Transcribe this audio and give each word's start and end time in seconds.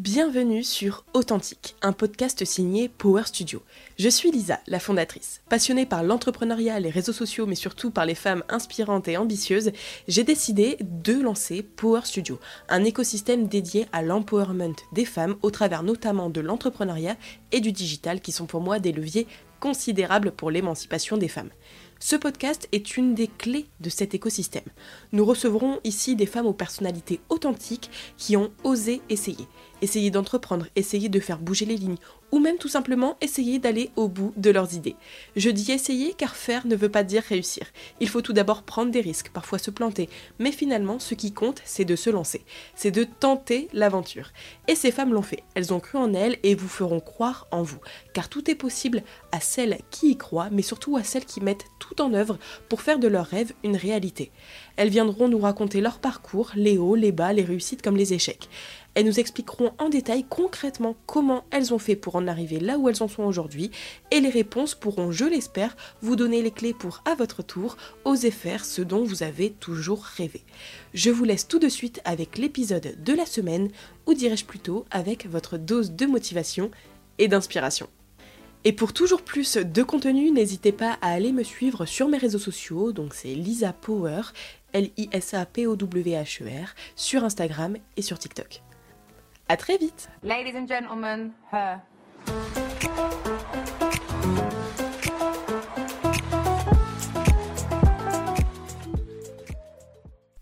Bienvenue 0.00 0.64
sur 0.64 1.04
Authentique, 1.12 1.76
un 1.82 1.92
podcast 1.92 2.46
signé 2.46 2.88
Power 2.88 3.24
Studio. 3.26 3.60
Je 3.98 4.08
suis 4.08 4.30
Lisa, 4.30 4.58
la 4.66 4.80
fondatrice. 4.80 5.42
Passionnée 5.50 5.84
par 5.84 6.02
l'entrepreneuriat, 6.02 6.80
les 6.80 6.88
réseaux 6.88 7.12
sociaux, 7.12 7.44
mais 7.44 7.54
surtout 7.54 7.90
par 7.90 8.06
les 8.06 8.14
femmes 8.14 8.42
inspirantes 8.48 9.08
et 9.08 9.18
ambitieuses, 9.18 9.72
j'ai 10.08 10.24
décidé 10.24 10.78
de 10.80 11.20
lancer 11.20 11.62
Power 11.62 12.00
Studio, 12.04 12.40
un 12.70 12.82
écosystème 12.84 13.46
dédié 13.46 13.88
à 13.92 14.00
l'empowerment 14.00 14.74
des 14.92 15.04
femmes 15.04 15.36
au 15.42 15.50
travers 15.50 15.82
notamment 15.82 16.30
de 16.30 16.40
l'entrepreneuriat 16.40 17.18
et 17.52 17.60
du 17.60 17.70
digital 17.70 18.22
qui 18.22 18.32
sont 18.32 18.46
pour 18.46 18.62
moi 18.62 18.78
des 18.78 18.92
leviers 18.92 19.26
considérables 19.60 20.32
pour 20.32 20.50
l'émancipation 20.50 21.18
des 21.18 21.28
femmes. 21.28 21.50
Ce 22.02 22.16
podcast 22.16 22.66
est 22.72 22.96
une 22.96 23.14
des 23.14 23.28
clés 23.28 23.66
de 23.80 23.90
cet 23.90 24.14
écosystème. 24.14 24.64
Nous 25.12 25.22
recevrons 25.22 25.80
ici 25.84 26.16
des 26.16 26.24
femmes 26.24 26.46
aux 26.46 26.54
personnalités 26.54 27.20
authentiques 27.28 27.90
qui 28.16 28.38
ont 28.38 28.50
osé 28.64 29.02
essayer 29.10 29.46
essayer 29.82 30.10
d'entreprendre, 30.10 30.66
essayer 30.76 31.08
de 31.08 31.20
faire 31.20 31.38
bouger 31.38 31.64
les 31.64 31.76
lignes, 31.76 31.96
ou 32.32 32.38
même 32.38 32.58
tout 32.58 32.68
simplement 32.68 33.16
essayer 33.20 33.58
d'aller 33.58 33.90
au 33.96 34.08
bout 34.08 34.32
de 34.36 34.50
leurs 34.50 34.74
idées. 34.74 34.96
Je 35.36 35.50
dis 35.50 35.72
essayer 35.72 36.14
car 36.14 36.36
faire 36.36 36.66
ne 36.66 36.76
veut 36.76 36.88
pas 36.88 37.02
dire 37.02 37.22
réussir. 37.22 37.66
Il 38.00 38.08
faut 38.08 38.22
tout 38.22 38.32
d'abord 38.32 38.62
prendre 38.62 38.90
des 38.90 39.00
risques, 39.00 39.30
parfois 39.30 39.58
se 39.58 39.70
planter, 39.70 40.08
mais 40.38 40.52
finalement 40.52 40.98
ce 40.98 41.14
qui 41.14 41.32
compte 41.32 41.62
c'est 41.64 41.84
de 41.84 41.96
se 41.96 42.10
lancer, 42.10 42.44
c'est 42.74 42.90
de 42.90 43.04
tenter 43.04 43.68
l'aventure. 43.72 44.30
Et 44.68 44.74
ces 44.74 44.90
femmes 44.90 45.12
l'ont 45.12 45.22
fait, 45.22 45.42
elles 45.54 45.72
ont 45.72 45.80
cru 45.80 45.98
en 45.98 46.14
elles 46.14 46.38
et 46.42 46.54
vous 46.54 46.68
feront 46.68 47.00
croire 47.00 47.46
en 47.50 47.62
vous, 47.62 47.80
car 48.12 48.28
tout 48.28 48.50
est 48.50 48.54
possible 48.54 49.02
à 49.32 49.40
celles 49.40 49.78
qui 49.90 50.10
y 50.10 50.16
croient, 50.16 50.48
mais 50.50 50.62
surtout 50.62 50.96
à 50.96 51.04
celles 51.04 51.24
qui 51.24 51.40
mettent 51.40 51.66
tout 51.78 52.00
en 52.00 52.14
œuvre 52.14 52.38
pour 52.68 52.82
faire 52.82 52.98
de 52.98 53.08
leurs 53.08 53.26
rêves 53.26 53.52
une 53.64 53.76
réalité. 53.76 54.30
Elles 54.76 54.88
viendront 54.88 55.28
nous 55.28 55.38
raconter 55.38 55.80
leur 55.80 55.98
parcours, 55.98 56.52
les 56.54 56.78
hauts, 56.78 56.94
les 56.94 57.12
bas, 57.12 57.32
les 57.32 57.44
réussites 57.44 57.82
comme 57.82 57.96
les 57.96 58.14
échecs. 58.14 58.48
Elles 58.94 59.06
nous 59.06 59.20
expliqueront 59.20 59.72
en 59.78 59.88
détail 59.88 60.24
concrètement 60.28 60.96
comment 61.06 61.44
elles 61.50 61.72
ont 61.72 61.78
fait 61.78 61.94
pour 61.94 62.16
en 62.16 62.26
arriver 62.26 62.58
là 62.58 62.76
où 62.76 62.88
elles 62.88 63.02
en 63.02 63.08
sont 63.08 63.22
aujourd'hui 63.22 63.70
et 64.10 64.20
les 64.20 64.30
réponses 64.30 64.74
pourront, 64.74 65.12
je 65.12 65.24
l'espère, 65.24 65.76
vous 66.02 66.16
donner 66.16 66.42
les 66.42 66.50
clés 66.50 66.74
pour, 66.74 67.02
à 67.04 67.14
votre 67.14 67.42
tour, 67.42 67.76
oser 68.04 68.32
faire 68.32 68.64
ce 68.64 68.82
dont 68.82 69.04
vous 69.04 69.22
avez 69.22 69.50
toujours 69.50 70.02
rêvé. 70.02 70.42
Je 70.92 71.10
vous 71.10 71.24
laisse 71.24 71.46
tout 71.46 71.60
de 71.60 71.68
suite 71.68 72.00
avec 72.04 72.36
l'épisode 72.36 72.96
de 73.02 73.12
la 73.12 73.26
semaine, 73.26 73.70
ou 74.06 74.14
dirais-je 74.14 74.44
plutôt 74.44 74.84
avec 74.90 75.26
votre 75.26 75.56
dose 75.56 75.92
de 75.92 76.06
motivation 76.06 76.70
et 77.18 77.28
d'inspiration. 77.28 77.88
Et 78.64 78.72
pour 78.72 78.92
toujours 78.92 79.22
plus 79.22 79.56
de 79.56 79.82
contenu, 79.82 80.30
n'hésitez 80.30 80.72
pas 80.72 80.98
à 81.00 81.12
aller 81.12 81.32
me 81.32 81.44
suivre 81.44 81.86
sur 81.86 82.08
mes 82.08 82.18
réseaux 82.18 82.38
sociaux, 82.38 82.92
donc 82.92 83.14
c'est 83.14 83.34
Lisa 83.34 83.72
Power, 83.72 84.20
L-I-S-A-P-O-W-H-E-R, 84.74 86.74
sur 86.94 87.24
Instagram 87.24 87.78
et 87.96 88.02
sur 88.02 88.18
TikTok. 88.18 88.60
À 89.50 89.56
très 89.56 89.78
vite. 89.78 90.08
Ladies 90.22 90.56
and 90.56 90.68
gentlemen, 90.68 91.32
her. 91.50 91.80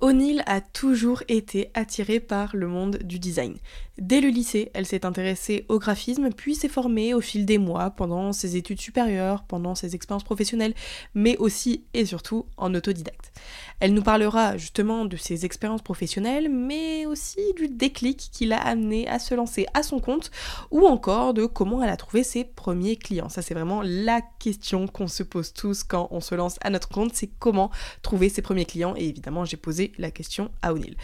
O'Neill 0.00 0.42
a 0.46 0.60
toujours 0.60 1.22
été 1.28 1.70
attirée 1.74 2.20
par 2.20 2.54
le 2.54 2.66
monde 2.68 2.98
du 3.02 3.18
design. 3.18 3.56
Dès 3.98 4.20
le 4.20 4.28
lycée, 4.28 4.70
elle 4.72 4.86
s'est 4.86 5.04
intéressée 5.04 5.66
au 5.68 5.78
graphisme, 5.78 6.30
puis 6.30 6.54
s'est 6.54 6.68
formée 6.68 7.14
au 7.14 7.20
fil 7.20 7.44
des 7.44 7.58
mois, 7.58 7.90
pendant 7.90 8.32
ses 8.32 8.56
études 8.56 8.80
supérieures, 8.80 9.44
pendant 9.44 9.74
ses 9.74 9.94
expériences 9.94 10.24
professionnelles, 10.24 10.74
mais 11.14 11.36
aussi 11.38 11.84
et 11.94 12.06
surtout 12.06 12.46
en 12.56 12.74
autodidacte. 12.74 13.32
Elle 13.80 13.94
nous 13.94 14.02
parlera 14.02 14.56
justement 14.56 15.04
de 15.04 15.16
ses 15.16 15.44
expériences 15.44 15.82
professionnelles, 15.82 16.48
mais 16.48 17.06
aussi 17.06 17.40
du 17.56 17.68
déclic 17.68 18.30
qui 18.32 18.46
l'a 18.46 18.58
amené 18.58 19.06
à 19.08 19.18
se 19.18 19.34
lancer 19.34 19.66
à 19.74 19.82
son 19.82 20.00
compte, 20.00 20.30
ou 20.70 20.86
encore 20.86 21.34
de 21.34 21.46
comment 21.46 21.82
elle 21.82 21.90
a 21.90 21.96
trouvé 21.96 22.24
ses 22.24 22.44
premiers 22.44 22.96
clients. 22.96 23.28
Ça 23.28 23.42
c'est 23.42 23.54
vraiment 23.54 23.82
la 23.82 24.20
question 24.38 24.86
qu'on 24.86 25.06
se 25.06 25.22
pose 25.22 25.52
tous 25.52 25.84
quand 25.84 26.08
on 26.10 26.20
se 26.20 26.34
lance 26.34 26.56
à 26.60 26.70
notre 26.70 26.88
compte, 26.88 27.14
c'est 27.14 27.30
comment 27.38 27.70
trouver 28.02 28.28
ses 28.28 28.42
premiers 28.42 28.64
clients, 28.64 28.94
et 28.96 29.08
évidemment 29.08 29.44
j'ai 29.44 29.56
posé 29.56 29.92
la 29.98 30.10
question 30.10 30.50
à 30.62 30.72
O'Neill. 30.72 30.96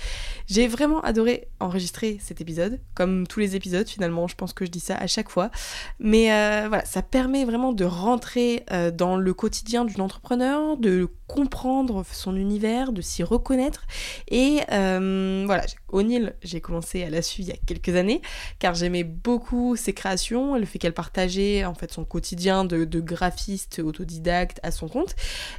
J'ai 0.47 0.67
vraiment 0.67 1.01
adoré 1.01 1.49
enregistrer 1.61 2.19
cet 2.21 2.41
épisode, 2.41 2.81
comme 2.95 3.27
tous 3.27 3.41
les 3.41 3.57
épisodes 3.57 3.89
finalement, 3.89 4.27
je 4.27 4.35
pense 4.35 4.53
que 4.53 4.65
je 4.65 4.71
dis 4.71 4.81
ça 4.81 4.97
à 4.97 5.07
chaque 5.07 5.29
fois, 5.29 5.51
mais 5.99 6.33
euh, 6.33 6.67
voilà, 6.69 6.85
ça 6.85 7.03
permet 7.03 7.45
vraiment 7.45 7.73
de 7.73 7.85
rentrer 7.85 8.65
euh, 8.73 8.91
dans 8.91 9.17
le 9.17 9.35
quotidien 9.35 9.85
d'une 9.85 10.01
entrepreneur, 10.01 10.77
de 10.77 11.09
comprendre 11.27 12.05
son 12.11 12.37
univers, 12.37 12.93
de 12.93 13.01
s'y 13.01 13.23
reconnaître. 13.23 13.87
Et 14.29 14.61
euh, 14.73 15.45
voilà, 15.47 15.65
O'Neill, 15.89 16.35
j'ai 16.43 16.61
commencé 16.61 17.03
à 17.03 17.11
la 17.11 17.23
suivre 17.23 17.49
il 17.49 17.53
y 17.53 17.57
a 17.57 17.61
quelques 17.67 17.97
années, 17.97 18.21
car 18.59 18.75
j'aimais 18.75 19.05
beaucoup 19.05 19.77
ses 19.77 19.93
créations, 19.93 20.57
le 20.57 20.65
fait 20.65 20.79
qu'elle 20.79 20.93
partageait 20.93 21.65
en 21.65 21.75
fait 21.75 21.93
son 21.93 22.05
quotidien 22.05 22.65
de, 22.65 22.85
graphiste 23.01 23.81
autodidacte 23.81 24.61
à 24.63 24.71
son 24.71 24.89
compte. 24.89 25.15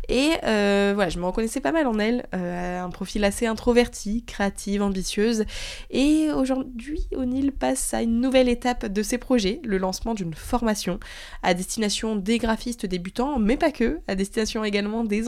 Et 0.07 0.31
euh, 0.43 0.91
voilà, 0.95 1.09
je 1.09 1.19
me 1.19 1.25
reconnaissais 1.25 1.59
pas 1.59 1.71
mal 1.71 1.87
en 1.87 1.99
elle, 1.99 2.25
euh, 2.33 2.81
un 2.81 2.89
profil 2.89 3.23
assez 3.23 3.45
introverti, 3.45 4.23
créative, 4.23 4.81
ambitieuse. 4.81 5.45
Et 5.89 6.29
aujourd'hui, 6.31 7.07
O'Neill 7.15 7.51
passe 7.51 7.93
à 7.93 8.01
une 8.01 8.21
nouvelle 8.21 8.49
étape 8.49 8.85
de 8.85 9.03
ses 9.03 9.17
projets, 9.17 9.59
le 9.63 9.77
lancement 9.77 10.13
d'une 10.13 10.33
formation 10.33 10.99
à 11.43 11.53
destination 11.53 12.15
des 12.15 12.37
graphistes 12.37 12.85
débutants, 12.85 13.39
mais 13.39 13.57
pas 13.57 13.71
que, 13.71 13.99
à 14.07 14.15
destination 14.15 14.63
également 14.63 15.03
des 15.03 15.27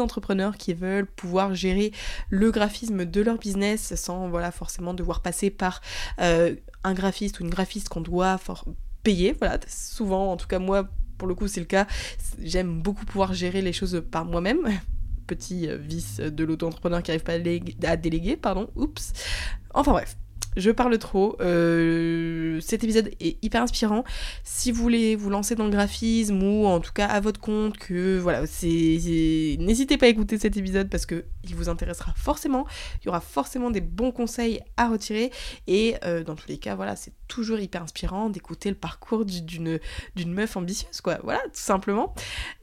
qui 0.57 0.73
veulent 0.73 1.05
pouvoir 1.05 1.55
gérer 1.55 1.91
le 2.29 2.51
graphisme 2.51 3.05
de 3.05 3.21
leur 3.21 3.37
business 3.37 3.95
sans 3.95 4.29
voilà 4.29 4.51
forcément 4.51 4.93
devoir 4.93 5.21
passer 5.21 5.49
par 5.49 5.81
euh, 6.19 6.55
un 6.83 6.93
graphiste 6.93 7.39
ou 7.39 7.43
une 7.43 7.49
graphiste 7.49 7.89
qu'on 7.89 8.01
doit 8.01 8.39
payer. 9.03 9.35
Voilà, 9.39 9.59
souvent, 9.67 10.31
en 10.31 10.37
tout 10.37 10.47
cas 10.47 10.59
moi, 10.59 10.87
pour 11.17 11.27
le 11.27 11.35
coup 11.35 11.47
c'est 11.47 11.59
le 11.59 11.65
cas, 11.65 11.87
j'aime 12.41 12.81
beaucoup 12.81 13.05
pouvoir 13.05 13.33
gérer 13.33 13.61
les 13.61 13.73
choses 13.73 14.03
par 14.11 14.25
moi-même 14.25 14.67
petit 15.27 15.67
euh, 15.67 15.77
vice 15.77 16.17
de 16.19 16.43
l'auto-entrepreneur 16.43 17.03
qui 17.03 17.11
n'arrive 17.11 17.23
pas 17.23 17.33
à 17.89 17.97
déléguer, 17.97 18.37
pardon, 18.37 18.69
oups. 18.75 19.11
Enfin 19.73 19.91
bref, 19.91 20.17
je 20.57 20.71
parle 20.71 20.97
trop. 20.97 21.37
Euh, 21.39 22.59
cet 22.59 22.83
épisode 22.83 23.11
est 23.19 23.43
hyper 23.43 23.61
inspirant. 23.61 24.03
Si 24.43 24.71
vous 24.71 24.81
voulez 24.81 25.15
vous 25.15 25.29
lancer 25.29 25.55
dans 25.55 25.65
le 25.65 25.69
graphisme 25.69 26.41
ou 26.41 26.65
en 26.65 26.79
tout 26.79 26.91
cas 26.91 27.05
à 27.05 27.19
votre 27.19 27.39
compte, 27.39 27.77
que 27.77 28.17
voilà, 28.19 28.41
n'hésitez 28.41 29.97
pas 29.97 30.07
à 30.07 30.09
écouter 30.09 30.37
cet 30.37 30.57
épisode 30.57 30.89
parce 30.89 31.05
que 31.05 31.25
il 31.43 31.55
vous 31.55 31.69
intéressera 31.69 32.13
forcément. 32.15 32.65
Il 33.01 33.05
y 33.05 33.09
aura 33.09 33.21
forcément 33.21 33.71
des 33.71 33.81
bons 33.81 34.11
conseils 34.11 34.59
à 34.75 34.89
retirer 34.89 35.31
et 35.67 35.95
euh, 36.03 36.23
dans 36.23 36.35
tous 36.35 36.47
les 36.47 36.57
cas, 36.57 36.75
voilà, 36.75 36.95
c'est 36.95 37.13
toujours 37.27 37.59
hyper 37.59 37.83
inspirant 37.83 38.29
d'écouter 38.29 38.69
le 38.69 38.75
parcours 38.75 39.25
d'une 39.25 39.79
meuf 40.25 40.57
ambitieuse, 40.57 41.01
quoi. 41.01 41.19
Voilà, 41.23 41.39
tout 41.39 41.51
simplement. 41.53 42.13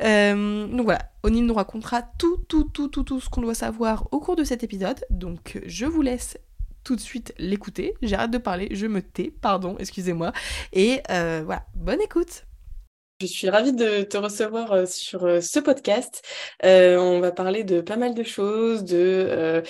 Euh, 0.02 0.66
donc 0.66 0.84
voilà, 0.84 1.10
O'Neill 1.22 1.46
nous 1.46 1.54
racontera 1.54 2.02
tout, 2.18 2.38
tout, 2.48 2.64
tout, 2.64 2.88
tout, 2.88 3.04
tout 3.04 3.20
ce 3.20 3.30
qu'on 3.30 3.42
doit 3.42 3.54
savoir 3.54 4.08
au 4.12 4.20
cours 4.20 4.36
de 4.36 4.44
cet 4.44 4.64
épisode. 4.64 5.00
Donc 5.10 5.60
je 5.64 5.86
vous 5.86 6.02
laisse 6.02 6.36
tout 6.84 6.96
de 6.96 7.00
suite 7.00 7.34
l'écouter. 7.38 7.94
J'arrête 8.02 8.30
de 8.30 8.38
parler, 8.38 8.68
je 8.70 8.86
me 8.86 9.02
tais, 9.02 9.32
pardon, 9.40 9.76
excusez-moi. 9.78 10.32
Et 10.72 11.00
euh, 11.10 11.42
voilà, 11.44 11.66
bonne 11.74 12.00
écoute. 12.00 12.44
Je 13.20 13.26
suis 13.26 13.48
ravie 13.48 13.72
de 13.72 14.02
te 14.02 14.16
recevoir 14.16 14.72
euh, 14.72 14.86
sur 14.86 15.24
euh, 15.24 15.40
ce 15.40 15.60
podcast. 15.60 16.22
on 16.62 17.20
va 17.20 17.30
parler 17.30 17.62
de 17.62 17.80
pas 17.80 17.96
mal 17.96 18.12
de 18.12 18.24
choses, 18.24 18.84
de, 18.84 19.62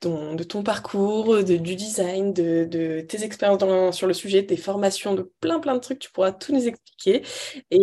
ton, 0.00 0.62
parcours, 0.64 1.42
du 1.44 1.76
design, 1.76 2.32
de, 2.32 3.00
tes 3.08 3.22
expériences 3.24 3.96
sur 3.96 4.06
le 4.08 4.12
sujet, 4.12 4.44
tes 4.44 4.56
formations, 4.56 5.14
de 5.14 5.32
plein 5.40 5.60
plein 5.60 5.74
de 5.74 5.80
trucs. 5.80 6.00
Tu 6.00 6.10
pourras 6.10 6.32
tout 6.32 6.52
nous 6.52 6.66
expliquer. 6.66 7.22
Et 7.70 7.78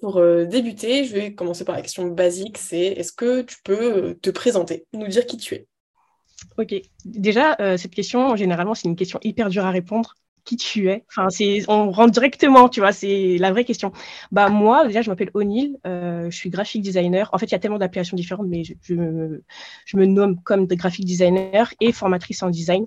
pour 0.00 0.20
débuter, 0.46 1.04
je 1.04 1.14
vais 1.14 1.34
commencer 1.34 1.64
par 1.64 1.76
la 1.76 1.82
question 1.82 2.06
basique, 2.06 2.58
c'est 2.58 2.80
est-ce 2.80 3.12
que 3.12 3.42
tu 3.42 3.58
peux 3.62 4.14
te 4.14 4.30
présenter, 4.30 4.86
nous 4.92 5.08
dire 5.08 5.26
qui 5.26 5.36
tu 5.36 5.54
es? 5.54 5.69
Ok. 6.58 6.74
Déjà, 7.04 7.56
euh, 7.60 7.76
cette 7.76 7.94
question, 7.94 8.36
généralement, 8.36 8.74
c'est 8.74 8.88
une 8.88 8.96
question 8.96 9.18
hyper 9.22 9.48
dure 9.48 9.64
à 9.64 9.70
répondre. 9.70 10.14
Qui 10.44 10.56
tu 10.56 10.88
es? 10.88 11.04
On 11.68 11.90
rentre 11.90 12.12
directement, 12.12 12.70
tu 12.70 12.80
vois, 12.80 12.92
c'est 12.92 13.36
la 13.38 13.52
vraie 13.52 13.64
question. 13.64 13.92
Bah, 14.32 14.48
moi, 14.48 14.86
déjà, 14.86 15.02
je 15.02 15.10
m'appelle 15.10 15.30
O'Neill, 15.34 15.76
euh, 15.86 16.30
je 16.30 16.36
suis 16.36 16.48
graphic 16.48 16.80
designer. 16.82 17.28
En 17.32 17.38
fait, 17.38 17.46
il 17.46 17.52
y 17.52 17.54
a 17.54 17.58
tellement 17.58 17.78
d'appellations 17.78 18.16
différentes, 18.16 18.48
mais 18.48 18.64
je, 18.64 18.72
je, 18.82 19.96
me, 19.96 20.06
nomme 20.06 20.40
comme 20.42 20.66
graphic 20.66 21.04
designer 21.04 21.72
et 21.80 21.92
formatrice 21.92 22.42
en 22.42 22.50
design. 22.50 22.86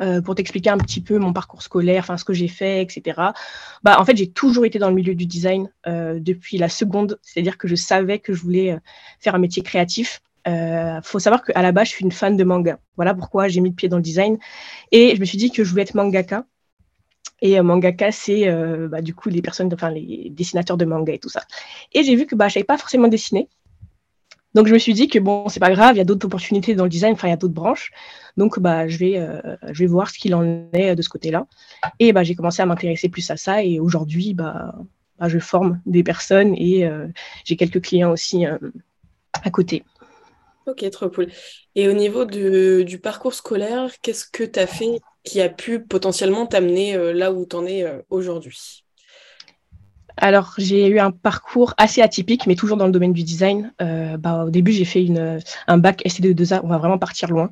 Euh, 0.00 0.20
pour 0.20 0.34
t'expliquer 0.34 0.70
un 0.70 0.78
petit 0.78 1.00
peu 1.00 1.18
mon 1.18 1.32
parcours 1.32 1.62
scolaire, 1.62 2.02
enfin 2.02 2.16
ce 2.16 2.24
que 2.24 2.32
j'ai 2.32 2.48
fait, 2.48 2.82
etc. 2.82 3.20
Bah 3.82 4.00
en 4.00 4.04
fait 4.06 4.16
j'ai 4.16 4.30
toujours 4.30 4.64
été 4.64 4.78
dans 4.78 4.88
le 4.88 4.94
milieu 4.94 5.14
du 5.14 5.26
design 5.26 5.70
depuis 5.86 6.56
la 6.56 6.70
seconde, 6.70 7.20
c'est-à-dire 7.20 7.58
que 7.58 7.68
je 7.68 7.74
savais 7.74 8.18
que 8.18 8.32
je 8.32 8.40
voulais 8.40 8.78
faire 9.20 9.34
un 9.34 9.38
métier 9.38 9.62
créatif. 9.62 10.22
Euh, 10.48 11.00
faut 11.02 11.18
savoir 11.18 11.44
qu'à 11.44 11.62
la 11.62 11.72
base, 11.72 11.88
je 11.88 11.92
suis 11.92 12.04
une 12.04 12.12
fan 12.12 12.36
de 12.36 12.44
manga. 12.44 12.78
Voilà 12.96 13.14
pourquoi 13.14 13.48
j'ai 13.48 13.60
mis 13.60 13.70
le 13.70 13.74
pied 13.74 13.88
dans 13.88 13.96
le 13.96 14.02
design. 14.02 14.38
Et 14.90 15.14
je 15.14 15.20
me 15.20 15.24
suis 15.24 15.38
dit 15.38 15.50
que 15.50 15.64
je 15.64 15.70
voulais 15.70 15.82
être 15.82 15.94
mangaka. 15.94 16.44
Et 17.40 17.58
euh, 17.58 17.62
mangaka, 17.62 18.12
c'est 18.12 18.48
euh, 18.48 18.88
bah, 18.88 19.02
du 19.02 19.14
coup 19.14 19.28
les 19.28 19.42
personnes, 19.42 19.72
enfin 19.72 19.90
les 19.90 20.28
dessinateurs 20.30 20.76
de 20.76 20.84
manga 20.84 21.12
et 21.12 21.18
tout 21.18 21.28
ça. 21.28 21.42
Et 21.92 22.02
j'ai 22.04 22.16
vu 22.16 22.26
que 22.26 22.34
bah, 22.34 22.48
je 22.48 22.54
savais 22.54 22.64
pas 22.64 22.78
forcément 22.78 23.08
dessiner. 23.08 23.48
Donc 24.54 24.66
je 24.66 24.72
me 24.72 24.78
suis 24.78 24.92
dit 24.92 25.08
que 25.08 25.18
bon, 25.18 25.48
c'est 25.48 25.60
pas 25.60 25.70
grave, 25.70 25.94
il 25.94 25.98
y 25.98 26.02
a 26.02 26.04
d'autres 26.04 26.26
opportunités 26.26 26.74
dans 26.74 26.84
le 26.84 26.90
design, 26.90 27.14
enfin 27.14 27.28
il 27.28 27.30
y 27.30 27.34
a 27.34 27.38
d'autres 27.38 27.54
branches. 27.54 27.90
Donc 28.36 28.58
bah 28.58 28.86
je 28.86 28.98
vais, 28.98 29.16
euh, 29.16 29.40
je 29.70 29.78
vais 29.80 29.86
voir 29.86 30.10
ce 30.10 30.18
qu'il 30.18 30.34
en 30.34 30.68
est 30.72 30.94
de 30.94 31.02
ce 31.02 31.08
côté-là. 31.08 31.46
Et 31.98 32.12
bah 32.12 32.22
j'ai 32.22 32.34
commencé 32.34 32.60
à 32.62 32.66
m'intéresser 32.66 33.08
plus 33.08 33.30
à 33.30 33.36
ça 33.36 33.64
et 33.64 33.80
aujourd'hui 33.80 34.34
bah, 34.34 34.74
bah 35.18 35.28
je 35.28 35.38
forme 35.38 35.80
des 35.86 36.02
personnes 36.02 36.54
et 36.56 36.84
euh, 36.84 37.08
j'ai 37.44 37.56
quelques 37.56 37.82
clients 37.82 38.12
aussi 38.12 38.46
euh, 38.46 38.58
à 39.32 39.50
côté. 39.50 39.84
Ok, 40.66 40.88
trop 40.90 41.10
cool. 41.10 41.28
Et 41.74 41.88
au 41.88 41.92
niveau 41.92 42.24
du 42.24 42.98
parcours 43.00 43.34
scolaire, 43.34 43.90
qu'est-ce 44.00 44.26
que 44.26 44.44
tu 44.44 44.58
as 44.60 44.66
fait 44.66 45.00
qui 45.24 45.40
a 45.40 45.48
pu 45.48 45.84
potentiellement 45.84 46.46
t'amener 46.46 46.96
là 47.12 47.32
où 47.32 47.46
tu 47.46 47.56
en 47.56 47.66
es 47.66 47.84
aujourd'hui? 48.10 48.81
Alors, 50.22 50.54
j'ai 50.56 50.86
eu 50.86 51.00
un 51.00 51.10
parcours 51.10 51.74
assez 51.78 52.00
atypique, 52.00 52.46
mais 52.46 52.54
toujours 52.54 52.76
dans 52.76 52.86
le 52.86 52.92
domaine 52.92 53.12
du 53.12 53.24
design. 53.24 53.72
Euh, 53.82 54.16
bah, 54.16 54.44
au 54.44 54.50
début, 54.50 54.70
j'ai 54.70 54.84
fait 54.84 55.04
une, 55.04 55.40
un 55.66 55.78
bac 55.78 56.00
STD2A. 56.06 56.60
On 56.62 56.68
va 56.68 56.78
vraiment 56.78 56.96
partir 56.96 57.28
loin. 57.28 57.50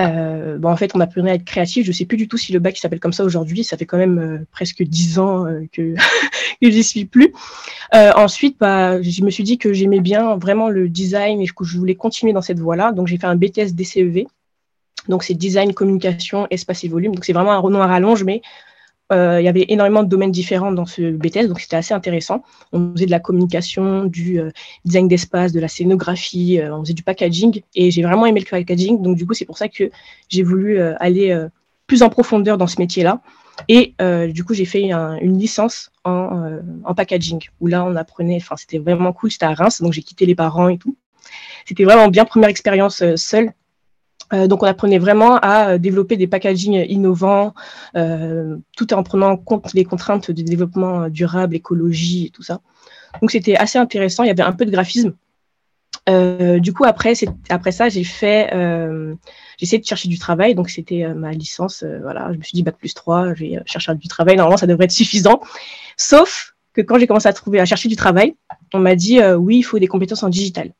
Euh, 0.00 0.58
en 0.62 0.76
fait, 0.76 0.92
on 0.94 1.00
apprenait 1.00 1.32
à 1.32 1.34
être 1.34 1.44
créatif. 1.44 1.84
Je 1.84 1.90
ne 1.90 1.92
sais 1.94 2.06
plus 2.06 2.16
du 2.16 2.26
tout 2.26 2.38
si 2.38 2.50
le 2.54 2.60
bac 2.60 2.78
s'appelle 2.78 2.98
comme 2.98 3.12
ça 3.12 3.24
aujourd'hui. 3.24 3.62
Ça 3.62 3.76
fait 3.76 3.84
quand 3.84 3.98
même 3.98 4.18
euh, 4.18 4.46
presque 4.52 4.82
dix 4.82 5.18
ans 5.18 5.44
que, 5.70 5.94
que 6.62 6.70
j'y 6.70 6.82
suis 6.82 7.04
plus. 7.04 7.34
ensuite, 7.92 8.56
bah, 8.58 9.02
je 9.02 9.22
me 9.22 9.28
suis 9.28 9.44
dit 9.44 9.58
que 9.58 9.74
j'aimais 9.74 10.00
bien 10.00 10.38
vraiment 10.38 10.70
le 10.70 10.88
design 10.88 11.42
et 11.42 11.46
que 11.46 11.62
je 11.62 11.76
voulais 11.76 11.94
continuer 11.94 12.32
dans 12.32 12.40
cette 12.40 12.58
voie-là. 12.58 12.92
Donc, 12.92 13.06
j'ai 13.06 13.18
fait 13.18 13.26
un 13.26 13.36
BTS 13.36 13.74
DCEV. 13.74 14.24
Donc, 15.08 15.24
c'est 15.24 15.34
design, 15.34 15.74
communication, 15.74 16.46
espace 16.50 16.84
et 16.84 16.88
volume. 16.88 17.14
Donc, 17.14 17.26
c'est 17.26 17.34
vraiment 17.34 17.52
un 17.52 17.58
renom 17.58 17.82
à 17.82 17.86
rallonge, 17.86 18.24
mais 18.24 18.40
il 19.10 19.42
y 19.42 19.48
avait 19.48 19.66
énormément 19.68 20.02
de 20.02 20.08
domaines 20.08 20.30
différents 20.30 20.72
dans 20.72 20.86
ce 20.86 21.10
BTS, 21.10 21.48
donc 21.48 21.60
c'était 21.60 21.76
assez 21.76 21.94
intéressant. 21.94 22.42
On 22.72 22.92
faisait 22.92 23.06
de 23.06 23.10
la 23.10 23.20
communication, 23.20 24.04
du 24.04 24.40
euh, 24.40 24.50
design 24.84 25.08
d'espace, 25.08 25.52
de 25.52 25.60
la 25.60 25.68
scénographie, 25.68 26.60
euh, 26.60 26.74
on 26.74 26.82
faisait 26.82 26.94
du 26.94 27.02
packaging, 27.02 27.62
et 27.74 27.90
j'ai 27.90 28.02
vraiment 28.02 28.26
aimé 28.26 28.40
le 28.40 28.46
packaging, 28.46 29.00
donc 29.02 29.16
du 29.16 29.26
coup 29.26 29.34
c'est 29.34 29.46
pour 29.46 29.58
ça 29.58 29.68
que 29.68 29.90
j'ai 30.28 30.42
voulu 30.42 30.80
aller 30.80 31.46
plus 31.86 32.02
en 32.02 32.10
profondeur 32.10 32.58
dans 32.58 32.66
ce 32.66 32.78
métier-là. 32.78 33.20
Et 33.68 33.94
du 34.32 34.44
coup 34.44 34.54
j'ai 34.54 34.66
fait 34.66 34.82
une 34.82 35.38
licence 35.38 35.90
en, 36.04 36.94
packaging, 36.96 37.40
où 37.60 37.66
là 37.66 37.84
on 37.84 37.96
apprenait, 37.96 38.36
enfin 38.36 38.56
c'était 38.56 38.78
vraiment 38.78 39.12
cool, 39.12 39.30
c'était 39.30 39.46
à 39.46 39.54
Reims, 39.54 39.80
donc 39.80 39.92
j'ai 39.92 40.02
quitté 40.02 40.26
les 40.26 40.34
parents 40.34 40.68
et 40.68 40.78
tout. 40.78 40.96
C'était 41.66 41.84
vraiment 41.84 42.08
bien 42.08 42.24
première 42.24 42.48
expérience 42.48 43.02
seule 43.16 43.48
euh, 43.48 43.52
donc, 44.32 44.62
on 44.62 44.66
apprenait 44.66 44.98
vraiment 44.98 45.36
à 45.38 45.70
euh, 45.70 45.78
développer 45.78 46.16
des 46.16 46.26
packaging 46.26 46.84
innovants, 46.88 47.54
euh, 47.96 48.56
tout 48.76 48.92
en 48.92 49.02
prenant 49.02 49.30
en 49.30 49.36
compte 49.36 49.72
les 49.74 49.84
contraintes 49.84 50.30
du 50.30 50.44
développement 50.44 51.08
durable, 51.08 51.56
écologie 51.56 52.26
et 52.26 52.30
tout 52.30 52.42
ça. 52.42 52.60
Donc, 53.20 53.30
c'était 53.30 53.56
assez 53.56 53.78
intéressant. 53.78 54.24
Il 54.24 54.26
y 54.26 54.30
avait 54.30 54.42
un 54.42 54.52
peu 54.52 54.66
de 54.66 54.70
graphisme. 54.70 55.14
du 56.06 56.72
coup, 56.72 56.84
après, 56.84 57.14
après 57.48 57.72
ça, 57.72 57.88
j'ai 57.88 58.04
fait, 58.04 58.48
j'ai 58.52 59.64
essayé 59.64 59.78
de 59.78 59.86
chercher 59.86 60.08
du 60.08 60.18
travail. 60.18 60.54
Donc, 60.54 60.68
c'était 60.68 61.06
ma 61.14 61.32
licence. 61.32 61.84
voilà, 62.02 62.30
je 62.32 62.38
me 62.38 62.42
suis 62.42 62.54
dit 62.54 62.62
bac 62.62 62.76
plus 62.78 62.94
3, 62.94 63.34
je 63.34 63.44
vais 63.44 63.62
chercher 63.64 63.94
du 63.94 64.08
travail. 64.08 64.36
Normalement, 64.36 64.58
ça 64.58 64.66
devrait 64.66 64.84
être 64.84 64.92
suffisant. 64.92 65.40
Sauf 65.96 66.54
que 66.74 66.82
quand 66.82 66.98
j'ai 66.98 67.06
commencé 67.06 67.28
à 67.28 67.32
trouver, 67.32 67.60
à 67.60 67.64
chercher 67.64 67.88
du 67.88 67.96
travail, 67.96 68.36
on 68.74 68.78
m'a 68.78 68.94
dit 68.94 69.20
oui, 69.38 69.58
il 69.58 69.62
faut 69.62 69.78
des 69.78 69.88
compétences 69.88 70.22
en 70.22 70.28
digital. 70.28 70.72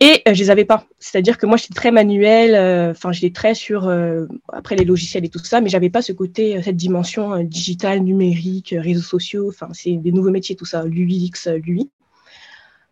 Et 0.00 0.22
euh, 0.28 0.34
je 0.34 0.38
les 0.38 0.50
avais 0.50 0.64
pas. 0.64 0.84
C'est-à-dire 1.00 1.38
que 1.38 1.46
moi, 1.46 1.56
j'étais 1.56 1.74
très 1.74 1.90
manuel. 1.90 2.54
Euh, 2.54 2.92
enfin, 2.92 3.10
j'étais 3.10 3.32
très 3.32 3.54
sur 3.54 3.88
euh, 3.88 4.26
après 4.52 4.76
les 4.76 4.84
logiciels 4.84 5.24
et 5.24 5.28
tout 5.28 5.40
ça, 5.40 5.60
mais 5.60 5.68
j'avais 5.68 5.90
pas 5.90 6.02
ce 6.02 6.12
côté, 6.12 6.60
cette 6.62 6.76
dimension 6.76 7.42
digitale, 7.42 8.00
numérique, 8.00 8.74
réseaux 8.78 9.02
sociaux. 9.02 9.48
Enfin, 9.48 9.68
c'est 9.72 9.92
des 9.92 10.12
nouveaux 10.12 10.30
métiers, 10.30 10.54
tout 10.54 10.64
ça, 10.64 10.84
l'UX, 10.84 11.48
l'UI. 11.64 11.90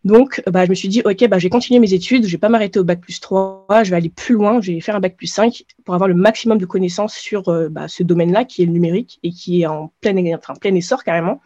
Donc, 0.05 0.43
bah, 0.47 0.65
je 0.65 0.71
me 0.71 0.75
suis 0.75 0.89
dit, 0.89 1.03
OK, 1.05 1.27
bah, 1.29 1.39
je 1.39 1.45
vais 1.45 1.51
continuer 1.51 1.81
mes 1.81 1.93
études, 1.93 2.27
je 2.27 2.33
vais 2.33 2.39
pas 2.39 2.49
m'arrêter 2.49 2.79
au 2.79 2.85
bac 2.85 3.01
plus 3.01 3.19
3, 3.19 3.67
je 3.83 3.91
vais 3.91 3.97
aller 3.97 4.09
plus 4.09 4.37
loin, 4.37 4.61
je 4.61 4.71
vais 4.71 4.81
faire 4.81 4.95
un 4.95 5.01
bac 5.01 5.17
plus 5.17 5.27
5 5.27 5.65
pour 5.85 5.95
avoir 5.95 6.07
le 6.07 6.15
maximum 6.15 6.59
de 6.59 6.67
connaissances 6.67 7.15
sur 7.15 7.43
bah, 7.71 7.89
ce 7.89 8.05
domaine-là, 8.05 8.45
qui 8.45 8.63
est 8.63 8.67
le 8.67 8.73
numérique 8.73 9.19
et 9.25 9.31
qui 9.31 9.63
est 9.63 9.67
en 9.67 9.93
plein, 10.01 10.15
enfin, 10.37 10.55
plein 10.55 10.75
essor 10.77 11.03
carrément. 11.03 11.41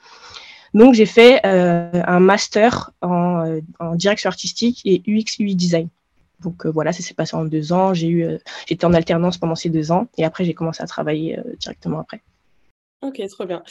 Donc, 0.75 0.95
j'ai 0.95 1.07
fait 1.07 1.41
euh, 1.45 2.03
un 2.07 2.21
master 2.21 2.93
en, 3.03 3.61
en, 3.79 3.95
direction 3.95 4.29
artistique 4.29 4.83
et 4.85 5.03
UX 5.07 5.39
UI 5.39 5.55
design. 5.55 5.89
Donc 6.43 6.65
euh, 6.65 6.71
voilà, 6.71 6.93
ça 6.93 7.03
s'est 7.03 7.15
passé 7.15 7.37
en 7.37 7.45
deux 7.45 7.73
ans. 7.73 7.93
J'ai 7.93 8.09
eu, 8.09 8.25
euh, 8.25 8.39
j'étais 8.67 8.87
en 8.87 8.95
alternance 8.95 9.37
pendant 9.37 9.55
ces 9.55 9.69
deux 9.69 9.93
ans 9.93 10.09
et 10.17 10.25
après 10.25 10.45
j'ai 10.45 10.55
commencé 10.55 10.83
à 10.83 10.87
travailler 10.87 11.39
directement 11.59 12.01
après. 12.01 12.23
Ok, 13.03 13.21
trop 13.29 13.45
bien. 13.45 13.63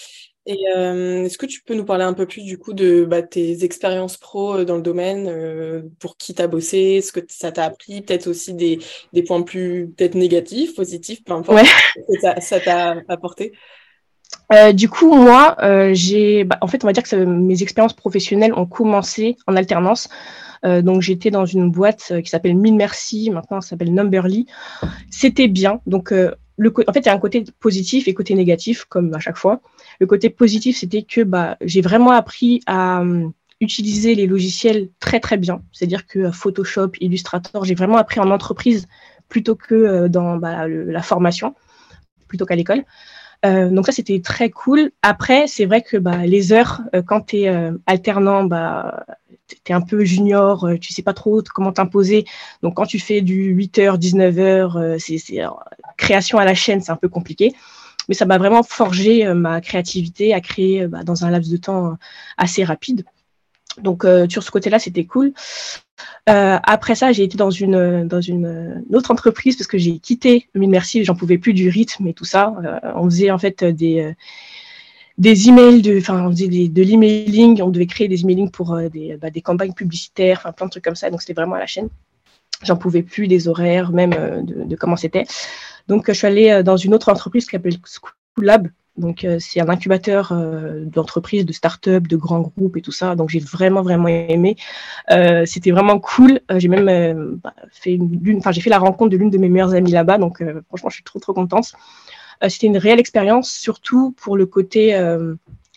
Et 0.46 0.58
est-ce 0.64 1.38
que 1.38 1.46
tu 1.46 1.62
peux 1.62 1.76
nous 1.76 1.86
parler 1.86 2.04
un 2.04 2.14
peu 2.14 2.26
plus 2.26 2.44
du 2.44 2.58
coup 2.58 2.74
de 2.74 3.06
bah, 3.06 3.22
tes 3.22 3.64
expériences 3.64 4.18
pro 4.18 4.64
dans 4.64 4.76
le 4.76 4.82
domaine, 4.82 5.92
pour 6.00 6.18
qui 6.18 6.34
tu 6.34 6.42
as 6.42 6.48
bossé, 6.48 7.02
ce 7.02 7.12
que 7.12 7.20
ça 7.28 7.52
t'a 7.52 7.66
appris, 7.66 8.02
peut-être 8.02 8.26
aussi 8.28 8.56
des, 8.56 8.80
des, 9.14 9.22
points 9.22 9.44
plus 9.44 9.90
peut-être 9.96 10.16
négatifs, 10.16 10.74
positifs, 10.74 11.24
peu 11.24 11.34
importe, 11.34 11.62
ouais. 11.62 12.36
que 12.36 12.42
ça 12.42 12.60
t'a 12.60 13.04
apporté? 13.08 13.54
Euh, 14.52 14.74
du 14.74 14.90
coup, 14.90 15.14
moi, 15.14 15.56
euh, 15.62 15.92
j'ai, 15.94 16.44
bah, 16.44 16.58
en 16.62 16.68
fait, 16.68 16.84
on 16.84 16.88
va 16.88 16.94
dire 16.94 17.04
que 17.04 17.16
mes 17.16 17.62
expériences 17.62 17.94
professionnelles 17.94 18.54
ont 18.54 18.66
commencé 18.66 19.38
en 19.48 19.56
alternance. 19.56 20.10
Euh, 20.66 20.82
donc, 20.82 21.02
j'étais 21.02 21.30
dans 21.32 21.46
une 21.46 21.70
boîte 21.70 22.14
qui 22.24 22.30
s'appelle 22.30 22.56
Mille 22.56 22.76
Merci, 22.76 23.30
maintenant 23.30 23.62
ça 23.62 23.70
s'appelle 23.70 23.94
Numberly. 23.94 24.48
C'était 25.10 25.48
bien. 25.48 25.82
Donc, 25.86 26.12
le, 26.12 26.74
en 26.88 26.94
fait, 26.94 27.00
il 27.00 27.06
y 27.06 27.10
a 27.10 27.14
un 27.14 27.20
côté 27.20 27.44
positif 27.60 28.08
et 28.08 28.14
côté 28.14 28.34
négatif, 28.34 28.86
comme 28.86 29.14
à 29.14 29.20
chaque 29.20 29.38
fois. 29.38 29.62
Le 30.00 30.08
côté 30.08 30.30
positif, 30.30 30.78
c'était 30.78 31.04
que 31.04 31.22
bah, 31.22 31.58
j'ai 31.62 31.82
vraiment 31.82 32.12
appris 32.12 32.62
à 32.66 33.04
utiliser 33.62 34.16
les 34.16 34.26
logiciels 34.26 34.90
très 35.00 35.20
très 35.20 35.38
bien. 35.38 35.62
C'est-à-dire 35.72 36.08
que 36.08 36.32
Photoshop, 36.32 36.92
Illustrator, 37.02 37.66
j'ai 37.66 37.76
vraiment 37.76 37.98
appris 37.98 38.20
en 38.20 38.32
entreprise 38.32 38.88
plutôt 39.28 39.56
que 39.56 40.08
dans 40.08 40.38
bah, 40.38 40.68
la 40.68 41.02
formation, 41.02 41.56
plutôt 42.28 42.46
qu'à 42.46 42.56
l'école. 42.56 42.84
Euh, 43.46 43.70
donc 43.70 43.86
ça, 43.86 43.92
c'était 43.92 44.22
très 44.22 44.50
cool. 44.50 44.92
Après, 45.02 45.48
c'est 45.48 45.66
vrai 45.66 45.82
que 45.82 45.98
bah, 45.98 46.26
les 46.26 46.52
heures, 46.52 46.82
euh, 46.94 47.02
quand 47.02 47.22
tu 47.22 47.42
es 47.42 47.50
euh, 47.50 47.72
alternant, 47.86 48.44
bah, 48.44 49.06
tu 49.48 49.58
es 49.70 49.74
un 49.74 49.82
peu 49.82 50.04
junior, 50.04 50.68
tu 50.80 50.94
sais 50.94 51.02
pas 51.02 51.14
trop 51.14 51.42
comment 51.54 51.72
t'imposer. 51.72 52.26
Donc 52.62 52.76
quand 52.76 52.86
tu 52.86 53.00
fais 53.00 53.22
du 53.22 53.56
8h, 53.56 53.98
19h, 53.98 55.00
c'est 55.00 55.40
création 55.98 56.38
à 56.38 56.46
la 56.46 56.54
chaîne, 56.54 56.82
c'est 56.82 56.92
un 56.92 56.98
peu 56.98 57.10
compliqué. 57.10 57.54
Mais 58.10 58.16
ça 58.16 58.26
m'a 58.26 58.38
vraiment 58.38 58.64
forgé 58.64 59.32
ma 59.34 59.62
créativité 59.62 60.34
à 60.34 60.42
créer 60.42 60.88
bah, 60.88 61.04
dans 61.04 61.26
un 61.26 61.32
laps 61.32 61.52
de 61.52 61.58
temps 61.58 61.98
assez 62.38 62.64
rapide. 62.64 63.06
Donc 63.84 64.06
sur 64.30 64.44
ce 64.44 64.52
côté-là, 64.52 64.80
c'était 64.80 65.06
cool. 65.06 65.34
Euh, 66.30 66.58
après 66.64 66.96
ça, 66.96 67.12
j'ai 67.12 67.24
été 67.24 67.38
dans 67.38 67.50
une, 67.50 67.76
autre 68.94 69.12
entreprise 69.12 69.56
parce 69.56 69.68
que 69.68 69.78
j'ai 69.78 70.00
quitté 70.00 70.48
le 70.54 70.68
Merci, 70.68 71.04
j'en 71.04 71.16
pouvais 71.16 71.38
plus 71.38 71.54
du 71.54 71.70
rythme 71.70 72.08
et 72.08 72.14
tout 72.14 72.26
ça. 72.26 72.54
Euh, 72.64 72.92
on 72.96 73.06
faisait 73.06 73.32
en 73.32 73.38
fait 73.38 73.64
des, 73.64 74.02
euh, 74.02 75.34
emails, 75.48 75.98
enfin, 75.98 76.26
on 76.26 76.32
faisait 76.32 76.48
de 76.48 76.84
l'emailing, 76.84 77.62
on 77.62 77.70
devait 77.70 77.88
créer 77.88 78.08
des 78.08 78.22
emailings 78.22 78.52
pour 78.52 78.78
des, 78.90 79.18
bah, 79.18 79.30
des 79.30 79.42
campagnes 79.42 79.74
publicitaires, 79.74 80.54
plein 80.56 80.68
de 80.68 80.72
trucs 80.72 80.84
comme 80.84 80.96
ça. 80.96 81.10
Donc 81.10 81.22
c'était 81.22 81.34
vraiment 81.34 81.56
à 81.56 81.60
la 81.60 81.68
chaîne. 81.68 81.90
J'en 82.64 82.76
pouvais 82.76 83.04
plus 83.04 83.28
des 83.28 83.48
horaires, 83.48 83.92
même 83.92 84.44
de, 84.44 84.76
comment 84.76 84.98
c'était. 84.98 85.26
Donc 85.88 86.08
je 86.08 86.14
suis 86.14 86.28
allée 86.28 86.62
dans 86.64 86.78
une 86.78 86.94
autre 86.94 87.10
entreprise 87.10 87.46
qui 87.46 87.52
s'appelle 87.52 87.78
Schoolab, 88.36 88.68
donc, 88.98 89.24
euh, 89.24 89.38
c'est 89.40 89.62
un 89.62 89.70
incubateur 89.70 90.32
euh, 90.32 90.84
d'entreprises, 90.84 91.46
de 91.46 91.54
start-up, 91.54 92.08
de 92.08 92.18
grands 92.18 92.42
groupes 92.42 92.76
et 92.76 92.82
tout 92.82 92.92
ça. 92.92 93.16
Donc, 93.16 93.30
j'ai 93.30 93.40
vraiment, 93.40 93.82
vraiment 93.82 94.10
aimé. 94.10 94.58
Euh, 95.10 95.46
c'était 95.46 95.72
vraiment 95.72 96.00
cool. 96.00 96.42
j'ai 96.58 96.68
même 96.68 97.40
bah, 97.42 97.54
fait 97.72 97.98
enfin, 98.38 98.52
j'ai 98.52 98.62
fait 98.62 98.70
la 98.70 98.80
rencontre 98.80 99.12
de 99.12 99.18
l'une 99.18 99.30
de 99.30 99.38
mes 99.38 99.50
meilleures 99.50 99.74
amies 99.74 99.92
là-bas. 99.92 100.18
Donc, 100.18 100.44
franchement, 100.68 100.90
je 100.90 100.96
suis 100.96 101.04
trop, 101.04 101.20
trop 101.20 101.34
contente. 101.34 101.74
c'était 102.48 102.68
une 102.68 102.78
réelle 102.78 103.00
expérience, 103.00 103.50
surtout 103.52 104.12
pour 104.12 104.36
le 104.36 104.46
côté 104.46 105.00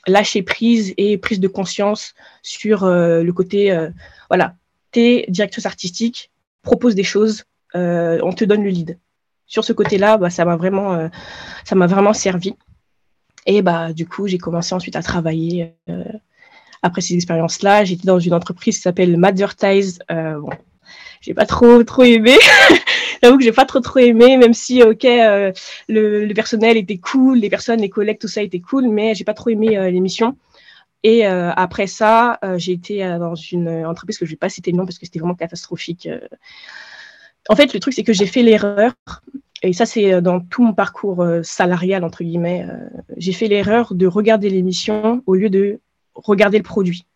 lâcher 0.08 0.42
prise 0.42 0.94
et 0.96 1.16
prise 1.16 1.38
de 1.38 1.48
conscience 1.48 2.14
sur 2.42 2.86
le 2.86 3.30
côté, 3.30 3.88
voilà, 4.28 4.56
t'es 4.90 5.26
directrice 5.28 5.66
artistique, 5.66 6.30
propose 6.62 6.94
des 6.94 7.04
choses, 7.04 7.44
on 7.74 8.32
te 8.32 8.44
donne 8.44 8.64
le 8.64 8.70
lead. 8.70 8.98
Sur 9.46 9.64
ce 9.64 9.72
côté-là, 9.72 10.16
bah, 10.16 10.30
ça 10.30 10.44
m'a 10.44 10.56
vraiment, 10.56 11.08
ça 11.64 11.74
m'a 11.74 11.86
vraiment 11.86 12.14
servi. 12.14 12.56
Et 13.46 13.62
bah, 13.62 13.92
du 13.92 14.06
coup, 14.06 14.26
j'ai 14.26 14.38
commencé 14.38 14.74
ensuite 14.74 14.96
à 14.96 15.02
travailler. 15.02 15.74
Euh, 15.88 16.04
après 16.82 17.00
ces 17.00 17.14
expériences-là, 17.14 17.84
j'étais 17.84 18.06
dans 18.06 18.18
une 18.18 18.34
entreprise 18.34 18.76
qui 18.76 18.82
s'appelle 18.82 19.16
Madvertise. 19.16 20.00
Euh, 20.10 20.40
bon, 20.40 20.50
j'ai 21.22 21.34
pas 21.34 21.46
trop 21.46 21.82
trop 21.84 22.02
aimé. 22.02 22.36
J'avoue 23.22 23.38
que 23.38 23.44
j'ai 23.44 23.52
pas 23.52 23.64
trop 23.64 23.78
trop 23.78 24.00
aimé, 24.00 24.36
même 24.36 24.52
si 24.52 24.82
ok, 24.82 25.04
euh, 25.04 25.52
le, 25.88 26.32
personnel 26.32 26.76
était 26.76 26.98
cool, 26.98 27.38
les 27.38 27.48
personnes, 27.48 27.80
les 27.80 27.88
collègues, 27.88 28.18
tout 28.18 28.28
ça 28.28 28.42
était 28.42 28.58
cool, 28.58 28.88
mais 28.88 29.14
j'ai 29.14 29.22
pas 29.22 29.34
trop 29.34 29.50
aimé 29.50 29.78
euh, 29.78 29.90
l'émission. 29.90 30.36
Et 31.04 31.26
euh, 31.26 31.50
après 31.52 31.86
ça, 31.88 32.38
j'ai 32.58 32.72
été 32.72 33.00
dans 33.18 33.34
une 33.34 33.84
entreprise 33.86 34.18
que 34.18 34.24
je 34.24 34.30
vais 34.30 34.36
pas 34.36 34.48
citer 34.48 34.70
le 34.70 34.76
nom 34.76 34.86
parce 34.86 34.98
que 34.98 35.06
c'était 35.06 35.18
vraiment 35.18 35.34
catastrophique. 35.34 36.08
En 37.48 37.56
fait, 37.56 37.74
le 37.74 37.80
truc 37.80 37.92
c'est 37.92 38.04
que 38.04 38.12
j'ai 38.12 38.26
fait 38.26 38.42
l'erreur 38.42 38.92
et 39.62 39.72
ça 39.72 39.86
c'est 39.86 40.12
euh, 40.12 40.20
dans 40.20 40.40
tout 40.40 40.62
mon 40.62 40.74
parcours 40.74 41.22
euh, 41.22 41.42
salarial, 41.42 42.04
entre 42.04 42.24
guillemets, 42.24 42.66
euh, 42.68 42.76
j'ai 43.16 43.32
fait 43.32 43.48
l'erreur 43.48 43.94
de 43.94 44.06
regarder 44.06 44.50
l'émission 44.50 45.22
au 45.26 45.34
lieu 45.34 45.50
de 45.50 45.80
regarder 46.14 46.58
le 46.58 46.64
produit. 46.64 47.06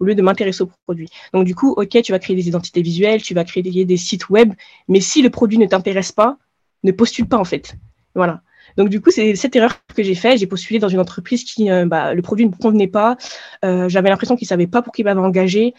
au 0.00 0.06
lieu 0.06 0.14
de 0.14 0.22
m'intéresser 0.22 0.62
au 0.62 0.70
produit. 0.86 1.10
Donc 1.34 1.44
du 1.44 1.54
coup, 1.54 1.72
ok, 1.72 2.02
tu 2.02 2.12
vas 2.12 2.18
créer 2.18 2.34
des 2.34 2.48
identités 2.48 2.80
visuelles, 2.80 3.20
tu 3.20 3.34
vas 3.34 3.44
créer 3.44 3.62
des, 3.62 3.96
sites 3.98 4.30
web, 4.30 4.54
mais 4.88 5.00
si 5.00 5.20
le 5.20 5.28
produit 5.28 5.58
ne 5.58 5.66
t'intéresse 5.66 6.12
pas, 6.12 6.38
ne 6.84 6.92
postule 6.92 7.28
pas 7.28 7.36
en 7.36 7.44
fait. 7.44 7.76
Voilà. 8.14 8.40
Donc 8.78 8.88
du 8.88 9.02
coup, 9.02 9.10
c'est 9.10 9.34
cette 9.36 9.54
erreur 9.56 9.74
que 9.94 10.02
j'ai 10.02 10.14
fait. 10.14 10.38
J'ai 10.38 10.46
postulé 10.46 10.78
dans 10.78 10.88
une 10.88 11.00
entreprise 11.00 11.44
qui, 11.44 11.68
bah, 11.86 12.14
le 12.14 12.22
produit 12.22 12.46
ne 12.46 12.50
me 12.50 12.56
convenait 12.56 12.88
pas. 12.88 13.18
J'avais 13.62 14.08
l'impression 14.08 14.36
qu'ils 14.36 14.48
savaient 14.48 14.66
pas 14.66 14.80
pour 14.80 14.94
qui 14.94 15.04
m'avaient 15.04 15.20
engagé. 15.20 15.74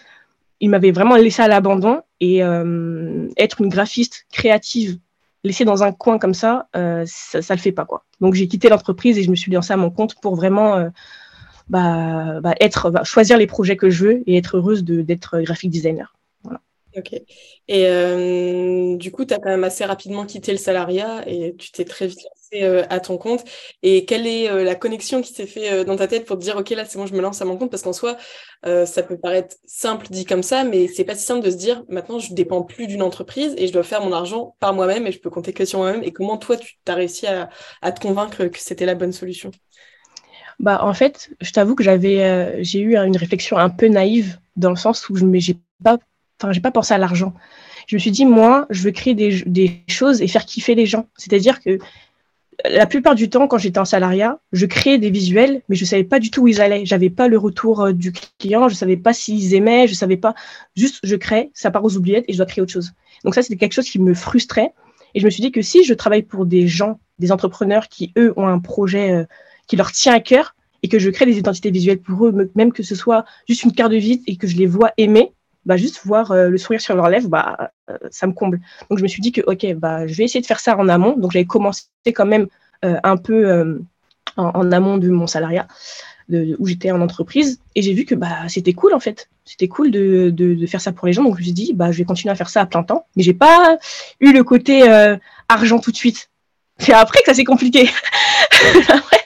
Ils 0.60 0.70
m'avaient 0.70 0.92
vraiment 0.92 1.16
laissé 1.16 1.42
à 1.42 1.48
l'abandon 1.48 2.02
et 2.20 2.42
être 3.38 3.62
une 3.62 3.70
graphiste 3.70 4.28
créative 4.32 5.00
laissée 5.43 5.65
dans 5.65 5.83
un 5.83 5.91
coin 5.91 6.19
comme 6.19 6.33
ça, 6.33 6.67
ça, 6.74 7.39
ne 7.39 7.55
le 7.55 7.57
fait 7.57 7.71
pas 7.71 7.86
quoi. 7.86 8.05
Donc 8.19 8.33
j'ai 8.33 8.48
quitté 8.48 8.69
l'entreprise 8.69 9.17
et 9.17 9.24
je 9.24 9.31
me 9.31 9.36
suis 9.36 9.51
lancée 9.51 9.74
à 9.74 9.77
mon 9.77 9.89
compte 9.89 10.15
pour 10.21 10.36
vraiment 10.36 10.89
bah, 11.67 12.39
bah, 12.41 12.55
être, 12.60 12.89
bah, 12.91 13.03
choisir 13.03 13.38
les 13.38 13.48
projets 13.48 13.77
que 13.77 13.89
je 13.89 14.05
veux 14.05 14.24
et 14.27 14.38
être 14.38 14.57
heureuse 14.57 14.83
d'être 14.83 15.41
graphic 15.41 15.69
designer. 15.69 16.13
Ok. 16.98 17.13
Et 17.67 17.88
euh, 17.88 18.98
du 18.98 19.12
coup, 19.12 19.25
tu 19.25 19.33
as 19.33 19.38
quand 19.38 19.50
même 19.50 19.63
assez 19.63 19.86
rapidement 19.86 20.25
quitté 20.25 20.51
le 20.51 20.57
salariat 20.57 21.24
et 21.27 21.55
tu 21.57 21.71
t'es 21.71 21.86
très 21.86 22.07
vite 22.07 22.19
euh, 22.53 22.84
à 22.89 23.00
ton 23.00 23.17
compte. 23.17 23.43
Et 23.84 24.05
quelle 24.05 24.27
est 24.27 24.50
euh, 24.50 24.63
la 24.63 24.75
connexion 24.75 25.22
qui 25.22 25.34
s'est 25.34 25.46
fait 25.46 25.86
dans 25.86 25.96
ta 25.96 26.08
tête 26.08 26.25
pour 26.25 26.38
te 26.38 26.43
dire, 26.43 26.58
OK, 26.58 26.70
là, 26.72 26.86
c'est 26.86 26.98
bon, 26.98 27.05
je 27.05 27.13
me 27.13 27.22
lance 27.22 27.41
à 27.41 27.46
mon 27.46 27.58
compte? 27.58 27.72
Parce 27.72 27.84
qu'en 27.84 27.93
soi, 27.93 28.17
ça 28.63 29.03
peut 29.03 29.17
paraître 29.17 29.55
simple 29.65 30.08
dit 30.10 30.25
comme 30.25 30.43
ça, 30.43 30.63
mais 30.63 30.88
c'est 30.88 31.03
pas 31.03 31.15
si 31.15 31.25
simple 31.25 31.43
de 31.43 31.51
se 31.51 31.55
dire, 31.55 31.84
maintenant, 31.89 32.20
je 32.20 32.34
dépends 32.34 32.62
plus 32.62 32.88
d'une 32.88 33.01
entreprise 33.01 33.55
et 33.58 33.67
je 33.67 33.74
dois 33.74 33.84
faire 33.84 34.03
mon 34.03 34.12
argent 34.12 34.55
par 34.60 34.74
moi-même 34.74 35.08
et 35.08 35.12
je 35.12 35.20
peux 35.20 35.29
compter 35.29 35.53
que 35.53 35.65
sur 35.65 35.79
moi-même. 35.79 36.03
Et 36.03 36.12
comment 36.12 36.38
toi, 36.38 36.58
tu 36.58 36.77
as 36.88 36.93
réussi 36.93 37.25
à, 37.27 37.91
te 37.91 38.00
convaincre 38.00 38.46
que 38.46 38.60
c'était 38.60 38.86
la 38.86 38.96
bonne 38.96 39.13
solution? 39.13 39.51
Bah, 40.60 40.84
en 40.84 40.93
fait, 40.93 41.31
je 41.41 41.51
t'avoue 41.51 41.75
que 41.75 41.84
j'avais, 41.84 42.63
j'ai 42.63 42.79
eu 42.79 42.96
une 42.96 43.17
réflexion 43.17 43.58
un 43.58 43.70
peu 43.70 43.88
naïve 43.88 44.38
dans 44.55 44.70
le 44.70 44.75
sens 44.75 45.10
où 45.10 45.15
je 45.15 45.25
n'ai 45.25 45.41
pas 45.84 45.98
enfin, 46.41 46.51
j'ai 46.51 46.62
pas 46.62 46.72
pensé 46.72 46.93
à 46.93 46.98
l'argent. 46.98 47.34
Je 47.88 47.96
me 47.96 48.00
suis 48.00 48.12
dit, 48.12 48.25
moi, 48.25 48.67
je 48.70 48.84
veux 48.84 48.91
créer 48.91 49.13
des, 49.13 49.84
choses 49.88 50.22
et 50.22 50.27
faire 50.27 50.46
kiffer 50.46 50.75
les 50.75 50.86
gens. 50.86 51.08
C'est-à-dire 51.17 51.62
que 51.62 51.79
la 52.65 52.86
plupart 52.86 53.15
du 53.15 53.30
temps, 53.30 53.48
quand 53.48 53.58
j'étais 53.58 53.80
en 53.80 53.86
salariat, 53.86 54.39
je 54.51 54.65
créais 54.65 54.98
des 54.98 55.10
visuels, 55.10 55.62
mais 55.70 55.75
je 55.75 55.86
savais 55.86 56.03
pas 56.03 56.20
du 56.20 56.32
tout 56.32 56.44
où 56.44 56.48
ils 56.48 56.62
allaient. 56.62 56.86
J'avais 56.86 57.10
pas 57.10 57.27
le 57.27 57.38
retour 57.38 57.82
euh, 57.82 57.94
du 57.94 58.12
client, 58.39 58.70
je 58.70 58.75
savais 58.75 58.98
pas 58.98 59.13
s'ils 59.13 59.53
aimaient, 59.53 59.88
je 59.88 59.94
savais 59.94 60.18
pas. 60.18 60.36
Juste, 60.75 61.00
je 61.03 61.15
crée, 61.15 61.51
ça 61.53 61.72
part 61.72 61.84
aux 61.84 61.96
oubliettes 61.96 62.25
et 62.27 62.34
je 62.34 62.38
dois 62.38 62.46
créer 62.46 62.62
autre 62.62 62.72
chose. 62.72 62.91
Donc 63.24 63.36
ça, 63.36 63.41
c'était 63.41 63.58
quelque 63.58 63.74
chose 63.74 63.89
qui 63.89 64.00
me 64.00 64.13
frustrait. 64.13 64.74
Et 65.13 65.20
je 65.20 65.25
me 65.25 65.30
suis 65.30 65.41
dit 65.41 65.51
que 65.51 65.62
si 65.62 65.84
je 65.84 65.94
travaille 65.94 66.24
pour 66.24 66.46
des 66.46 66.68
gens, 66.68 67.00
des 67.20 67.32
entrepreneurs 67.32 67.88
qui, 67.88 68.13
eux, 68.18 68.34
ont 68.38 68.48
un 68.48 68.60
projet 68.60 69.12
euh, 69.12 69.25
qui 69.68 69.75
leur 69.75 69.91
tient 69.91 70.13
à 70.13 70.20
cœur 70.20 70.56
et 70.84 70.88
que 70.88 71.00
je 71.00 71.10
crée 71.10 71.25
des 71.25 71.38
identités 71.38 71.72
visuelles 71.72 72.01
pour 72.01 72.25
eux, 72.25 72.51
même 72.56 72.72
que 72.72 72.84
ce 72.84 72.96
soit 72.96 73.25
juste 73.48 73.63
une 73.63 73.74
carte 73.74 73.91
de 73.91 73.98
visite 73.98 74.24
et 74.27 74.36
que 74.36 74.48
je 74.48 74.58
les 74.58 74.65
vois 74.65 74.91
aimer, 74.98 75.32
bah, 75.65 75.77
juste 75.77 76.01
voir 76.06 76.32
euh, 76.32 76.50
le 76.50 76.58
sourire 76.58 76.82
sur 76.82 76.96
leurs 76.96 77.10
lèvres, 77.10 77.30
bah, 77.30 77.72
euh, 77.89 77.98
ça 78.10 78.27
me 78.27 78.34
comble. 78.34 78.60
Donc 78.89 78.98
je 78.98 79.03
me 79.03 79.08
suis 79.08 79.22
dit 79.22 79.32
que, 79.32 79.41
ok, 79.41 79.74
bah, 79.75 80.08
je 80.08 80.13
vais 80.15 80.24
essayer 80.24 80.41
de 80.41 80.46
faire 80.46 80.60
ça 80.60 80.77
en 80.77 80.88
amont. 80.89 81.18
Donc 81.18 81.32
j'avais 81.32 81.46
commencé 81.46 81.86
quand 82.08 82.25
même 82.25 82.48
euh, 82.84 83.00
un 83.03 83.18
peu 83.18 83.80
en, 84.38 84.72
amont 84.72 84.98
de 84.98 85.10
mon 85.10 85.27
salariat, 85.27 85.68
de, 86.30 86.56
où 86.60 86.68
j'étais 86.68 86.91
en 86.91 87.01
entreprise, 87.01 87.60
et 87.75 87.82
j'ai 87.82 87.94
vu 87.94 88.06
que 88.06 88.15
bah, 88.15 88.48
c'était 88.48 88.74
cool 88.74 88.94
en 88.94 89.00
fait. 89.00 89.30
C'était 89.46 89.68
cool 89.68 89.91
de, 89.91 90.30
de, 90.30 90.65
faire 90.65 90.82
ça 90.82 90.91
pour 90.91 91.08
les 91.08 91.13
gens. 91.13 91.24
Donc 91.24 91.36
je 91.36 91.39
me 91.39 91.44
suis 91.44 91.53
dit, 91.53 91.74
bah, 91.74 91.91
je 91.91 91.98
vais 91.98 92.06
continuer 92.06 92.32
à 92.32 92.36
faire 92.36 92.50
ça 92.50 92.62
à 92.62 92.65
plein 92.65 92.84
temps. 92.84 93.06
Mais 93.15 93.24
j'ai 93.24 93.34
pas 93.34 93.77
eu 94.20 94.34
le 94.34 94.44
côté 94.44 94.89
argent 95.48 95.80
tout 95.80 95.91
de 95.91 95.98
suite. 95.98 96.30
C'est 96.80 96.94
après 96.94 97.20
que 97.20 97.25
ça 97.25 97.36
s'est 97.36 97.44
compliqué. 97.44 97.88
après, 98.89 99.21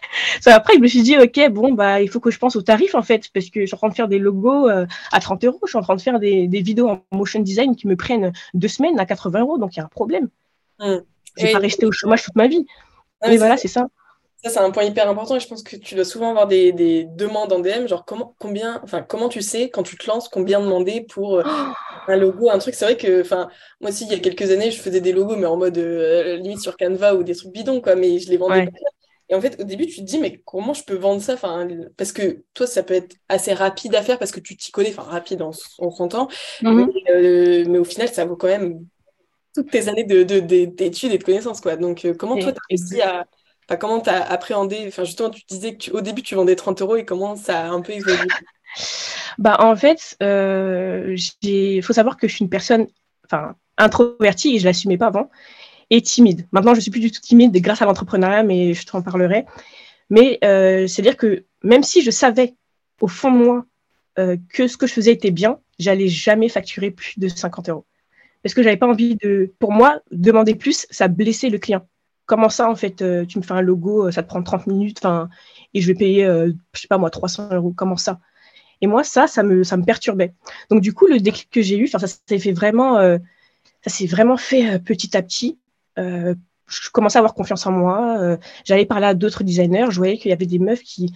après, 0.46 0.74
je 0.76 0.80
me 0.80 0.88
suis 0.88 1.02
dit, 1.02 1.18
OK, 1.18 1.40
bon, 1.50 1.74
bah, 1.74 2.02
il 2.02 2.10
faut 2.10 2.20
que 2.20 2.32
je 2.32 2.40
pense 2.40 2.56
au 2.56 2.62
tarif, 2.62 2.96
en 2.96 3.02
fait, 3.02 3.30
parce 3.34 3.50
que 3.50 3.62
je 3.62 3.66
suis 3.66 3.76
en 3.76 3.78
train 3.78 3.90
de 3.90 3.94
faire 3.94 4.08
des 4.08 4.20
logos 4.20 4.70
euh, 4.70 4.86
à 5.12 5.20
30 5.20 5.44
euros. 5.46 5.60
Je 5.64 5.70
suis 5.70 5.78
en 5.78 5.82
train 5.82 5.96
de 5.96 6.02
faire 6.02 6.20
des, 6.20 6.48
vidéos 6.48 6.90
en 6.90 7.02
motion 7.12 7.40
design 7.40 7.76
qui 7.76 7.88
me 7.88 7.96
prennent 7.96 8.32
deux 8.54 8.68
semaines 8.68 9.00
à 9.00 9.06
80 9.06 9.42
euros. 9.42 9.58
Donc, 9.58 9.76
il 9.76 9.80
y 9.80 9.82
a 9.82 9.86
un 9.86 9.90
problème. 9.90 10.30
Mmh. 10.80 10.98
Je 11.38 11.44
ne 11.44 11.48
vais 11.48 11.54
pas 11.54 11.60
rester 11.60 11.86
au 11.86 11.92
chômage 11.92 12.24
toute 12.24 12.36
ma 12.36 12.48
vie. 12.48 12.66
mais, 13.26 13.38
voilà, 13.38 13.58
c'est 13.58 13.68
ça. 13.68 13.88
Ça, 14.44 14.52
c'est 14.52 14.60
un 14.60 14.70
point 14.70 14.84
hyper 14.84 15.10
important 15.10 15.36
et 15.36 15.40
je 15.40 15.48
pense 15.48 15.64
que 15.64 15.76
tu 15.76 15.96
dois 15.96 16.06
souvent 16.06 16.30
avoir 16.30 16.46
des, 16.46 16.72
demandes 17.16 17.52
en 17.52 17.60
DM, 17.60 17.88
genre 17.88 18.06
comment, 18.06 18.36
combien, 18.38 18.80
enfin, 18.84 19.02
comment 19.02 19.28
tu 19.28 19.42
sais 19.42 19.70
quand 19.70 19.82
tu 19.82 19.98
te 19.98 20.06
lances 20.08 20.30
combien 20.30 20.60
demander 20.60 21.02
pour 21.02 21.38
euh, 21.38 21.44
un 22.08 22.16
logo, 22.16 22.52
un 22.52 22.60
truc? 22.60 22.76
C'est 22.76 22.86
vrai 22.86 22.96
que, 22.96 23.22
enfin, 23.22 23.50
moi 23.82 23.90
aussi, 23.90 24.06
il 24.06 24.12
y 24.12 24.16
a 24.16 24.20
quelques 24.20 24.52
années, 24.52 24.70
je 24.70 24.80
faisais 24.80 25.02
des 25.02 25.14
logos, 25.14 25.36
mais 25.36 25.48
en 25.48 25.58
mode 25.58 25.78
euh, 25.80 26.36
limite 26.38 26.60
sur 26.60 26.78
Canva 26.78 27.16
ou 27.16 27.24
des 27.24 27.36
trucs 27.36 27.54
bidons, 27.54 27.82
quoi, 27.82 27.96
mais 27.96 28.20
je 28.20 28.30
les 28.30 28.38
vendais 28.38 28.66
pas 28.66 28.72
et 29.30 29.36
en 29.36 29.42
fait, 29.42 29.60
au 29.60 29.64
début, 29.64 29.88
tu 29.88 30.02
te 30.02 30.06
dis, 30.06 30.20
mais 30.20 30.42
comment 30.46 30.74
je 30.74 30.84
peux 30.84 30.96
vendre 30.96 31.22
ça? 31.22 31.34
Enfin, 31.34 31.68
Parce 31.98 32.12
que 32.12 32.44
toi, 32.54 32.68
ça 32.68 32.84
peut 32.84 32.94
être 32.94 33.16
assez 33.28 33.54
rapide 33.54 33.96
à 33.96 34.04
faire 34.04 34.20
parce 34.20 34.32
que 34.32 34.40
tu 34.40 34.56
t'y 34.56 34.72
connais, 34.72 34.90
enfin, 34.90 35.10
rapide 35.10 35.42
en, 35.42 35.52
temps. 36.08 36.28
Mhm. 36.62 36.92
Euh, 37.10 37.66
mais, 37.68 37.80
au 37.80 37.84
final, 37.84 38.08
ça 38.08 38.26
vaut 38.26 38.36
quand 38.36 38.48
même 38.48 38.86
toutes 39.56 39.72
tes 39.72 39.88
années 39.88 40.04
d'études 40.04 40.46
de, 40.46 40.76
de, 40.76 41.14
et 41.14 41.18
de 41.18 41.24
connaissances. 41.24 41.60
Quoi. 41.60 41.76
Donc, 41.76 42.06
euh, 42.06 42.14
comment 42.14 42.38
toi, 42.38 42.52
tu 42.52 42.58
as 42.58 42.68
réussi 42.70 43.02
à. 43.02 43.26
Enfin, 43.68 43.78
comment 43.78 44.00
tu 44.00 44.12
as 44.12 44.22
appréhendé? 44.30 44.86
Enfin, 44.88 45.06
justement, 45.06 45.32
tu 45.32 45.42
disais 45.50 45.76
qu'au 45.76 46.02
début, 46.02 46.22
tu 46.22 46.36
vendais 46.36 46.56
30 46.56 46.82
euros 46.84 46.96
et 46.96 47.06
comment 47.06 47.36
ça 47.36 47.62
a 47.62 47.70
un 47.70 47.82
peu 47.82 47.94
évolué? 47.94 48.18
Bah, 49.38 49.58
En 49.60 49.76
fait, 49.76 50.16
il 50.22 50.28
euh, 50.28 51.82
faut 51.82 51.94
savoir 51.94 52.16
que 52.16 52.28
je 52.28 52.36
suis 52.36 52.44
une 52.44 52.50
personne 52.50 52.88
enfin, 53.26 53.56
introvertie 53.78 54.56
et 54.56 54.60
je 54.60 54.64
ne 54.64 54.70
l'assumais 54.70 54.98
pas 54.98 55.08
avant 55.08 55.30
et 55.90 56.02
timide. 56.02 56.48
Maintenant, 56.52 56.74
je 56.74 56.80
suis 56.80 56.92
plus 56.92 57.00
du 57.00 57.12
tout 57.12 57.22
timide 57.22 57.56
grâce 57.62 57.82
à 57.82 57.86
l'entrepreneuriat, 57.86 58.44
mais 58.44 58.74
je 58.74 58.86
t'en 58.86 59.02
parlerai. 59.02 59.46
Mais 60.10 60.40
euh, 60.44 60.88
c'est-à-dire 60.88 61.18
que 61.18 61.46
même 61.64 61.84
si 61.84 62.02
je 62.02 62.12
savais 62.12 62.56
au 63.02 63.08
fond 63.08 63.32
de 63.32 63.38
moi 63.38 63.66
euh, 64.20 64.38
que 64.54 64.68
ce 64.68 64.78
que 64.78 64.88
je 64.88 64.94
faisais 64.94 65.12
était 65.12 65.32
bien, 65.32 65.60
j'allais 65.80 66.08
jamais 66.08 66.50
facturer 66.50 66.92
plus 66.92 67.20
de 67.20 67.28
50 67.28 67.70
euros. 67.70 67.86
Parce 68.44 68.54
que 68.54 68.62
j'avais 68.62 68.78
pas 68.78 68.88
envie 68.88 69.16
de, 69.16 69.54
pour 69.60 69.72
moi, 69.72 70.02
demander 70.12 70.56
plus, 70.56 70.86
ça 70.92 71.08
blessait 71.08 71.50
le 71.50 71.58
client. 71.58 71.88
Comment 72.28 72.50
ça, 72.50 72.70
en 72.70 72.76
fait, 72.76 73.02
euh, 73.02 73.26
tu 73.26 73.40
me 73.40 73.44
fais 73.44 73.54
un 73.54 73.62
logo, 73.62 74.12
ça 74.12 74.24
te 74.24 74.28
prend 74.28 74.42
30 74.42 74.68
minutes, 74.68 75.02
et 75.74 75.82
je 75.82 75.88
vais 75.88 75.96
payer, 75.96 76.26
je 76.26 76.80
sais 76.80 76.88
pas 76.88 76.98
moi, 76.98 77.10
300 77.10 77.50
euros. 77.54 77.74
Comment 77.76 77.98
ça? 77.98 78.20
Et 78.82 78.88
moi, 78.88 79.04
ça, 79.04 79.28
ça 79.28 79.42
me, 79.42 79.64
ça 79.64 79.78
me 79.78 79.84
perturbait. 79.84 80.34
Donc, 80.70 80.82
du 80.82 80.94
coup, 80.94 81.08
le 81.08 81.20
déclic 81.20 81.50
que 81.50 81.62
j'ai 81.62 81.78
eu, 81.78 81.88
ça 81.88 82.00
s'est 82.00 82.40
fait 82.40 82.52
vraiment, 82.52 82.98
ça 82.98 83.90
s'est 83.90 84.06
vraiment 84.06 84.38
fait 84.38 84.80
petit 84.80 85.18
à 85.18 85.24
petit. 85.24 85.58
Euh, 86.00 86.36
je 86.68 86.90
commençais 86.90 87.18
à 87.18 87.22
avoir 87.22 87.34
confiance 87.34 87.66
en 87.66 87.72
moi. 87.72 88.18
Euh, 88.20 88.38
j'allais 88.64 88.86
parler 88.86 89.08
à 89.08 89.14
d'autres 89.14 89.44
designers. 89.44 89.88
Je 89.90 89.98
voyais 89.98 90.18
qu'il 90.18 90.30
y 90.30 90.34
avait 90.34 90.46
des 90.46 90.60
meufs 90.60 90.82
qui, 90.82 91.14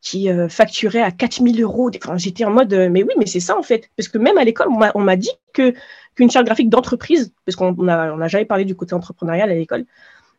qui 0.00 0.30
euh, 0.30 0.48
facturaient 0.48 1.02
à 1.02 1.10
4000 1.10 1.60
euros. 1.62 1.90
Enfin, 1.96 2.16
J'étais 2.16 2.44
en 2.44 2.50
mode, 2.50 2.72
mais 2.90 3.02
oui, 3.02 3.12
mais 3.18 3.26
c'est 3.26 3.40
ça 3.40 3.56
en 3.56 3.62
fait. 3.62 3.90
Parce 3.96 4.08
que 4.08 4.18
même 4.18 4.38
à 4.38 4.44
l'école, 4.44 4.68
on 4.94 5.00
m'a 5.00 5.16
dit 5.16 5.32
que 5.52 5.74
qu'une 6.14 6.30
charte 6.30 6.46
graphique 6.46 6.68
d'entreprise, 6.68 7.32
parce 7.46 7.56
qu'on 7.56 7.72
n'a 7.72 8.14
on 8.14 8.28
jamais 8.28 8.44
parlé 8.44 8.64
du 8.64 8.76
côté 8.76 8.94
entrepreneurial 8.94 9.50
à 9.50 9.54
l'école, 9.54 9.86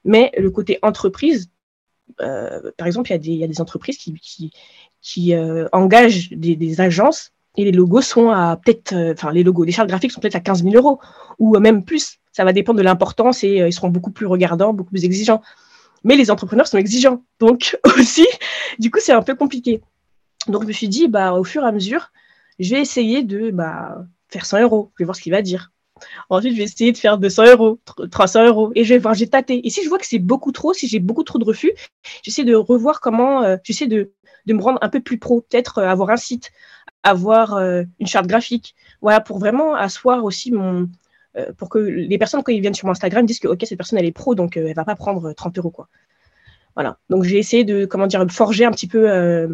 mais 0.05 0.31
le 0.37 0.51
côté 0.51 0.77
entreprise, 0.83 1.49
par 2.17 2.85
exemple, 2.85 3.11
il 3.11 3.25
y, 3.25 3.37
y 3.37 3.43
a 3.43 3.47
des 3.47 3.59
entreprises 3.59 3.97
qui, 3.97 4.13
qui, 4.13 4.51
qui 5.01 5.33
engagent 5.71 6.29
des, 6.29 6.55
des, 6.55 6.79
agences 6.79 7.33
et 7.55 7.65
les 7.65 7.71
logos 7.71 8.01
sont 8.01 8.29
à 8.29 8.59
peut-être, 8.63 8.95
enfin, 9.13 9.31
les 9.31 9.43
logos, 9.43 9.63
les 9.63 9.71
chartes 9.71 9.89
graphiques 9.89 10.11
sont 10.11 10.21
peut-être 10.21 10.35
à 10.35 10.39
15 10.39 10.63
000 10.63 10.75
euros 10.75 10.99
ou 11.39 11.57
même 11.59 11.83
plus 11.83 12.19
ça 12.33 12.43
va 12.43 12.51
dépendre 12.51 12.79
de 12.79 12.83
l'importance 12.83 13.43
et 13.43 13.61
euh, 13.61 13.67
ils 13.69 13.73
seront 13.73 13.89
beaucoup 13.89 14.11
plus 14.11 14.25
regardants, 14.25 14.73
beaucoup 14.73 14.89
plus 14.89 15.05
exigeants. 15.05 15.41
Mais 16.03 16.17
les 16.17 16.31
entrepreneurs 16.31 16.67
sont 16.67 16.77
exigeants. 16.77 17.23
Donc 17.39 17.79
aussi, 17.97 18.27
du 18.79 18.91
coup, 18.91 18.99
c'est 18.99 19.13
un 19.13 19.21
peu 19.21 19.35
compliqué. 19.35 19.81
Donc 20.47 20.63
je 20.63 20.67
me 20.67 20.73
suis 20.73 20.89
dit, 20.89 21.07
bah, 21.07 21.33
au 21.33 21.43
fur 21.45 21.63
et 21.63 21.67
à 21.67 21.71
mesure, 21.71 22.11
je 22.59 22.71
vais 22.71 22.81
essayer 22.81 23.23
de 23.23 23.51
bah, 23.51 24.03
faire 24.29 24.45
100 24.45 24.63
euros. 24.63 24.91
Je 24.97 25.03
vais 25.03 25.05
voir 25.05 25.15
ce 25.15 25.21
qu'il 25.21 25.31
va 25.31 25.41
dire. 25.41 25.71
Ensuite, 26.29 26.53
je 26.53 26.57
vais 26.57 26.63
essayer 26.63 26.91
de 26.91 26.97
faire 26.97 27.17
200 27.17 27.45
euros, 27.51 27.79
300 28.11 28.47
euros. 28.47 28.71
Et 28.75 28.83
je 28.83 28.93
vais 28.93 28.99
voir, 28.99 29.13
j'ai 29.13 29.29
tâté. 29.29 29.65
Et 29.65 29.69
si 29.69 29.83
je 29.83 29.89
vois 29.89 29.99
que 29.99 30.07
c'est 30.07 30.19
beaucoup 30.19 30.51
trop, 30.51 30.73
si 30.73 30.87
j'ai 30.87 30.99
beaucoup 30.99 31.23
trop 31.23 31.37
de 31.37 31.45
refus, 31.45 31.71
j'essaie 32.23 32.43
de 32.43 32.55
revoir 32.55 32.99
comment, 32.99 33.43
euh, 33.43 33.57
j'essaie 33.63 33.87
de, 33.87 34.11
de 34.47 34.53
me 34.53 34.61
rendre 34.61 34.79
un 34.81 34.89
peu 34.89 34.99
plus 34.99 35.19
pro, 35.19 35.41
peut-être 35.41 35.77
euh, 35.77 35.87
avoir 35.87 36.09
un 36.09 36.17
site, 36.17 36.51
avoir 37.03 37.57
une 37.59 38.07
charte 38.07 38.27
graphique. 38.27 38.75
Voilà, 39.01 39.19
pour 39.19 39.37
vraiment 39.39 39.75
asseoir 39.75 40.23
aussi 40.23 40.51
mon, 40.51 40.87
euh, 41.35 41.51
pour 41.53 41.69
que 41.69 41.79
les 41.79 42.17
personnes, 42.17 42.43
quand 42.43 42.51
ils 42.51 42.61
viennent 42.61 42.75
sur 42.75 42.85
mon 42.85 42.91
Instagram, 42.91 43.25
disent 43.25 43.39
que 43.39 43.47
ok, 43.47 43.63
cette 43.63 43.77
personne, 43.77 43.97
elle 43.97 44.05
est 44.05 44.11
pro, 44.11 44.35
donc 44.35 44.55
elle 44.55 44.63
euh, 44.63 44.67
elle 44.69 44.75
va 44.75 44.85
pas 44.85 44.95
prendre 44.95 45.33
30 45.33 45.57
euros. 45.57 45.71
Quoi. 45.71 45.87
Voilà. 46.75 46.97
Donc 47.09 47.23
j'ai 47.23 47.39
essayé 47.39 47.63
de 47.63 47.85
comment 47.85 48.07
dire, 48.07 48.23
forger 48.29 48.65
un 48.65 48.71
petit 48.71 48.87
peu 48.87 49.09
euh, 49.09 49.47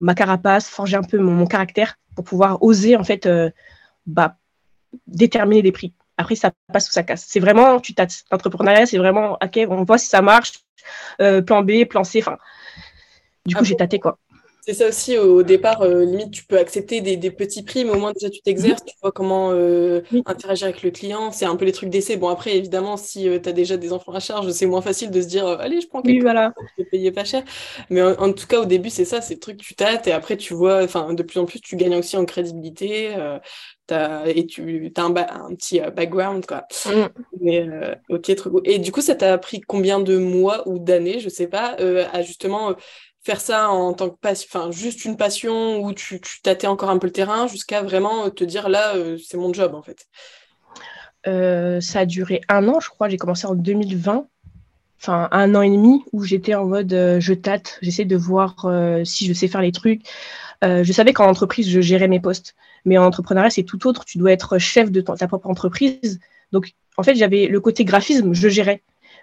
ma 0.00 0.14
carapace, 0.14 0.68
forger 0.68 0.96
un 0.96 1.02
peu 1.02 1.18
mon, 1.18 1.46
caractère 1.46 1.98
pour 2.14 2.24
pouvoir 2.24 2.62
oser 2.62 2.96
en 2.96 3.04
fait 3.04 3.28
bah, 4.06 4.36
déterminer 5.06 5.62
des 5.62 5.72
prix. 5.72 5.92
Après, 6.18 6.34
ça 6.34 6.50
passe 6.72 6.88
ou 6.88 6.92
ça 6.92 7.02
casse. 7.02 7.26
C'est 7.28 7.40
vraiment, 7.40 7.78
tu 7.78 7.94
tâtes. 7.94 8.24
L'entrepreneuriat, 8.30 8.86
c'est 8.86 8.96
vraiment, 8.96 9.36
ok, 9.42 9.60
on 9.68 9.84
voit 9.84 9.98
si 9.98 10.08
ça 10.08 10.22
marche, 10.22 10.64
plan 11.18 11.62
B, 11.62 11.84
plan 11.84 12.04
C. 12.04 12.20
Enfin, 12.20 12.38
du 13.44 13.54
coup, 13.54 13.60
ah 13.62 13.64
j'ai 13.64 13.76
tâté 13.76 14.00
quoi. 14.00 14.18
C'est 14.66 14.74
ça 14.74 14.88
aussi, 14.88 15.16
au 15.16 15.44
départ, 15.44 15.82
euh, 15.82 16.04
limite, 16.04 16.32
tu 16.32 16.44
peux 16.44 16.58
accepter 16.58 17.00
des, 17.00 17.16
des, 17.16 17.30
petits 17.30 17.62
prix, 17.62 17.84
mais 17.84 17.92
au 17.92 17.98
moins 17.98 18.12
déjà 18.12 18.28
tu 18.28 18.40
t'exerces, 18.40 18.84
tu 18.84 18.96
vois 19.00 19.12
comment 19.12 19.52
euh, 19.52 20.00
interagir 20.24 20.66
avec 20.66 20.82
le 20.82 20.90
client. 20.90 21.30
C'est 21.30 21.44
un 21.44 21.54
peu 21.54 21.64
les 21.64 21.70
trucs 21.70 21.88
d'essai. 21.88 22.16
Bon, 22.16 22.28
après, 22.28 22.56
évidemment, 22.56 22.96
si 22.96 23.28
tu 23.42 23.48
as 23.48 23.52
déjà 23.52 23.76
des 23.76 23.92
enfants 23.92 24.12
à 24.12 24.18
charge, 24.18 24.50
c'est 24.50 24.66
moins 24.66 24.82
facile 24.82 25.12
de 25.12 25.22
se 25.22 25.28
dire, 25.28 25.46
allez, 25.46 25.80
je 25.80 25.86
prends 25.86 26.02
quelque 26.02 26.16
oui, 26.16 26.20
voilà. 26.20 26.52
je 26.76 26.82
vais 26.82 26.90
payer 26.90 27.12
pas 27.12 27.24
cher. 27.24 27.44
Mais 27.90 28.02
en, 28.02 28.32
tout 28.32 28.48
cas, 28.48 28.60
au 28.60 28.64
début, 28.64 28.90
c'est 28.90 29.04
ça, 29.04 29.20
c'est 29.20 29.34
le 29.34 29.40
truc, 29.40 29.58
tu 29.58 29.76
tâtes, 29.76 30.08
et 30.08 30.12
après, 30.12 30.36
tu 30.36 30.52
vois, 30.52 30.82
enfin, 30.82 31.14
de 31.14 31.22
plus 31.22 31.38
en 31.38 31.44
plus, 31.44 31.60
tu 31.60 31.76
gagnes 31.76 31.94
aussi 31.94 32.16
en 32.16 32.24
crédibilité 32.24 33.14
et 34.26 34.46
tu 34.46 34.92
as 34.96 35.02
un, 35.02 35.14
un 35.14 35.54
petit 35.54 35.80
euh, 35.80 35.90
background, 35.90 36.44
quoi. 36.46 36.66
Mm. 36.86 37.06
Mais 37.40 37.68
euh, 37.68 37.94
ok, 38.08 38.34
trop. 38.34 38.60
Et 38.64 38.78
du 38.78 38.92
coup, 38.92 39.00
ça 39.00 39.14
t'a 39.14 39.38
pris 39.38 39.60
combien 39.60 40.00
de 40.00 40.18
mois 40.18 40.66
ou 40.68 40.78
d'années, 40.78 41.20
je 41.20 41.28
sais 41.28 41.46
pas, 41.46 41.76
euh, 41.80 42.04
à 42.12 42.22
justement 42.22 42.74
faire 43.26 43.40
ça 43.40 43.70
en 43.70 43.92
tant 43.92 44.08
que 44.08 44.16
passion, 44.16 44.48
enfin, 44.52 44.70
juste 44.70 45.04
une 45.04 45.16
passion 45.16 45.80
où 45.80 45.92
tu, 45.92 46.20
tu 46.20 46.40
tâtais 46.42 46.68
encore 46.68 46.90
un 46.90 46.98
peu 46.98 47.08
le 47.08 47.12
terrain 47.12 47.46
jusqu'à 47.48 47.82
vraiment 47.82 48.30
te 48.30 48.44
dire 48.44 48.68
là, 48.68 48.94
c'est 49.22 49.36
mon 49.36 49.52
job, 49.52 49.74
en 49.74 49.82
fait 49.82 50.06
Ça 51.82 52.00
a 52.00 52.06
duré 52.06 52.40
un 52.48 52.68
an, 52.68 52.80
je 52.80 52.88
crois. 52.88 53.08
J'ai 53.08 53.16
commencé 53.16 53.46
en 53.46 53.54
2020 53.54 54.26
enfin 54.98 55.28
un 55.30 55.54
an 55.54 55.60
et 55.60 55.70
demi 55.70 56.02
où 56.12 56.24
j'étais 56.24 56.54
en 56.54 56.64
mode 56.64 56.90
je 56.90 57.34
tâte, 57.34 57.78
j'essaie 57.82 58.06
de 58.06 58.16
voir 58.16 58.66
si 59.04 59.26
je 59.26 59.32
sais 59.34 59.48
faire 59.48 59.60
les 59.60 59.72
trucs. 59.72 60.02
je 60.62 60.92
savais 60.92 61.12
qu'en 61.12 61.28
entreprise, 61.28 61.68
je 61.68 61.80
gérais 61.80 62.08
mes 62.08 62.20
postes. 62.20 62.54
Mais 62.86 62.96
en 62.96 63.04
entrepreneuriat, 63.04 63.50
c'est 63.50 63.64
tout 63.64 63.86
autre. 63.88 64.04
Tu 64.04 64.16
dois 64.16 64.32
être 64.32 64.58
chef 64.58 64.90
de 64.90 65.00
ta 65.00 65.26
propre 65.26 65.50
entreprise. 65.50 66.20
Donc, 66.52 66.72
en 66.96 67.02
fait, 67.02 67.16
j'avais 67.16 67.48
le 67.48 67.60
côté 67.60 67.84
graphisme, 67.84 68.32
je 68.32 68.48
gérais. 68.48 68.82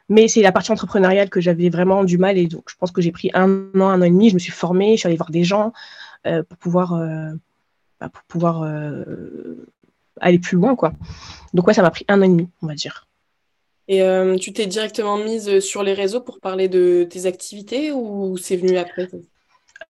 Mais 0.10 0.28
c'est 0.28 0.42
la 0.42 0.52
partie 0.52 0.72
entrepreneuriale 0.72 1.30
que 1.30 1.42
j'avais 1.42 1.70
vraiment 1.70 2.04
du 2.04 2.18
mal. 2.18 2.38
Et 2.38 2.48
donc, 2.48 2.66
je 2.70 2.76
pense 2.76 2.92
que 2.92 3.02
j'ai 3.02 3.12
pris 3.12 3.32
un 3.34 3.70
an, 3.76 3.90
un 3.90 4.02
an 4.02 4.04
et 4.04 4.10
demi. 4.10 4.30
Je 4.30 4.34
me 4.34 4.40
suis 4.40 4.52
formée, 4.52 4.94
je 4.94 5.00
suis 5.00 5.08
allée 5.08 5.18
voir 5.18 5.32
des 5.32 5.44
gens 5.44 5.74
euh, 6.28 6.44
pour 6.44 6.58
pouvoir, 6.58 6.94
euh, 6.94 7.32
bah, 8.00 8.10
pour 8.10 8.24
pouvoir 8.24 8.64
euh, 8.64 9.66
aller 10.20 10.40
plus 10.40 10.58
loin. 10.58 10.76
Quoi. 10.76 10.94
Donc, 11.54 11.68
ouais, 11.68 11.74
ça 11.74 11.82
m'a 11.82 11.92
pris 11.92 12.06
un 12.08 12.22
an 12.22 12.26
et 12.26 12.30
demi, 12.30 12.50
on 12.62 12.68
va 12.68 12.76
dire. 12.76 13.08
Et 13.90 14.02
tu 14.40 14.54
t'es 14.54 14.66
directement 14.66 15.18
mise 15.18 15.60
sur 15.60 15.84
les 15.84 15.94
réseaux 15.94 16.22
pour 16.22 16.40
parler 16.40 16.70
de 16.70 17.06
tes 17.10 17.26
activités 17.26 17.92
ou 17.92 18.38
c'est 18.38 18.56
venu 18.56 18.78
après? 18.78 19.10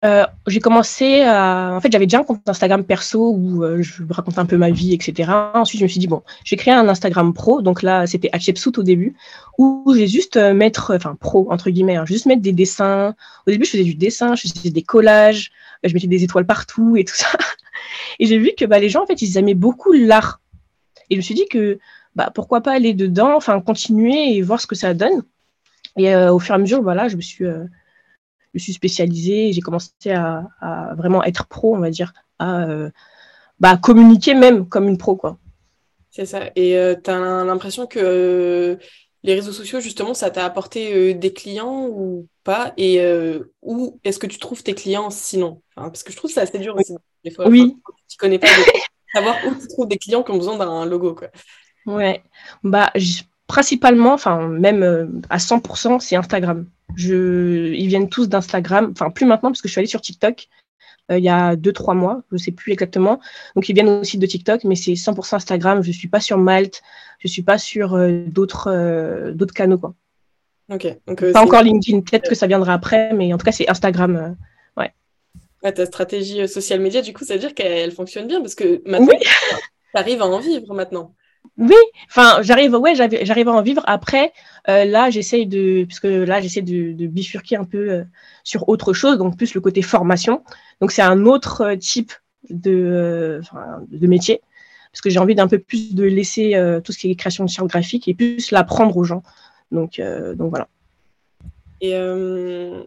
Euh, 0.05 0.25
j'ai 0.45 0.59
commencé 0.59 1.21
à... 1.23 1.71
En 1.73 1.81
fait, 1.81 1.91
j'avais 1.91 2.05
déjà 2.05 2.19
un 2.19 2.23
compte 2.23 2.47
Instagram 2.47 2.83
perso 2.83 3.31
où 3.31 3.63
euh, 3.63 3.81
je 3.81 4.03
racontais 4.09 4.39
un 4.39 4.45
peu 4.45 4.57
ma 4.57 4.69
vie, 4.69 4.93
etc. 4.93 5.31
Ensuite, 5.55 5.79
je 5.79 5.85
me 5.85 5.89
suis 5.89 5.99
dit, 5.99 6.07
bon, 6.07 6.21
j'ai 6.43 6.55
créé 6.55 6.73
un 6.73 6.87
Instagram 6.87 7.33
pro. 7.33 7.61
Donc 7.61 7.81
là, 7.81 8.05
c'était 8.05 8.29
Hatshepsut 8.31 8.77
au 8.77 8.83
début, 8.83 9.15
où 9.57 9.91
j'ai 9.95 10.07
juste 10.07 10.37
euh, 10.37 10.53
mettre, 10.53 10.95
enfin, 10.95 11.15
pro, 11.15 11.51
entre 11.51 11.71
guillemets, 11.71 11.95
hein, 11.95 12.05
juste 12.05 12.27
mettre 12.27 12.43
des 12.43 12.51
dessins. 12.51 13.15
Au 13.47 13.51
début, 13.51 13.65
je 13.65 13.71
faisais 13.71 13.83
du 13.83 13.95
dessin, 13.95 14.35
je 14.35 14.47
faisais 14.47 14.69
des 14.69 14.83
collages, 14.83 15.51
je 15.83 15.93
mettais 15.93 16.07
des 16.07 16.23
étoiles 16.23 16.45
partout 16.45 16.95
et 16.95 17.03
tout 17.03 17.15
ça. 17.15 17.27
Et 18.19 18.25
j'ai 18.27 18.37
vu 18.37 18.51
que 18.57 18.65
bah, 18.65 18.79
les 18.79 18.89
gens, 18.89 19.03
en 19.03 19.07
fait, 19.07 19.21
ils 19.21 19.37
aimaient 19.37 19.53
beaucoup 19.55 19.93
l'art. 19.93 20.41
Et 21.09 21.15
je 21.15 21.17
me 21.17 21.21
suis 21.21 21.35
dit 21.35 21.47
que, 21.49 21.79
bah, 22.15 22.31
pourquoi 22.33 22.61
pas 22.61 22.73
aller 22.73 22.93
dedans, 22.93 23.35
enfin, 23.35 23.59
continuer 23.61 24.35
et 24.35 24.41
voir 24.41 24.61
ce 24.61 24.67
que 24.67 24.75
ça 24.75 24.93
donne. 24.93 25.23
Et 25.97 26.15
au 26.15 26.37
fur 26.37 26.53
et 26.53 26.55
à 26.55 26.59
mesure, 26.59 26.83
voilà, 26.83 27.07
je 27.07 27.15
me 27.15 27.21
suis 27.21 27.45
je 28.53 28.63
suis 28.63 28.73
spécialisée, 28.73 29.51
j'ai 29.53 29.61
commencé 29.61 30.11
à, 30.11 30.93
vraiment 30.95 31.23
être 31.23 31.47
pro, 31.47 31.75
on 31.75 31.79
va 31.79 31.89
dire, 31.89 32.13
à 32.39 32.65
euh, 32.65 32.89
bah, 33.59 33.77
communiquer 33.77 34.33
même 34.33 34.67
comme 34.67 34.87
une 34.87 34.97
pro. 34.97 35.15
quoi. 35.15 35.37
C'est 36.11 36.25
ça. 36.25 36.49
Et 36.55 36.77
euh, 36.77 36.95
tu 37.01 37.09
as 37.09 37.43
l'impression 37.43 37.87
que 37.87 37.99
euh, 38.01 38.75
les 39.23 39.35
réseaux 39.35 39.51
sociaux, 39.51 39.79
justement, 39.79 40.13
ça 40.13 40.29
t'a 40.31 40.45
apporté 40.45 41.13
des 41.13 41.33
clients 41.33 41.87
ou 41.87 42.27
pas? 42.43 42.73
Et 42.77 43.01
où 43.61 43.99
est-ce 44.03 44.19
que 44.19 44.27
tu 44.27 44.39
trouves 44.39 44.63
tes 44.63 44.73
clients 44.73 45.09
sinon? 45.09 45.61
Parce 45.75 46.03
que 46.03 46.11
je 46.11 46.17
trouve 46.17 46.31
ça 46.31 46.41
assez 46.41 46.59
dur 46.59 46.75
aussi. 46.75 46.95
Des 47.23 47.31
fois, 47.31 47.47
oui. 47.47 47.75
tu 48.07 48.17
connais 48.17 48.39
pas, 48.39 48.47
savoir 49.13 49.35
où 49.45 49.53
tu 49.55 49.67
trouves 49.67 49.87
des 49.87 49.97
clients 49.97 50.23
qui 50.23 50.31
ont 50.31 50.37
besoin 50.37 50.57
d'un 50.57 50.85
logo. 50.85 51.13
Quoi. 51.13 51.29
Ouais. 51.85 52.23
Bah, 52.63 52.91
principalement, 53.47 54.13
enfin, 54.13 54.47
même 54.47 55.21
à 55.29 55.37
100%, 55.37 55.99
c'est 55.99 56.15
Instagram. 56.15 56.65
Je, 56.95 57.73
ils 57.73 57.87
viennent 57.87 58.09
tous 58.09 58.29
d'Instagram, 58.29 58.91
enfin 58.91 59.09
plus 59.09 59.25
maintenant 59.25 59.49
parce 59.49 59.61
que 59.61 59.67
je 59.67 59.73
suis 59.73 59.79
allée 59.79 59.87
sur 59.87 60.01
TikTok 60.01 60.47
euh, 61.11 61.17
il 61.17 61.23
y 61.23 61.29
a 61.29 61.55
deux 61.55 61.71
trois 61.71 61.93
mois, 61.93 62.21
je 62.31 62.35
ne 62.35 62.39
sais 62.39 62.51
plus 62.51 62.73
exactement. 62.73 63.19
Donc 63.55 63.69
ils 63.69 63.73
viennent 63.73 63.89
aussi 63.89 64.17
de 64.17 64.25
TikTok, 64.25 64.63
mais 64.65 64.75
c'est 64.75 64.93
100% 64.93 65.35
Instagram. 65.35 65.81
Je 65.81 65.91
suis 65.91 66.09
pas 66.09 66.19
sur 66.19 66.37
Malte, 66.37 66.81
je 67.19 67.27
suis 67.27 67.43
pas 67.43 67.57
sur 67.57 67.95
euh, 67.95 68.23
d'autres 68.27 68.69
euh, 68.69 69.31
d'autres 69.31 69.53
canaux 69.53 69.77
quoi. 69.77 69.93
Ok. 70.69 70.85
pas 71.31 71.41
encore 71.41 71.63
LinkedIn, 71.63 72.01
peut-être 72.01 72.27
que 72.27 72.35
ça 72.35 72.45
viendra 72.45 72.73
après, 72.73 73.13
mais 73.13 73.33
en 73.33 73.37
tout 73.37 73.45
cas 73.45 73.53
c'est 73.53 73.69
Instagram. 73.69 74.35
ouais. 74.75 74.91
ta 75.71 75.85
stratégie 75.85 76.45
social 76.49 76.81
media, 76.81 77.01
du 77.01 77.13
coup, 77.13 77.23
ça 77.23 77.35
veut 77.35 77.39
dire 77.39 77.53
qu'elle 77.53 77.93
fonctionne 77.93 78.27
bien 78.27 78.41
parce 78.41 78.55
que 78.55 78.81
maintenant, 78.85 79.17
tu 79.17 79.27
arrives 79.93 80.21
à 80.21 80.25
en 80.25 80.39
vivre 80.39 80.73
maintenant. 80.73 81.13
Oui, 81.57 81.75
enfin, 82.07 82.41
j'arrive, 82.43 82.75
ouais, 82.75 82.93
j'arrive 82.95 83.47
à 83.47 83.51
en 83.51 83.61
vivre. 83.63 83.81
Après, 83.87 84.31
euh, 84.69 84.85
là, 84.85 85.09
j'essaye 85.09 85.47
de, 85.47 85.85
puisque 85.85 86.03
là, 86.03 86.39
j'essaie 86.39 86.61
de, 86.61 87.07
bifurquer 87.07 87.55
un 87.55 87.63
peu 87.63 87.91
euh, 87.91 88.03
sur 88.43 88.69
autre 88.69 88.93
chose, 88.93 89.17
donc 89.17 89.37
plus 89.37 89.55
le 89.55 89.61
côté 89.61 89.81
formation. 89.81 90.43
Donc, 90.81 90.91
c'est 90.91 91.01
un 91.01 91.25
autre 91.25 91.61
euh, 91.61 91.75
type 91.75 92.13
de, 92.51 93.41
métier, 94.01 94.41
parce 94.91 95.01
que 95.01 95.09
j'ai 95.09 95.19
envie 95.19 95.33
d'un 95.33 95.47
peu 95.47 95.57
plus 95.57 95.95
de 95.95 96.03
laisser 96.03 96.53
tout 96.83 96.91
ce 96.91 96.97
qui 96.99 97.11
est 97.11 97.15
création 97.15 97.45
de 97.45 97.67
graphique 97.67 98.07
et 98.07 98.13
plus 98.13 98.51
l'apprendre 98.51 98.95
aux 98.95 99.03
gens. 99.03 99.23
Donc, 99.71 100.01
donc 100.35 100.49
voilà. 100.49 100.69
Et 101.79 101.93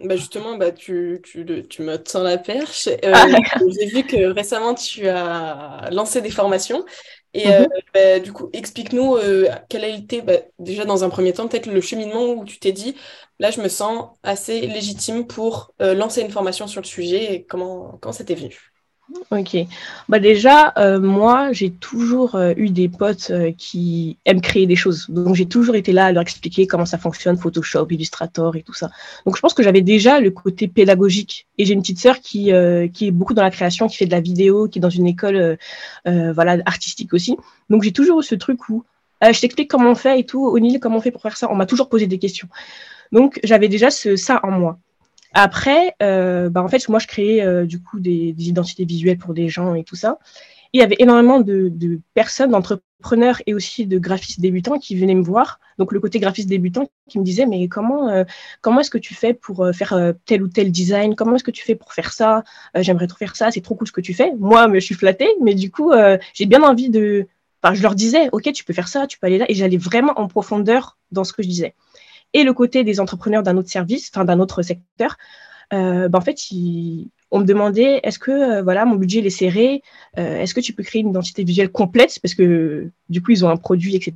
bah 0.03 0.17
justement, 0.17 0.57
bah 0.57 0.73
tu, 0.73 1.21
tu, 1.23 1.47
tu 1.69 1.83
me 1.83 1.97
tends 1.97 2.23
la 2.23 2.39
perche. 2.39 2.89
Ah, 3.05 3.27
j'ai 3.81 3.87
vu 3.87 4.03
que 4.05 4.33
récemment, 4.33 4.75
tu 4.75 5.09
as 5.09 5.89
lancé 5.93 6.21
des 6.21 6.31
formations. 6.31 6.85
Et 7.33 7.47
mhm. 7.47 7.53
euh, 7.53 7.67
bah, 7.95 8.19
du 8.19 8.33
coup, 8.33 8.51
explique-nous 8.53 9.17
euh, 9.17 9.49
quel 9.69 9.85
a 9.85 9.89
été, 9.89 10.21
bah, 10.21 10.35
déjà 10.59 10.85
dans 10.85 11.05
un 11.05 11.11
premier 11.11 11.33
temps, 11.33 11.47
peut-être 11.47 11.67
le 11.67 11.81
cheminement 11.81 12.27
où 12.31 12.45
tu 12.45 12.59
t'es 12.59 12.73
dit, 12.73 12.97
là, 13.39 13.51
je 13.51 13.61
me 13.61 13.69
sens 13.69 14.09
assez 14.23 14.63
légitime 14.63 15.27
pour 15.27 15.73
euh, 15.81 15.95
lancer 15.95 16.23
une 16.23 16.31
formation 16.31 16.67
sur 16.67 16.81
le 16.81 16.87
sujet 16.87 17.35
et 17.35 17.45
comment, 17.45 17.99
quand 18.01 18.13
c'était 18.13 18.35
venu? 18.35 18.70
Ok. 19.31 19.57
Bah 20.09 20.19
déjà, 20.19 20.73
euh, 20.77 21.01
moi, 21.01 21.53
j'ai 21.53 21.71
toujours 21.71 22.35
euh, 22.35 22.53
eu 22.57 22.71
des 22.71 22.89
potes 22.89 23.31
euh, 23.31 23.53
qui 23.57 24.19
aiment 24.25 24.41
créer 24.41 24.67
des 24.67 24.77
choses. 24.77 25.07
Donc, 25.09 25.35
j'ai 25.35 25.47
toujours 25.47 25.75
été 25.75 25.93
là 25.93 26.07
à 26.07 26.13
leur 26.13 26.23
expliquer 26.23 26.67
comment 26.67 26.87
ça 26.87 26.99
fonctionne, 26.99 27.37
Photoshop, 27.37 27.87
Illustrator 27.91 28.57
et 28.57 28.63
tout 28.63 28.75
ça. 28.75 28.91
Donc, 29.27 29.37
je 29.37 29.41
pense 29.41 29.55
que 29.55 29.63
j'avais 29.63 29.83
déjà 29.83 30.21
le 30.21 30.31
côté 30.31 30.69
pédagogique. 30.69 31.47
Et 31.59 31.65
j'ai 31.65 31.75
une 31.75 31.81
petite 31.81 31.99
sœur 31.99 32.21
qui, 32.21 32.53
qui 32.93 33.07
est 33.07 33.11
beaucoup 33.11 33.35
dans 33.35 33.43
la 33.43 33.51
création, 33.51 33.89
qui 33.89 33.97
fait 33.97 34.07
de 34.07 34.13
la 34.13 34.21
vidéo, 34.21 34.69
qui 34.69 34.79
est 34.79 34.83
dans 34.83 34.91
une 34.91 35.07
école 35.07 35.59
voilà, 36.05 36.59
artistique 36.65 37.13
aussi. 37.13 37.37
Donc, 37.69 37.83
j'ai 37.83 37.93
toujours 37.93 38.21
eu 38.21 38.25
ce 38.25 38.35
truc 38.35 38.69
où 38.69 38.85
je 39.23 39.41
t'explique 39.41 39.71
comment 39.71 39.91
on 39.91 39.95
fait 39.95 40.21
et 40.21 40.25
tout. 40.25 40.47
O'Neill, 40.47 40.81
comment 40.81 40.97
on 40.97 41.01
fait 41.01 41.11
pour 41.11 41.23
faire 41.23 41.37
ça? 41.37 41.51
On 41.51 41.57
m'a 41.57 41.67
toujours 41.67 41.89
posé 41.89 42.07
des 42.07 42.19
questions. 42.19 42.49
Donc, 43.13 43.39
j'avais 43.45 43.69
déjà 43.69 43.91
ce, 43.91 44.17
ça 44.17 44.41
en 44.43 44.53
moi. 44.53 44.79
Après, 45.33 45.95
euh, 46.03 46.49
bah 46.49 46.63
en 46.63 46.69
fait, 46.69 46.89
moi, 46.89 46.99
je 46.99 47.07
créais 47.07 47.43
euh, 47.43 47.65
du 47.67 47.81
coup 47.81 48.01
des, 48.01 48.35
identités 48.39 48.85
visuelles 48.85 49.19
pour 49.19 49.35
des 49.35 49.49
gens 49.49 49.75
et 49.75 49.85
tout 49.85 49.97
ça. 49.97 50.19
Il 50.73 50.81
y 50.81 50.83
avait 50.83 50.97
énormément 50.99 51.41
de, 51.41 51.69
de 51.69 52.01
personnes, 52.15 52.53
d'entrepreneurs 52.53 53.43
et 53.47 53.55
aussi 53.55 53.87
de 53.87 53.99
graphistes 53.99 54.41
débutants 54.41 54.79
qui 54.79 54.97
venaient 54.97 55.15
me 55.15 55.23
voir. 55.23 55.59
Donc, 55.81 55.93
le 55.93 56.01
côté 56.01 56.21
graphiste 56.21 56.49
débutant 56.49 56.91
qui 57.09 57.19
me 57.19 57.25
disait, 57.25 57.47
mais 57.47 57.67
comment, 57.67 58.11
euh, 58.11 58.25
comment 58.61 58.81
est-ce 58.81 58.91
que 58.91 58.99
tu 58.99 59.15
fais 59.15 59.33
pour 59.33 59.65
euh, 59.65 59.73
faire 59.73 59.95
euh, 59.95 60.13
tel 60.27 60.43
ou 60.43 60.49
tel 60.49 60.71
design? 60.71 61.15
Comment 61.15 61.37
est-ce 61.37 61.45
que 61.45 61.51
tu 61.51 61.65
fais 61.65 61.75
pour 61.75 61.95
faire 61.95 62.13
ça? 62.13 62.45
J'aimerais 62.75 63.07
trop 63.07 63.17
faire 63.17 63.35
ça, 63.35 63.51
c'est 63.51 63.63
trop 63.63 63.75
cool 63.75 63.89
ce 63.89 63.93
que 63.93 64.03
tu 64.03 64.13
fais. 64.13 64.35
Moi, 64.39 64.71
je 64.75 64.81
suis 64.81 64.95
flattée, 64.95 65.29
mais 65.41 65.55
du 65.55 65.71
coup, 65.71 65.93
j'ai 66.35 66.45
bien 66.45 66.63
envie 66.63 66.91
de... 66.91 67.27
Enfin, 67.63 67.75
je 67.75 67.83
leur 67.83 67.95
disais, 67.95 68.29
OK, 68.33 68.53
tu 68.53 68.63
peux 68.65 68.75
faire 68.75 68.89
ça, 68.89 69.07
tu 69.07 69.19
peux 69.19 69.27
aller 69.27 69.39
là. 69.39 69.47
Et 69.49 69.55
j'allais 69.55 69.79
vraiment 69.79 70.13
en 70.21 70.29
profondeur 70.29 70.99
dans 71.13 71.25
ce 71.25 71.33
que 71.33 71.43
je 71.43 71.49
disais 71.49 71.75
et 72.35 72.45
le 72.45 72.53
côté 72.53 72.85
des 72.85 73.01
entrepreneurs 73.01 73.43
d'un 73.43 73.57
autre 73.57 73.71
service, 73.71 74.11
enfin 74.15 74.25
d'un 74.25 74.41
autre 74.41 74.63
secteur, 74.63 75.17
euh, 75.73 76.09
ben, 76.09 76.19
en 76.19 76.23
fait, 76.23 76.37
on 77.31 77.39
me 77.41 77.45
demandait 77.45 78.01
est-ce 78.03 78.19
que 78.19 78.31
euh, 78.31 78.63
voilà 78.63 78.85
mon 78.85 78.97
budget 78.97 79.21
est 79.21 79.31
serré, 79.31 79.83
euh, 80.19 80.41
est-ce 80.41 80.55
que 80.55 80.61
tu 80.61 80.73
peux 80.73 80.83
créer 80.83 81.03
une 81.03 81.11
identité 81.11 81.45
visuelle 81.45 81.71
complète? 81.71 82.19
Parce 82.23 82.35
que 82.35 82.91
du 83.09 83.23
coup 83.23 83.31
ils 83.31 83.45
ont 83.45 83.49
un 83.49 83.57
produit 83.57 83.95
etc. 83.95 84.15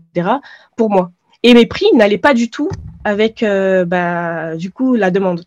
pour 0.76 0.90
moi. 0.90 1.12
Et 1.42 1.54
mes 1.54 1.66
prix 1.66 1.86
n'allaient 1.94 2.18
pas 2.18 2.34
du 2.34 2.50
tout 2.50 2.70
avec 3.04 3.44
bah, 3.44 4.56
du 4.56 4.70
coup 4.70 4.94
la 4.94 5.10
demande. 5.10 5.44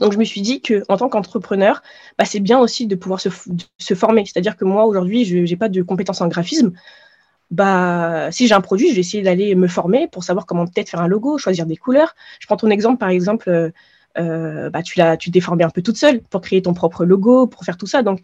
Donc 0.00 0.12
je 0.12 0.18
me 0.18 0.24
suis 0.24 0.40
dit 0.40 0.60
que 0.60 0.82
en 0.88 0.96
tant 0.96 1.08
qu'entrepreneur, 1.08 1.82
bah, 2.18 2.24
c'est 2.24 2.40
bien 2.40 2.58
aussi 2.58 2.86
de 2.86 2.96
pouvoir 2.96 3.20
se 3.20 3.94
former. 3.94 4.24
C'est-à-dire 4.26 4.56
que 4.56 4.64
moi 4.64 4.84
aujourd'hui, 4.84 5.24
je 5.24 5.38
n'ai 5.38 5.56
pas 5.56 5.68
de 5.68 5.82
compétences 5.82 6.20
en 6.20 6.28
graphisme 6.28 6.72
bah, 7.52 8.30
si 8.32 8.48
j'ai 8.48 8.54
un 8.54 8.62
produit, 8.62 8.88
je 8.88 8.94
vais 8.94 9.00
essayer 9.00 9.22
d'aller 9.22 9.54
me 9.54 9.68
former 9.68 10.08
pour 10.08 10.24
savoir 10.24 10.46
comment 10.46 10.66
peut-être 10.66 10.88
faire 10.88 11.02
un 11.02 11.06
logo, 11.06 11.36
choisir 11.36 11.66
des 11.66 11.76
couleurs. 11.76 12.14
Je 12.40 12.46
prends 12.46 12.56
ton 12.56 12.70
exemple, 12.70 12.98
par 12.98 13.10
exemple, 13.10 13.50
euh, 13.50 13.70
euh 14.18 14.70
bah, 14.70 14.82
tu 14.82 14.98
l'as, 14.98 15.18
t'es 15.18 15.40
formé 15.40 15.62
un 15.62 15.68
peu 15.68 15.82
toute 15.82 15.98
seule 15.98 16.22
pour 16.22 16.40
créer 16.40 16.62
ton 16.62 16.72
propre 16.72 17.04
logo, 17.04 17.46
pour 17.46 17.64
faire 17.64 17.76
tout 17.76 17.86
ça. 17.86 18.02
Donc, 18.02 18.22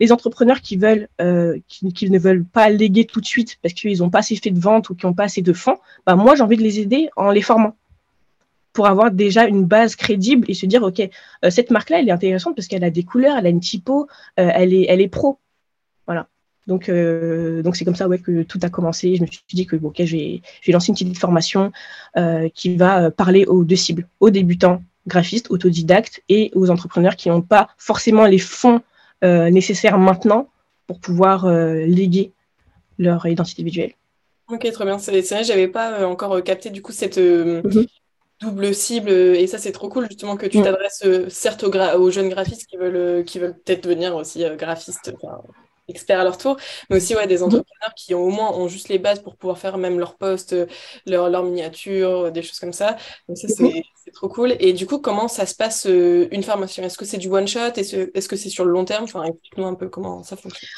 les 0.00 0.12
entrepreneurs 0.12 0.60
qui 0.60 0.78
euh, 0.84 1.56
ne 1.72 2.18
veulent 2.18 2.44
pas 2.44 2.68
léguer 2.68 3.06
tout 3.06 3.22
de 3.22 3.26
suite 3.26 3.56
parce 3.62 3.72
qu'ils 3.72 3.98
n'ont 4.00 4.10
pas 4.10 4.18
assez 4.18 4.36
fait 4.36 4.50
de 4.50 4.60
vente 4.60 4.90
ou 4.90 4.94
qui 4.94 5.06
n'ont 5.06 5.14
pas 5.14 5.24
assez 5.24 5.40
de 5.40 5.52
fonds, 5.54 5.78
bah, 6.06 6.14
moi, 6.14 6.36
j'ai 6.36 6.42
envie 6.42 6.58
de 6.58 6.62
les 6.62 6.78
aider 6.78 7.08
en 7.16 7.30
les 7.30 7.42
formant 7.42 7.74
pour 8.74 8.86
avoir 8.86 9.10
déjà 9.10 9.46
une 9.46 9.64
base 9.64 9.96
crédible 9.96 10.48
et 10.50 10.54
se 10.54 10.66
dire, 10.66 10.82
OK, 10.82 11.00
cette 11.48 11.70
marque-là, 11.70 12.00
elle 12.00 12.08
est 12.08 12.12
intéressante 12.12 12.54
parce 12.54 12.68
qu'elle 12.68 12.84
a 12.84 12.90
des 12.90 13.02
couleurs, 13.02 13.38
elle 13.38 13.46
a 13.46 13.48
une 13.48 13.60
typo, 13.60 14.08
elle, 14.36 14.74
est, 14.74 14.86
elle 14.88 15.00
est 15.00 15.08
pro. 15.08 15.38
Donc, 16.68 16.90
donc 16.90 17.76
c'est 17.76 17.84
comme 17.86 17.96
ça 17.96 18.06
ouais, 18.06 18.18
que 18.18 18.42
tout 18.42 18.60
a 18.62 18.68
commencé. 18.68 19.16
Je 19.16 19.22
me 19.22 19.26
suis 19.26 19.42
dit 19.52 19.66
que 19.66 19.74
bon, 19.74 19.88
ok, 19.88 20.04
je 20.04 20.16
vais, 20.16 20.42
je 20.60 20.66
vais 20.66 20.72
lancer 20.74 20.90
une 20.90 20.94
petite 20.94 21.18
formation 21.18 21.72
qui 22.54 22.76
va 22.76 23.10
parler 23.10 23.46
aux 23.46 23.64
deux 23.64 23.76
cibles, 23.76 24.06
aux 24.20 24.30
débutants 24.30 24.82
graphistes, 25.06 25.50
autodidactes 25.50 26.22
et 26.28 26.52
aux 26.54 26.68
entrepreneurs 26.70 27.16
qui 27.16 27.30
n'ont 27.30 27.40
pas 27.40 27.70
forcément 27.78 28.26
les 28.26 28.38
fonds 28.38 28.82
nécessaires 29.22 29.98
maintenant 29.98 30.48
pour 30.86 31.00
pouvoir 31.00 31.48
léguer 31.48 32.32
leur 32.98 33.26
identité 33.26 33.62
visuelle. 33.62 33.92
Ok, 34.48 34.70
très 34.70 34.84
bien. 34.84 34.98
C'est 34.98 35.22
vrai, 35.22 35.44
j'avais 35.44 35.68
pas 35.68 36.06
encore 36.06 36.42
capté 36.42 36.68
du 36.68 36.82
coup 36.82 36.92
cette 36.92 37.18
mhm. 37.18 37.86
double 38.42 38.74
cible 38.74 39.10
et 39.10 39.46
ça 39.46 39.56
c'est 39.56 39.72
trop 39.72 39.88
cool 39.88 40.06
justement 40.08 40.36
que 40.36 40.46
tu 40.46 40.60
t'adresses 40.60 41.04
certes 41.28 41.64
aux, 41.64 42.10
jeunes 42.10 42.28
graphistes 42.28 42.66
qui 42.66 42.76
veulent 42.76 43.24
qui 43.24 43.38
veulent 43.38 43.56
peut-être 43.56 43.84
devenir 43.84 44.14
aussi 44.14 44.44
graphistes, 44.58 45.14
experts 45.88 46.20
à 46.20 46.24
leur 46.24 46.38
tour, 46.38 46.56
mais 46.90 46.96
aussi 46.96 47.14
ouais, 47.14 47.26
des 47.26 47.38
mhm. 47.38 47.44
entrepreneurs 47.44 47.94
qui 47.96 48.14
ont, 48.14 48.22
au 48.22 48.30
moins 48.30 48.52
ont 48.52 48.68
juste 48.68 48.88
les 48.88 48.98
bases 48.98 49.20
pour 49.20 49.36
pouvoir 49.36 49.58
faire 49.58 49.78
même 49.78 49.98
leurs 49.98 50.16
posts, 50.16 50.54
leurs 51.06 51.28
leur 51.30 51.44
miniatures, 51.44 52.30
des 52.32 52.42
choses 52.42 52.58
comme 52.58 52.72
ça. 52.72 52.96
Donc 53.28 53.38
ça 53.38 53.48
mhm. 53.62 53.82
c'est 54.04 54.10
trop 54.12 54.28
cool. 54.28 54.56
Et 54.60 54.72
du 54.72 54.86
coup, 54.86 54.98
comment 54.98 55.28
ça 55.28 55.46
se 55.46 55.54
passe 55.54 55.86
une 55.86 56.42
formation? 56.42 56.82
Est-ce 56.82 56.98
que 56.98 57.04
c'est 57.04 57.18
du 57.18 57.28
one 57.28 57.48
shot? 57.48 57.72
Est-ce 57.76 58.28
que 58.28 58.36
c'est 58.36 58.50
sur 58.50 58.64
le 58.64 58.70
long 58.70 58.84
terme? 58.84 59.04
Enfin, 59.04 59.24
explique-nous 59.24 59.66
un 59.66 59.74
peu 59.74 59.88
comment 59.88 60.22
ça 60.22 60.36
fonctionne. 60.36 60.68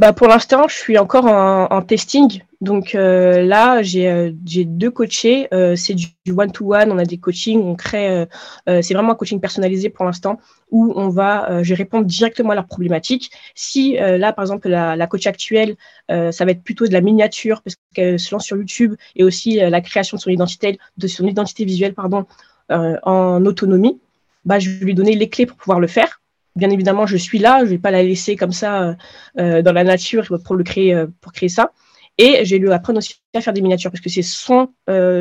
Bah 0.00 0.14
pour 0.14 0.28
l'instant, 0.28 0.66
je 0.66 0.74
suis 0.74 0.96
encore 0.96 1.26
en, 1.26 1.82
testing. 1.82 2.40
Donc 2.62 2.94
euh, 2.94 3.42
là, 3.42 3.82
j'ai 3.82 4.08
euh, 4.08 4.30
deux 4.32 4.90
coachés. 4.90 5.46
Euh, 5.52 5.76
c'est 5.76 5.92
du 5.92 6.06
one-to-one. 6.34 6.90
On 6.90 6.96
a 6.96 7.04
des 7.04 7.18
coachings. 7.18 7.60
On 7.60 7.74
crée. 7.74 8.24
c'est 8.66 8.94
vraiment 8.94 9.12
un 9.12 9.14
coaching 9.14 9.40
personnalisé 9.40 9.90
pour 9.90 10.06
l'instant 10.06 10.38
où 10.70 10.94
on 10.96 11.10
va. 11.10 11.62
je 11.62 11.68
vais 11.68 11.74
répondre 11.74 12.06
directement 12.06 12.52
à 12.52 12.54
leurs 12.54 12.66
problématiques. 12.66 13.30
Si 13.54 13.92
là, 13.92 14.32
par 14.32 14.44
exemple, 14.44 14.70
la, 14.70 14.96
la 14.96 15.06
coach 15.06 15.26
actuelle, 15.26 15.76
ça 16.08 16.44
va 16.46 16.50
être 16.52 16.62
plutôt 16.62 16.86
de 16.86 16.94
la 16.94 17.02
miniature 17.02 17.60
parce 17.60 17.76
qu'elle 17.94 18.18
se 18.18 18.34
lance 18.34 18.46
sur 18.46 18.56
YouTube 18.56 18.94
et 19.16 19.22
aussi 19.22 19.56
la 19.56 19.82
création 19.82 20.16
de 20.16 20.22
son 20.22 20.30
identité, 20.30 20.78
de 20.96 21.08
son 21.08 21.26
identité 21.26 21.66
visuelle, 21.66 21.92
pardon, 21.92 22.24
en 22.70 23.44
autonomie. 23.44 24.00
Bah, 24.46 24.58
je 24.58 24.70
vais 24.70 24.86
lui 24.86 24.94
donner 24.94 25.14
les 25.14 25.28
clés 25.28 25.44
pour 25.44 25.58
pouvoir 25.58 25.78
le 25.78 25.88
faire 25.88 26.19
bien 26.56 26.70
évidemment, 26.70 27.06
je 27.06 27.16
suis 27.16 27.38
là, 27.38 27.60
je 27.60 27.64
ne 27.64 27.70
vais 27.70 27.78
pas 27.78 27.90
la 27.90 28.02
laisser 28.02 28.36
comme 28.36 28.52
ça 28.52 28.82
euh, 28.82 28.94
euh, 29.38 29.62
dans 29.62 29.72
la 29.72 29.84
nature 29.84 30.26
pour 30.44 30.54
le 30.54 30.64
créer, 30.64 30.94
euh, 30.94 31.06
pour 31.20 31.32
créer 31.32 31.48
ça. 31.48 31.72
Et 32.18 32.44
je 32.44 32.50
vais 32.50 32.58
lui 32.58 32.72
apprendre 32.72 32.98
aussi 32.98 33.14
à 33.34 33.40
faire 33.40 33.52
des 33.52 33.62
miniatures 33.62 33.90
parce 33.90 34.02
que 34.02 34.10
c'est 34.10 34.22
son 34.22 34.68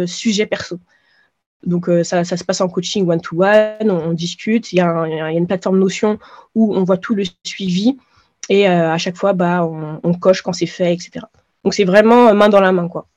sujet 0.05 0.45
perso. 0.45 0.79
Donc 1.65 1.89
ça, 2.03 2.23
ça, 2.23 2.35
se 2.35 2.43
passe 2.43 2.61
en 2.61 2.67
coaching 2.67 3.07
one-to-one, 3.07 3.89
on, 3.89 4.11
discute, 4.13 4.73
il 4.73 4.77
y, 4.77 4.81
a 4.81 5.31
une 5.31 5.47
plateforme 5.47 5.79
Notion 5.79 6.19
où 6.55 6.75
on 6.75 6.83
voit 6.83 6.97
tout 6.97 7.15
le 7.15 7.23
suivi 7.45 7.97
et 8.49 8.67
à 8.67 8.97
chaque 8.97 9.15
fois, 9.15 9.31
bah, 9.31 9.65
on, 9.65 9.99
on 10.03 10.13
coche 10.13 10.41
quand 10.41 10.51
c'est 10.51 10.65
fait, 10.65 10.93
etc. 10.93 11.25
Donc 11.63 11.73
c'est 11.73 11.85
vraiment 11.85 12.33
main 12.33 12.49
dans 12.49 12.59
la 12.59 12.73
main. 12.73 12.89
quoi. 12.89 13.07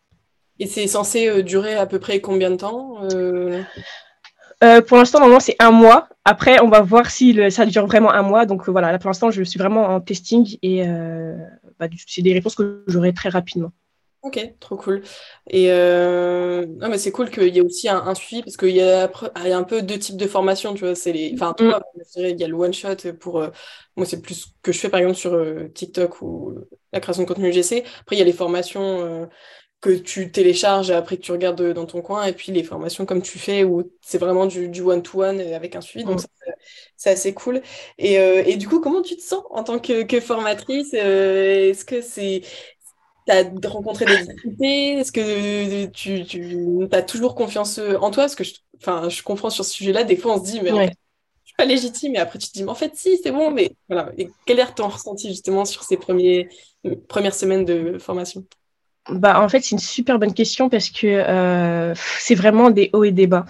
Et 0.60 0.66
c'est 0.66 0.86
censé 0.86 1.42
durer 1.42 1.74
à 1.74 1.86
peu 1.86 1.98
près 1.98 2.20
combien 2.20 2.50
de 2.50 2.56
temps 2.56 2.98
euh, 4.62 4.80
pour 4.80 4.96
l'instant, 4.96 5.18
normalement, 5.18 5.40
c'est 5.40 5.56
un 5.58 5.70
mois. 5.70 6.08
Après, 6.24 6.60
on 6.60 6.68
va 6.68 6.82
voir 6.82 7.10
si 7.10 7.38
ça 7.50 7.66
dure 7.66 7.86
vraiment 7.86 8.12
un 8.12 8.22
mois. 8.22 8.46
Donc 8.46 8.68
voilà, 8.68 8.92
là, 8.92 8.98
pour 8.98 9.08
l'instant, 9.08 9.30
je 9.30 9.42
suis 9.42 9.58
vraiment 9.58 9.86
en 9.86 10.00
testing 10.00 10.56
et 10.62 10.86
euh, 10.86 11.36
bah, 11.80 11.88
c'est 12.06 12.22
des 12.22 12.32
réponses 12.32 12.54
que 12.54 12.84
j'aurai 12.86 13.12
très 13.12 13.28
rapidement. 13.28 13.72
Ok, 14.22 14.54
trop 14.60 14.76
cool. 14.76 15.02
Et 15.50 15.72
euh... 15.72 16.64
non, 16.78 16.88
mais 16.88 16.98
c'est 16.98 17.10
cool 17.10 17.28
qu'il 17.28 17.52
y 17.52 17.58
ait 17.58 17.60
aussi 17.60 17.88
un, 17.88 18.14
suivi 18.14 18.44
parce 18.44 18.56
qu'il 18.56 18.68
y, 18.68 18.80
a, 18.80 19.10
un 19.34 19.64
peu 19.64 19.82
deux 19.82 19.98
types 19.98 20.16
de 20.16 20.28
formations, 20.28 20.74
tu 20.74 20.84
vois. 20.84 20.94
C'est 20.94 21.10
les... 21.10 21.32
Enfin, 21.34 21.54
toi, 21.54 21.82
mm. 21.96 22.20
il 22.20 22.40
y 22.40 22.44
a 22.44 22.48
le 22.48 22.54
one 22.54 22.72
shot 22.72 23.12
pour. 23.18 23.40
Euh, 23.40 23.48
moi, 23.96 24.06
c'est 24.06 24.22
plus 24.22 24.34
ce 24.34 24.46
que 24.62 24.70
je 24.70 24.78
fais 24.78 24.88
par 24.88 25.00
exemple 25.00 25.18
sur 25.18 25.36
TikTok 25.74 26.22
ou 26.22 26.54
la 26.92 27.00
création 27.00 27.24
de 27.24 27.28
contenu 27.28 27.52
GC. 27.52 27.82
Après, 28.00 28.14
il 28.14 28.20
y 28.20 28.22
a 28.22 28.24
les 28.24 28.32
formations 28.32 29.28
que 29.82 29.90
tu 29.90 30.30
télécharges 30.30 30.92
après 30.92 31.16
que 31.16 31.22
tu 31.22 31.32
regardes 31.32 31.72
dans 31.72 31.86
ton 31.86 32.02
coin 32.02 32.24
et 32.24 32.32
puis 32.32 32.52
les 32.52 32.62
formations 32.62 33.04
comme 33.04 33.20
tu 33.20 33.40
fais 33.40 33.64
où 33.64 33.90
c'est 34.00 34.16
vraiment 34.16 34.46
du 34.46 34.80
one-to-one 34.80 35.40
avec 35.40 35.74
un 35.74 35.80
suivi 35.80 36.04
donc 36.04 36.20
c'est 36.96 37.10
assez 37.10 37.34
cool. 37.34 37.62
Et, 37.98 38.18
euh, 38.18 38.44
et, 38.46 38.56
du 38.56 38.68
coup 38.68 38.80
comment 38.80 39.02
tu 39.02 39.16
te 39.16 39.22
sens 39.22 39.42
en 39.50 39.64
tant 39.64 39.80
que, 39.80 40.04
que 40.04 40.20
formatrice 40.20 40.94
euh, 40.94 41.70
est-ce 41.70 41.84
que 41.84 42.00
c'est 42.00 42.42
tu 43.26 43.32
as 43.32 43.44
rencontré 43.68 44.04
des 44.04 44.18
difficultés? 44.18 44.92
Est-ce 44.94 45.12
que 45.12 45.86
tu, 45.86 46.24
tu 46.24 46.88
as 46.92 47.02
toujours 47.02 47.34
confiance 47.34 47.78
en 47.78 48.10
toi? 48.10 48.24
Parce 48.24 48.36
que 48.36 48.44
je, 48.44 48.54
enfin, 48.78 49.08
je 49.08 49.22
comprends 49.22 49.50
sur 49.50 49.64
ce 49.64 49.72
sujet 49.72 49.92
là 49.92 50.04
des 50.04 50.16
fois 50.16 50.34
on 50.34 50.38
se 50.38 50.48
dit 50.48 50.60
mais 50.60 50.70
je 50.70 51.48
suis 51.48 51.56
pas 51.56 51.64
légitime 51.64 52.14
et 52.14 52.18
après 52.18 52.38
tu 52.38 52.46
te 52.46 52.52
dis 52.52 52.62
mais 52.62 52.70
en 52.70 52.76
fait 52.76 52.94
si 52.94 53.18
c'est 53.20 53.32
bon 53.32 53.50
mais 53.50 53.72
voilà. 53.88 54.12
Et 54.16 54.28
quel 54.46 54.60
est 54.60 54.74
ton 54.76 54.86
ressenti 54.86 55.28
justement 55.28 55.64
sur 55.64 55.82
ces 55.82 55.96
premiers, 55.96 56.48
premières 57.08 57.34
semaines 57.34 57.64
de 57.64 57.98
formation? 57.98 58.46
Bah, 59.10 59.42
en 59.42 59.48
fait, 59.48 59.60
c'est 59.60 59.72
une 59.72 59.78
super 59.78 60.18
bonne 60.18 60.34
question 60.34 60.68
parce 60.68 60.88
que 60.90 61.06
euh, 61.06 61.92
c'est 61.96 62.34
vraiment 62.34 62.70
des 62.70 62.90
hauts 62.92 63.04
et 63.04 63.10
des 63.10 63.26
bas. 63.26 63.46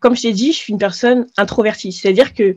Comme 0.00 0.16
je 0.16 0.22
t'ai 0.22 0.32
dit, 0.32 0.52
je 0.52 0.58
suis 0.58 0.72
une 0.72 0.78
personne 0.78 1.26
introvertie. 1.36 1.92
C'est-à-dire 1.92 2.32
que 2.32 2.56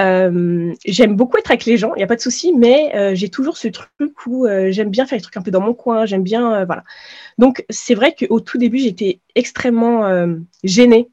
euh, 0.00 0.72
j'aime 0.86 1.14
beaucoup 1.14 1.36
être 1.36 1.50
avec 1.50 1.66
les 1.66 1.76
gens, 1.76 1.94
il 1.94 1.98
n'y 1.98 2.02
a 2.02 2.06
pas 2.06 2.16
de 2.16 2.20
souci, 2.20 2.52
mais 2.52 2.90
euh, 2.96 3.14
j'ai 3.14 3.28
toujours 3.28 3.56
ce 3.56 3.68
truc 3.68 4.26
où 4.26 4.46
j'aime 4.70 4.90
bien 4.90 5.06
faire 5.06 5.18
des 5.18 5.22
trucs 5.22 5.36
un 5.36 5.42
peu 5.42 5.50
dans 5.50 5.60
mon 5.60 5.74
coin, 5.74 6.06
j'aime 6.06 6.22
bien. 6.22 6.64
Voilà. 6.64 6.84
Donc, 7.38 7.64
c'est 7.68 7.94
vrai 7.94 8.14
qu'au 8.14 8.40
tout 8.40 8.58
début, 8.58 8.78
j'étais 8.78 9.20
extrêmement 9.34 10.26
gênée 10.64 11.10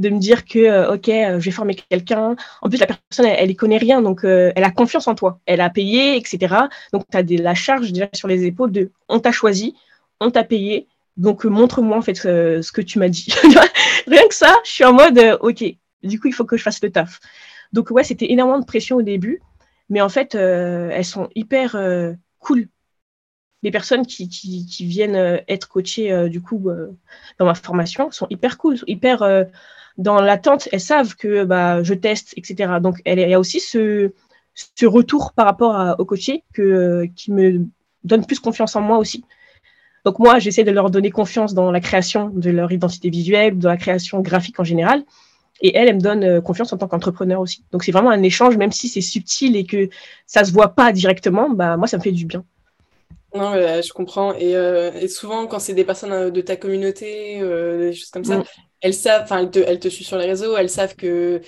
de 0.00 0.08
me 0.08 0.18
dire 0.18 0.44
que, 0.44 0.92
OK, 0.94 1.06
je 1.06 1.44
vais 1.44 1.50
former 1.50 1.74
quelqu'un. 1.74 2.34
En 2.62 2.68
plus, 2.68 2.78
la 2.78 2.86
personne, 2.86 3.26
elle, 3.26 3.48
n'y 3.48 3.56
connaît 3.56 3.76
rien, 3.76 4.00
donc 4.02 4.24
elle 4.24 4.64
a 4.64 4.70
confiance 4.70 5.06
en 5.06 5.14
toi. 5.14 5.40
Elle 5.46 5.60
a 5.60 5.70
payé, 5.70 6.16
etc. 6.16 6.54
Donc, 6.92 7.04
tu 7.10 7.16
as 7.16 7.22
la 7.22 7.54
charge 7.54 7.92
déjà 7.92 8.08
sur 8.14 8.26
les 8.26 8.44
épaules 8.44 8.72
de 8.72 8.90
on 9.08 9.20
t'a 9.20 9.32
choisi, 9.32 9.74
on 10.20 10.30
t'a 10.30 10.42
payé, 10.42 10.88
donc 11.16 11.44
montre-moi 11.44 11.98
en 11.98 12.02
fait 12.02 12.14
ce 12.14 12.72
que 12.72 12.80
tu 12.80 12.98
m'as 12.98 13.08
dit. 13.08 13.26
rien 14.06 14.26
que 14.26 14.34
ça, 14.34 14.56
je 14.64 14.70
suis 14.70 14.84
en 14.84 14.94
mode 14.94 15.38
OK, 15.42 15.62
du 16.02 16.18
coup, 16.18 16.28
il 16.28 16.34
faut 16.34 16.44
que 16.44 16.56
je 16.56 16.62
fasse 16.62 16.82
le 16.82 16.90
taf. 16.90 17.20
Donc, 17.72 17.90
ouais, 17.90 18.04
c'était 18.04 18.32
énormément 18.32 18.58
de 18.58 18.64
pression 18.64 18.96
au 18.96 19.02
début, 19.02 19.42
mais 19.90 20.00
en 20.00 20.08
fait, 20.08 20.34
elles 20.34 21.04
sont 21.04 21.28
hyper 21.34 21.76
cool 22.38 22.68
les 23.62 23.70
personnes 23.70 24.06
qui, 24.06 24.26
qui, 24.30 24.86
viennent 24.86 25.42
être 25.46 25.68
coachées 25.68 26.30
du 26.30 26.40
coup 26.40 26.70
dans 27.38 27.44
ma 27.44 27.54
formation 27.54 28.10
sont 28.10 28.26
hyper 28.30 28.56
cool, 28.56 28.76
hyper 28.86 29.46
dans 29.98 30.20
l'attente, 30.20 30.68
elles 30.72 30.80
savent 30.80 31.14
que 31.16 31.44
bah, 31.44 31.82
je 31.82 31.94
teste, 31.94 32.34
etc. 32.36 32.74
Donc, 32.80 33.00
il 33.06 33.18
y 33.18 33.34
a 33.34 33.40
aussi 33.40 33.60
ce, 33.60 34.12
ce 34.54 34.86
retour 34.86 35.32
par 35.32 35.46
rapport 35.46 35.96
au 35.98 36.04
coaché 36.04 36.44
que, 36.54 37.06
qui 37.16 37.32
me 37.32 37.66
donne 38.04 38.24
plus 38.24 38.40
confiance 38.40 38.76
en 38.76 38.80
moi 38.80 38.98
aussi. 38.98 39.24
Donc, 40.04 40.18
moi, 40.18 40.38
j'essaie 40.38 40.64
de 40.64 40.70
leur 40.70 40.90
donner 40.90 41.10
confiance 41.10 41.52
dans 41.52 41.70
la 41.70 41.80
création 41.80 42.30
de 42.30 42.50
leur 42.50 42.72
identité 42.72 43.10
visuelle, 43.10 43.58
dans 43.58 43.68
la 43.68 43.76
création 43.76 44.20
graphique 44.20 44.58
en 44.58 44.64
général. 44.64 45.04
Et 45.60 45.76
elle, 45.76 45.88
elle 45.88 45.96
me 45.96 46.00
donne 46.00 46.24
euh, 46.24 46.40
confiance 46.40 46.72
en 46.72 46.78
tant 46.78 46.88
qu'entrepreneur 46.88 47.38
aussi. 47.40 47.62
Donc, 47.70 47.84
c'est 47.84 47.92
vraiment 47.92 48.08
un 48.08 48.22
échange, 48.22 48.56
même 48.56 48.72
si 48.72 48.88
c'est 48.88 49.02
subtil 49.02 49.56
et 49.56 49.66
que 49.66 49.90
ça 50.26 50.44
se 50.44 50.52
voit 50.52 50.68
pas 50.68 50.90
directement, 50.92 51.50
bah, 51.50 51.76
moi, 51.76 51.86
ça 51.86 51.98
me 51.98 52.02
fait 52.02 52.12
du 52.12 52.24
bien. 52.24 52.44
Non, 53.34 53.52
je 53.52 53.92
comprends. 53.92 54.32
Et, 54.34 54.56
euh, 54.56 54.90
et 54.94 55.06
souvent, 55.06 55.46
quand 55.46 55.58
c'est 55.58 55.74
des 55.74 55.84
personnes 55.84 56.12
euh, 56.12 56.30
de 56.30 56.40
ta 56.40 56.56
communauté, 56.56 57.40
des 57.40 57.92
choses 57.92 58.10
comme 58.10 58.24
ça, 58.24 58.38
mm 58.38 58.44
elles 58.80 58.94
savent, 58.94 59.22
enfin, 59.22 59.38
elles 59.40 59.50
te, 59.50 59.58
elles 59.58 59.80
te 59.80 59.88
suivent 59.88 60.06
sur 60.06 60.18
les 60.18 60.26
réseaux, 60.26 60.56
elles 60.56 60.70
savent 60.70 60.96
que, 60.96 61.40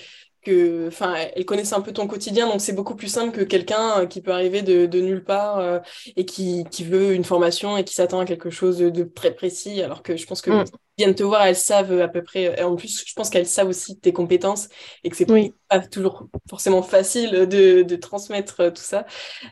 que, 0.43 0.87
enfin, 0.87 1.15
elles 1.35 1.45
connaissent 1.45 1.73
un 1.73 1.81
peu 1.81 1.93
ton 1.93 2.07
quotidien, 2.07 2.47
donc 2.47 2.61
c'est 2.61 2.73
beaucoup 2.73 2.95
plus 2.95 3.07
simple 3.07 3.35
que 3.35 3.43
quelqu'un 3.43 4.01
euh, 4.01 4.05
qui 4.05 4.21
peut 4.21 4.31
arriver 4.31 4.61
de, 4.61 4.85
de 4.85 4.99
nulle 4.99 5.23
part 5.23 5.59
euh, 5.59 5.79
et 6.15 6.25
qui, 6.25 6.65
qui, 6.69 6.83
veut 6.83 7.13
une 7.13 7.23
formation 7.23 7.77
et 7.77 7.83
qui 7.83 7.93
s'attend 7.93 8.19
à 8.19 8.25
quelque 8.25 8.49
chose 8.49 8.77
de, 8.77 9.03
très 9.03 9.33
précis, 9.33 9.81
alors 9.81 10.03
que 10.03 10.17
je 10.17 10.25
pense 10.25 10.41
que 10.41 10.51
mm. 10.51 10.65
viennent 10.97 11.15
te 11.15 11.23
voir, 11.23 11.45
elles 11.45 11.55
savent 11.55 11.99
à 12.01 12.07
peu 12.07 12.21
près, 12.21 12.59
et 12.59 12.63
en 12.63 12.75
plus, 12.75 13.03
je 13.05 13.13
pense 13.13 13.29
qu'elles 13.29 13.47
savent 13.47 13.69
aussi 13.69 13.99
tes 13.99 14.13
compétences 14.13 14.69
et 15.03 15.09
que 15.09 15.15
c'est 15.15 15.25
pas 15.25 15.79
toujours 15.79 16.27
forcément 16.49 16.83
facile 16.83 17.31
de, 17.47 17.81
de 17.83 17.95
transmettre 17.95 18.59
euh, 18.59 18.69
tout 18.69 18.83
ça, 18.83 19.05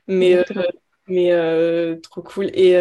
mais, 0.08 0.44
mais 1.08 1.32
trop 2.02 2.22
cool. 2.22 2.50
Et 2.54 2.76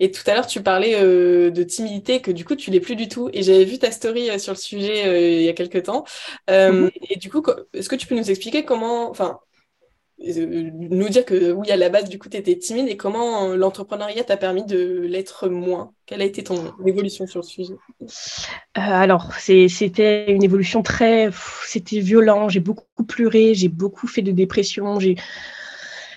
et 0.00 0.10
tout 0.10 0.22
à 0.26 0.34
l'heure, 0.34 0.46
tu 0.46 0.62
parlais 0.62 0.96
euh, 0.96 1.50
de 1.50 1.62
timidité, 1.62 2.20
que 2.20 2.32
du 2.32 2.44
coup, 2.44 2.56
tu 2.56 2.70
l'es 2.70 2.80
plus 2.80 2.96
du 2.96 3.08
tout. 3.08 3.30
Et 3.32 3.42
j'avais 3.42 3.64
vu 3.64 3.78
ta 3.78 3.90
story 3.90 4.28
euh, 4.28 4.38
sur 4.38 4.52
le 4.52 4.58
sujet 4.58 5.06
euh, 5.06 5.18
il 5.18 5.42
y 5.42 5.48
a 5.48 5.52
quelques 5.52 5.84
temps. 5.84 6.04
Mhm. 6.48 6.90
Et 7.10 7.16
du 7.16 7.30
coup, 7.30 7.42
est-ce 7.72 7.88
que 7.88 7.96
tu 7.96 8.06
peux 8.06 8.16
nous 8.16 8.30
expliquer 8.30 8.64
comment, 8.64 9.08
enfin, 9.08 9.38
nous 10.18 11.08
dire 11.08 11.24
que 11.24 11.52
oui, 11.52 11.70
à 11.70 11.76
la 11.76 11.90
base, 11.90 12.08
du 12.08 12.18
coup, 12.18 12.28
tu 12.28 12.36
étais 12.36 12.56
timide 12.56 12.88
et 12.88 12.96
comment 12.96 13.54
l'entrepreneuriat 13.54 14.24
t'a 14.24 14.36
permis 14.36 14.64
de 14.64 15.06
l'être 15.08 15.48
moins? 15.48 15.92
Quelle 16.06 16.22
a 16.22 16.24
été 16.24 16.42
ton 16.42 16.72
évolution 16.84 17.26
sur 17.26 17.40
le 17.40 17.46
sujet? 17.46 17.74
Alors, 18.74 19.32
c'était 19.34 20.30
une 20.32 20.42
évolution 20.42 20.82
très. 20.82 21.30
C'était 21.66 22.00
violent. 22.00 22.48
J'ai 22.48 22.60
beaucoup 22.60 23.04
pleuré, 23.06 23.54
j'ai 23.54 23.68
beaucoup 23.68 24.08
fait 24.08 24.22
de 24.22 24.32
dépression. 24.32 24.98
J'ai 24.98 25.16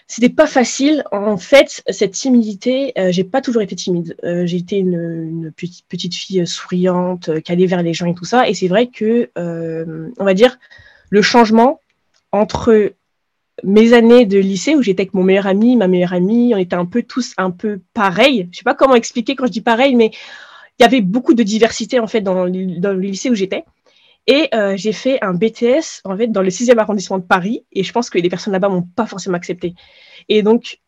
c'était 0.07 0.29
pas 0.29 0.47
facile. 0.47 1.03
En 1.11 1.37
fait, 1.37 1.83
cette 1.89 2.13
timidité, 2.13 2.93
euh, 2.97 3.11
j'ai 3.11 3.25
pas 3.25 3.41
toujours 3.41 3.61
été 3.61 3.75
timide. 3.75 4.15
Euh, 4.23 4.45
j'ai 4.45 4.57
été 4.57 4.77
une, 4.77 5.51
petite, 5.55 5.85
petite, 5.87 6.15
fille 6.15 6.47
souriante, 6.47 7.29
euh, 7.29 7.39
qui 7.41 7.51
allait 7.51 7.65
vers 7.65 7.83
les 7.83 7.93
gens 7.93 8.07
et 8.07 8.13
tout 8.13 8.25
ça. 8.25 8.47
Et 8.47 8.53
c'est 8.53 8.69
vrai 8.69 8.87
que, 8.87 9.29
euh, 9.37 10.09
on 10.17 10.23
va 10.23 10.33
dire, 10.33 10.57
le 11.09 11.21
changement 11.21 11.81
entre 12.31 12.93
mes 13.63 13.93
années 13.93 14.25
de 14.25 14.37
lycée 14.39 14.75
où 14.75 14.81
j'étais 14.81 15.01
avec 15.01 15.13
mon 15.13 15.23
meilleur 15.23 15.47
ami, 15.47 15.75
ma 15.75 15.87
meilleure 15.87 16.13
amie, 16.13 16.53
on 16.55 16.57
était 16.57 16.75
un 16.75 16.85
peu 16.85 17.03
tous 17.03 17.33
un 17.37 17.51
peu 17.51 17.81
pareils. 17.93 18.47
Je 18.51 18.59
sais 18.59 18.63
pas 18.63 18.75
comment 18.75 18.95
expliquer 18.95 19.35
quand 19.35 19.47
je 19.47 19.51
dis 19.51 19.61
pareil, 19.61 19.95
mais 19.95 20.11
il 20.79 20.83
y 20.83 20.85
avait 20.85 21.01
beaucoup 21.01 21.33
de 21.33 21.43
diversité 21.43 21.99
en 21.99 22.07
fait 22.07 22.21
dans 22.21 22.45
le 22.45 22.99
lycée 22.99 23.29
où 23.29 23.35
j'étais. 23.35 23.65
Et 24.27 24.49
euh, 24.53 24.75
j'ai 24.75 24.91
fait 24.91 25.23
un 25.23 25.33
BTS 25.33 26.01
en 26.03 26.17
fait 26.17 26.27
dans 26.27 26.41
le 26.41 26.49
6e 26.49 26.77
arrondissement 26.77 27.17
de 27.17 27.23
Paris 27.23 27.65
et 27.71 27.83
je 27.83 27.93
pense 27.93 28.09
que 28.09 28.17
les 28.17 28.29
personnes 28.29 28.53
là-bas 28.53 28.67
m'ont 28.67 28.83
pas 28.83 29.05
forcément 29.05 29.37
accepté. 29.37 29.73
Et 30.27 30.43
donc 30.43 30.79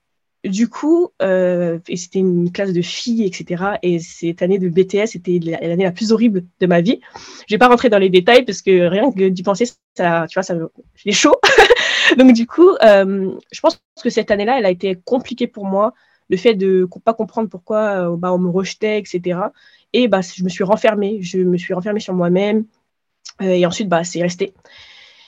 du 0.44 0.70
coup, 0.70 1.10
euh, 1.22 1.80
et 1.88 1.98
c'était 1.98 2.20
une 2.20 2.52
classe 2.52 2.72
de 2.72 2.82
filles, 2.82 3.26
etc. 3.26 3.64
Et 3.82 4.00
cette 4.00 4.42
année 4.42 4.60
de 4.60 4.70
BTS, 4.70 5.08
c'était 5.08 5.40
l'année 5.40 5.84
la 5.84 5.92
plus 5.92 6.12
horrible 6.12 6.46
de 6.60 6.66
ma 6.66 6.82
vie. 6.82 7.00
Je 7.48 7.56
vais 7.56 7.58
pas 7.58 7.68
rentrer 7.68 7.90
dans 7.90 7.98
les 7.98 8.10
détails 8.10 8.46
parce 8.46 8.62
que 8.62 8.88
rien 8.88 9.12
que 9.12 9.28
d'y 9.30 9.44
penser, 9.44 9.66
ça, 9.96 10.26
tu 10.30 10.36
vois, 10.36 10.44
ça, 10.44 10.56
j'ai 10.96 11.12
chaud. 11.12 11.36
donc 12.18 12.34
du 12.34 12.48
coup, 12.48 12.70
euh, 12.84 13.32
je 13.52 13.60
pense 13.60 13.82
que 14.02 14.10
cette 14.10 14.32
année-là, 14.32 14.60
elle 14.60 14.66
a 14.66 14.72
été 14.72 14.98
compliquée 15.04 15.48
pour 15.48 15.66
moi. 15.66 15.94
Le 16.30 16.38
fait 16.38 16.54
de 16.54 16.88
pas 17.04 17.14
comprendre 17.14 17.50
pourquoi 17.50 18.16
bah, 18.16 18.32
on 18.32 18.38
me 18.38 18.50
rejetait, 18.50 19.00
etc. 19.00 19.40
Et 19.94 20.08
bah, 20.08 20.22
je 20.22 20.44
me 20.44 20.50
suis 20.50 20.64
renfermée. 20.64 21.20
Je 21.22 21.40
me 21.40 21.58
suis 21.58 21.74
renfermée 21.74 22.00
sur 22.00 22.14
moi-même. 22.14 22.66
Euh, 23.42 23.46
et 23.46 23.66
ensuite, 23.66 23.90
bah, 23.90 24.04
c'est 24.04 24.22
resté. 24.22 24.54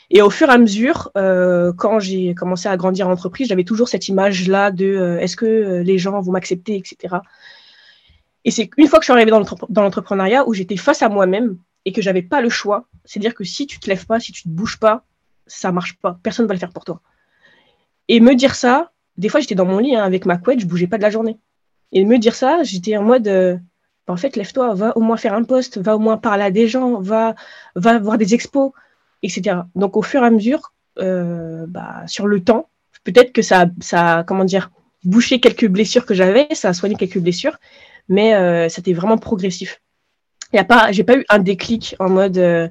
Et 0.10 0.22
au 0.22 0.30
fur 0.30 0.50
et 0.50 0.54
à 0.54 0.58
mesure, 0.58 1.10
euh, 1.16 1.72
quand 1.74 2.00
j'ai 2.00 2.36
commencé 2.36 2.68
à 2.68 2.76
grandir 2.76 3.08
en 3.08 3.12
entreprise, 3.12 3.48
j'avais 3.48 3.64
toujours 3.64 3.88
cette 3.88 4.10
image-là 4.10 4.72
de 4.72 4.86
euh, 4.86 5.20
est-ce 5.20 5.38
que 5.38 5.82
les 5.82 5.98
gens 5.98 6.20
vont 6.20 6.34
m'accepter, 6.34 6.76
etc. 6.76 7.16
Et 8.44 8.52
c'est 8.52 8.70
une 8.78 8.88
fois 8.88 9.00
que 9.00 9.04
je 9.04 9.12
suis 9.12 9.14
arrivée 9.14 9.32
dans 9.32 9.84
l'entrepreneuriat 9.84 10.48
où 10.48 10.54
j'étais 10.54 10.76
face 10.76 11.02
à 11.02 11.10
moi-même 11.10 11.58
et 11.86 11.94
que 11.94 12.02
j'avais 12.02 12.24
pas 12.24 12.42
le 12.42 12.50
choix. 12.50 12.86
C'est-à-dire 13.06 13.36
que 13.36 13.44
si 13.44 13.68
tu 13.68 13.80
te 13.80 13.90
lèves 13.90 14.06
pas, 14.06 14.20
si 14.20 14.32
tu 14.32 14.44
te 14.44 14.50
bouges 14.50 14.80
pas, 14.80 15.06
ça 15.48 15.72
marche 15.72 15.98
pas. 15.98 16.20
Personne 16.24 16.48
va 16.48 16.54
le 16.54 16.60
faire 16.60 16.74
pour 16.74 16.84
toi. 16.84 17.02
Et 18.08 18.20
me 18.20 18.36
dire 18.36 18.56
ça, 18.56 18.92
des 19.18 19.30
fois 19.30 19.40
j'étais 19.40 19.56
dans 19.56 19.66
mon 19.66 19.80
lit 19.80 19.96
hein, 19.96 20.04
avec 20.04 20.26
ma 20.26 20.38
couette, 20.38 20.60
je 20.60 20.66
bougeais 20.66 20.88
pas 20.88 20.98
de 20.98 21.04
la 21.04 21.10
journée. 21.10 21.38
Et 21.92 22.04
me 22.06 22.18
dire 22.18 22.36
ça, 22.36 22.64
j'étais 22.64 22.98
en 22.98 23.04
mode 23.04 23.28
euh, 23.28 23.58
en 24.12 24.18
fait, 24.18 24.36
lève-toi, 24.36 24.74
va 24.74 24.98
au 24.98 25.02
moins 25.02 25.18
faire 25.18 25.34
un 25.34 25.44
poste, 25.44 25.78
va 25.78 25.96
au 25.96 26.00
moins 26.00 26.18
parler 26.18 26.44
à 26.44 26.52
des 26.52 26.68
gens, 26.68 27.02
va, 27.02 27.36
va 27.76 28.00
voir 28.00 28.18
des 28.18 28.34
expos, 28.34 28.72
etc. 29.24 29.58
Donc, 29.76 29.98
au 29.98 30.02
fur 30.02 30.24
et 30.24 30.26
à 30.26 30.30
mesure, 30.30 30.74
euh, 31.00 31.66
bah, 31.68 32.04
sur 32.08 32.28
le 32.28 32.44
temps, 32.44 32.70
peut-être 33.04 33.32
que 33.32 33.42
ça, 33.42 33.66
ça, 33.80 34.24
comment 34.28 34.46
dire, 34.46 34.72
bouché 35.04 35.40
quelques 35.40 35.68
blessures 35.68 36.06
que 36.06 36.14
j'avais, 36.14 36.48
ça 36.54 36.70
a 36.70 36.74
soigné 36.74 36.96
quelques 36.96 37.20
blessures, 37.20 37.58
mais 38.08 38.34
euh, 38.36 38.70
c'était 38.70 38.94
vraiment 38.94 39.18
progressif. 39.18 39.82
Il 40.54 40.60
a 40.60 40.64
pas, 40.64 40.92
j'ai 40.92 41.04
pas 41.04 41.18
eu 41.18 41.26
un 41.30 41.40
déclic 41.40 41.96
en 42.00 42.10
mode, 42.10 42.38
euh, 42.38 42.68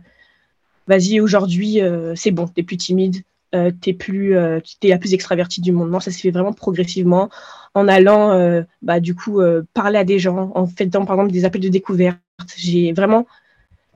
vas-y, 0.87 1.21
aujourd'hui, 1.21 1.81
euh, 1.81 2.15
c'est 2.15 2.31
bon, 2.31 2.47
t'es 2.47 2.63
plus 2.63 2.77
timide, 2.77 3.23
t'es 3.81 3.95
plus, 3.95 4.37
t'es 4.79 4.89
la 4.89 4.99
plus 4.99 5.13
extravertie 5.13 5.61
du 5.61 5.73
monde. 5.73 5.91
Non, 5.91 5.99
ça 5.99 6.13
s'est 6.13 6.21
fait 6.21 6.31
vraiment 6.31 6.53
progressivement 6.53 7.31
en 7.75 7.89
allant, 7.89 8.33
euh, 8.33 8.63
bah, 8.83 9.01
du 9.01 9.15
coup, 9.15 9.41
euh, 9.41 9.63
parler 9.75 9.99
à 9.99 10.05
des 10.05 10.19
gens, 10.19 10.51
en 10.55 10.67
faisant 10.67 11.05
par 11.05 11.17
exemple 11.17 11.33
des 11.33 11.45
appels 11.45 11.61
de 11.61 11.69
découverte. 11.69 12.19
J'ai 12.57 12.93
vraiment 12.93 13.27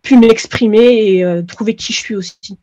pu 0.03 0.19
m'exprimer 0.19 1.07
et 1.17 1.25
euh, 1.25 1.43
trouver 1.43 1.75
qui 1.77 1.93
je 1.93 1.99
suis 1.99 2.15
aussi. 2.15 2.59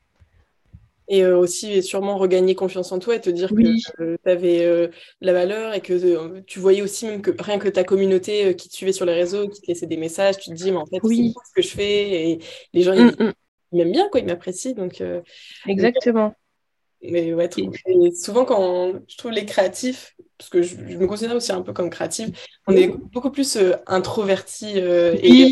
Et 1.13 1.25
aussi, 1.25 1.83
sûrement 1.83 2.17
regagner 2.17 2.55
confiance 2.55 2.93
en 2.93 2.99
toi 2.99 3.15
et 3.15 3.21
te 3.21 3.29
dire 3.29 3.51
Oui. 3.51 3.81
que 3.97 4.15
tu 4.23 4.29
avais 4.29 4.89
la 5.19 5.33
valeur 5.33 5.73
et 5.73 5.81
que 5.81 6.39
tu 6.41 6.59
voyais 6.59 6.81
aussi 6.81 7.05
même 7.05 7.21
que 7.21 7.31
rien 7.37 7.59
que 7.59 7.67
ta 7.67 7.83
communauté 7.83 8.55
qui 8.55 8.69
te 8.69 8.73
suivait 8.75 8.93
sur 8.93 9.05
les 9.05 9.13
réseaux, 9.13 9.49
qui 9.49 9.59
te 9.61 9.67
laissait 9.67 9.87
des 9.87 9.97
messages, 9.97 10.37
tu 10.37 10.51
te 10.51 10.55
dis, 10.55 10.71
mais 10.71 10.77
en 10.77 10.85
fait, 10.85 10.99
c'est 11.01 11.07
Oui. 11.07 11.21
bien 11.23 11.41
ce 11.45 11.53
que 11.53 11.61
je 11.61 11.73
fais 11.73 12.29
et 12.31 12.39
les 12.73 12.81
gens, 12.83 12.93
Mm, 12.93 13.11
ils, 13.19 13.25
mm. 13.25 13.33
ils 13.73 13.77
m'aiment 13.79 13.91
bien, 13.91 14.07
quoi, 14.09 14.21
ils 14.21 14.25
m'apprécient. 14.25 14.73
Donc, 14.73 15.03
Exactement. 15.67 16.35
Mais 17.03 17.33
ouais, 17.33 17.49
trop- 17.49 17.71
et 17.87 18.11
souvent, 18.13 18.45
quand 18.45 18.59
on- 18.59 19.01
je 19.07 19.17
trouve 19.17 19.31
les 19.31 19.45
créatifs, 19.45 20.15
parce 20.37 20.49
que 20.49 20.61
je, 20.61 20.75
je 20.75 20.97
me 20.97 21.07
considère 21.07 21.35
aussi 21.35 21.51
un 21.51 21.61
peu 21.61 21.73
comme 21.73 21.89
créative, 21.89 22.31
on 22.67 22.73
est 22.75 22.87
beaucoup 22.87 23.31
plus 23.31 23.55
euh, 23.57 23.73
introvertis 23.87 24.73
euh, 24.79 25.15
et 25.21 25.51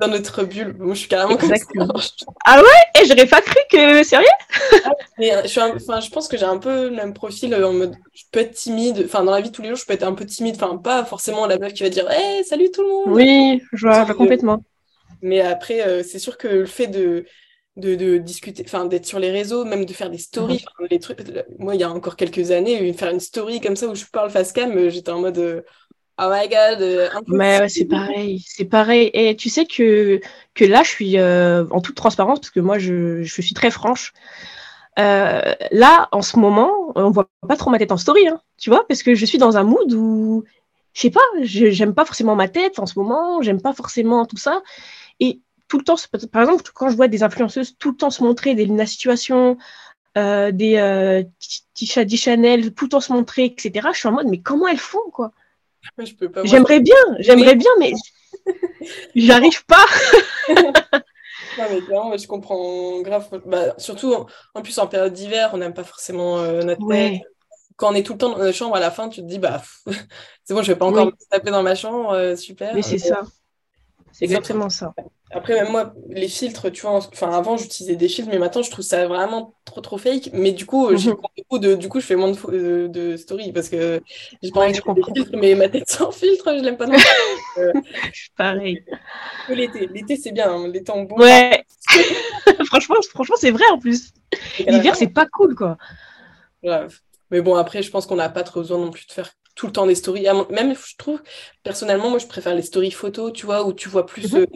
dans 0.00 0.08
notre 0.08 0.44
bulle. 0.44 0.74
Moi, 0.78 0.94
je 0.94 1.00
suis 1.00 1.08
carrément 1.08 1.36
comme 1.36 1.50
ça. 1.50 1.54
Exactement. 1.54 1.94
et 2.94 3.04
j'aurais 3.06 3.26
pas 3.26 3.40
cru 3.42 3.56
que, 3.70 4.02
sérieux? 4.02 4.26
Mais 5.18 5.34
euh, 5.34 5.42
je, 5.42 5.48
suis 5.48 5.60
un- 5.60 5.74
enfin, 5.76 6.00
je 6.00 6.10
pense 6.10 6.28
que 6.28 6.36
j'ai 6.36 6.44
un 6.44 6.58
peu 6.58 6.88
le 6.88 6.96
même 6.96 7.14
profil 7.14 7.52
euh, 7.54 7.66
en 7.68 7.72
mode 7.72 7.94
je 8.14 8.24
peux 8.32 8.40
être 8.40 8.52
timide, 8.54 9.02
enfin 9.04 9.22
dans 9.24 9.32
la 9.32 9.40
vie 9.40 9.50
de 9.50 9.54
tous 9.54 9.62
les 9.62 9.68
jours 9.68 9.76
je 9.78 9.86
peux 9.86 9.92
être 9.92 10.02
un 10.02 10.14
peu 10.14 10.26
timide, 10.26 10.56
enfin 10.56 10.76
pas 10.76 11.04
forcément 11.04 11.46
la 11.46 11.58
meuf 11.58 11.72
qui 11.74 11.82
va 11.82 11.88
dire 11.90 12.10
hey, 12.10 12.44
salut 12.44 12.70
tout 12.70 12.82
le 12.82 12.88
monde, 12.88 13.14
Oui, 13.14 13.62
je 13.72 13.86
vois, 13.86 14.00
je 14.00 14.06
vois 14.06 14.14
complètement. 14.14 14.62
mais 15.22 15.40
après 15.40 15.82
euh, 15.86 16.02
c'est 16.02 16.18
sûr 16.18 16.38
que 16.38 16.48
le 16.48 16.66
fait 16.66 16.86
de, 16.86 17.26
de, 17.76 17.94
de 17.94 18.18
discuter, 18.18 18.62
enfin 18.66 18.84
d'être 18.86 19.06
sur 19.06 19.18
les 19.18 19.30
réseaux, 19.30 19.64
même 19.64 19.84
de 19.84 19.92
faire 19.92 20.10
des 20.10 20.18
stories, 20.18 20.64
les 20.90 20.98
trucs, 21.00 21.20
moi 21.58 21.74
il 21.74 21.80
y 21.80 21.84
a 21.84 21.90
encore 21.90 22.16
quelques 22.16 22.50
années, 22.50 22.92
faire 22.94 23.10
une 23.10 23.20
story 23.20 23.60
comme 23.60 23.76
ça 23.76 23.88
où 23.88 23.94
je 23.94 24.04
parle 24.06 24.30
face 24.30 24.52
cam, 24.52 24.76
euh, 24.76 24.90
j'étais 24.90 25.10
en 25.12 25.20
mode 25.20 25.38
euh, 25.38 25.62
oh 26.20 26.30
my 26.32 26.48
god, 26.48 26.82
euh, 26.82 27.08
Mais 27.26 27.60
ouais, 27.60 27.68
c'est 27.68 27.84
pareil, 27.86 28.44
c'est 28.46 28.64
pareil. 28.64 29.10
Et 29.14 29.36
tu 29.36 29.48
sais 29.50 29.66
que, 29.66 30.20
que 30.54 30.64
là, 30.64 30.82
je 30.82 30.88
suis 30.90 31.18
euh, 31.18 31.64
en 31.70 31.80
toute 31.80 31.94
transparence, 31.96 32.40
parce 32.40 32.50
que 32.50 32.60
moi, 32.60 32.78
je, 32.78 33.22
je 33.22 33.42
suis 33.42 33.54
très 33.54 33.70
franche. 33.70 34.12
Euh, 34.98 35.54
là, 35.72 36.08
en 36.12 36.22
ce 36.22 36.38
moment, 36.38 36.92
on 36.96 37.10
voit 37.10 37.30
pas 37.48 37.56
trop 37.56 37.70
ma 37.70 37.78
tête 37.78 37.92
en 37.92 37.96
story, 37.98 38.28
hein, 38.28 38.40
tu 38.58 38.70
vois, 38.70 38.86
parce 38.88 39.02
que 39.02 39.14
je 39.14 39.26
suis 39.26 39.38
dans 39.38 39.56
un 39.56 39.64
mood 39.64 39.92
où, 39.94 40.44
je 40.94 41.00
sais 41.02 41.10
pas, 41.10 41.20
je- 41.42 41.70
j'aime 41.70 41.94
pas 41.94 42.04
forcément 42.04 42.36
ma 42.36 42.48
tête 42.48 42.78
en 42.80 42.86
ce 42.86 42.98
moment, 42.98 43.42
j'aime 43.42 43.62
pas 43.62 43.74
forcément 43.74 44.26
tout 44.26 44.36
ça. 44.38 44.62
Et 45.20 45.40
tout 45.70 45.78
le 45.78 45.84
temps, 45.84 45.94
par 46.32 46.42
exemple, 46.42 46.64
quand 46.74 46.90
je 46.90 46.96
vois 46.96 47.08
des 47.08 47.22
influenceuses 47.22 47.76
tout 47.78 47.92
le 47.92 47.96
temps 47.96 48.10
se 48.10 48.22
montrer 48.24 48.54
des 48.56 48.64
Lina 48.66 48.86
Situation, 48.86 49.56
euh, 50.18 50.50
des 50.50 50.76
euh, 50.76 51.22
Tisha. 51.74 52.06
Chanel, 52.08 52.74
tout 52.74 52.86
le 52.86 52.90
temps 52.90 53.00
se 53.00 53.12
montrer, 53.12 53.44
etc., 53.44 53.88
je 53.92 53.98
suis 53.98 54.08
en 54.08 54.12
mode, 54.12 54.26
mais 54.26 54.40
comment 54.40 54.66
elles 54.66 54.78
font, 54.78 55.10
quoi? 55.12 55.30
J'aimerais 56.44 56.80
bien, 56.80 56.96
j'aimerais 57.20 57.54
bien, 57.54 57.70
mais 57.78 57.92
j'arrive 59.14 59.64
pas. 59.64 59.86
Non, 61.58 61.64
mais 61.70 61.80
clairement, 61.80 62.16
je 62.16 62.26
comprends 62.26 63.00
grave. 63.00 63.28
Bah, 63.46 63.74
surtout, 63.78 64.14
en, 64.14 64.26
en 64.54 64.62
plus, 64.62 64.78
en 64.78 64.86
période 64.86 65.12
d'hiver, 65.12 65.50
on 65.52 65.58
n'aime 65.58 65.74
pas 65.74 65.84
forcément 65.84 66.38
euh, 66.38 66.62
notre 66.62 66.86
tête. 66.86 67.22
Quand 67.76 67.90
on 67.92 67.94
est 67.94 68.02
tout 68.02 68.12
le 68.12 68.18
temps 68.18 68.30
dans 68.30 68.38
notre 68.38 68.56
chambre, 68.56 68.76
à 68.76 68.80
la 68.80 68.90
fin, 68.90 69.08
tu 69.08 69.20
te 69.20 69.26
dis, 69.26 69.38
bah, 69.38 69.62
c'est 70.44 70.54
bon, 70.54 70.62
je 70.62 70.72
vais 70.72 70.78
pas 70.78 70.86
encore 70.86 71.06
Oui. 71.06 71.12
me 71.12 71.28
taper 71.30 71.50
dans 71.50 71.62
ma 71.62 71.74
chambre, 71.74 72.10
euh, 72.12 72.36
super. 72.36 72.74
mais 72.74 72.82
c'est 72.82 72.98
ça. 72.98 73.22
C'est 74.12 74.26
Exactement. 74.26 74.66
exactement 74.66 74.70
ça. 74.70 74.94
Après, 75.32 75.54
même 75.54 75.70
moi, 75.70 75.94
les 76.08 76.28
filtres, 76.28 76.70
tu 76.72 76.82
vois, 76.82 76.90
en- 76.92 76.98
enfin, 76.98 77.30
avant, 77.30 77.56
j'utilisais 77.56 77.94
des 77.94 78.08
filtres, 78.08 78.30
mais 78.30 78.38
maintenant, 78.38 78.62
je 78.62 78.70
trouve 78.70 78.84
ça 78.84 79.06
vraiment 79.06 79.54
trop, 79.64 79.80
trop 79.80 79.96
fake. 79.98 80.30
Mais 80.32 80.50
du 80.52 80.66
coup, 80.66 80.96
j'ai 80.96 81.10
Mhm. 81.10 81.16
beaucoup 81.36 81.58
de, 81.60 81.74
du 81.74 81.88
coup, 81.88 82.00
je 82.00 82.06
fais 82.06 82.16
moins 82.16 82.30
de, 82.32 83.16
stories 83.16 83.52
parce 83.52 83.68
que 83.68 84.00
j'ai 84.42 84.50
pas 84.50 84.60
envie 84.60 84.72
de 84.72 84.92
des 84.94 85.02
filtres, 85.02 85.30
mais 85.34 85.54
ma 85.54 85.68
tête 85.68 85.88
sans 85.88 86.10
filtre, 86.10 86.56
je 86.58 86.64
l'aime 86.64 86.76
pas 86.76 86.86
non 86.86 86.94
plus. 86.96 87.62
Euh, 87.62 87.72
Pareil. 88.36 88.82
l'été. 89.48 89.86
L'été, 89.86 90.16
c'est 90.16 90.32
bien, 90.32 90.50
hein, 90.50 90.68
les 90.68 90.82
temps 90.82 91.00
bons. 91.02 91.16
Ouais. 91.16 91.64
franchement, 92.66 92.96
franchement, 93.10 93.36
c'est 93.38 93.50
vrai 93.52 93.64
en 93.72 93.78
plus. 93.78 94.12
L'hiver, 94.66 94.96
c'est 94.96 95.08
pas 95.08 95.26
cool, 95.26 95.54
quoi. 95.54 95.76
Grave. 96.64 96.98
Mais 97.30 97.40
bon, 97.40 97.54
après, 97.54 97.82
je 97.82 97.90
pense 97.90 98.06
qu'on 98.06 98.16
n'a 98.16 98.28
pas 98.28 98.42
trop 98.42 98.60
besoin 98.60 98.78
non 98.78 98.90
plus 98.90 99.06
de 99.06 99.12
faire 99.12 99.30
tout 99.54 99.66
le 99.66 99.72
temps 99.72 99.86
des 99.86 99.94
stories. 99.94 100.26
Même, 100.50 100.74
je 100.74 100.96
trouve, 100.96 101.22
personnellement, 101.62 102.10
moi, 102.10 102.18
je 102.18 102.26
préfère 102.26 102.54
les 102.54 102.62
stories 102.62 102.90
photos, 102.90 103.32
tu 103.32 103.46
vois, 103.46 103.64
où 103.66 103.72
tu 103.72 103.88
vois 103.88 104.06
plus 104.06 104.34
euh, 104.34 104.46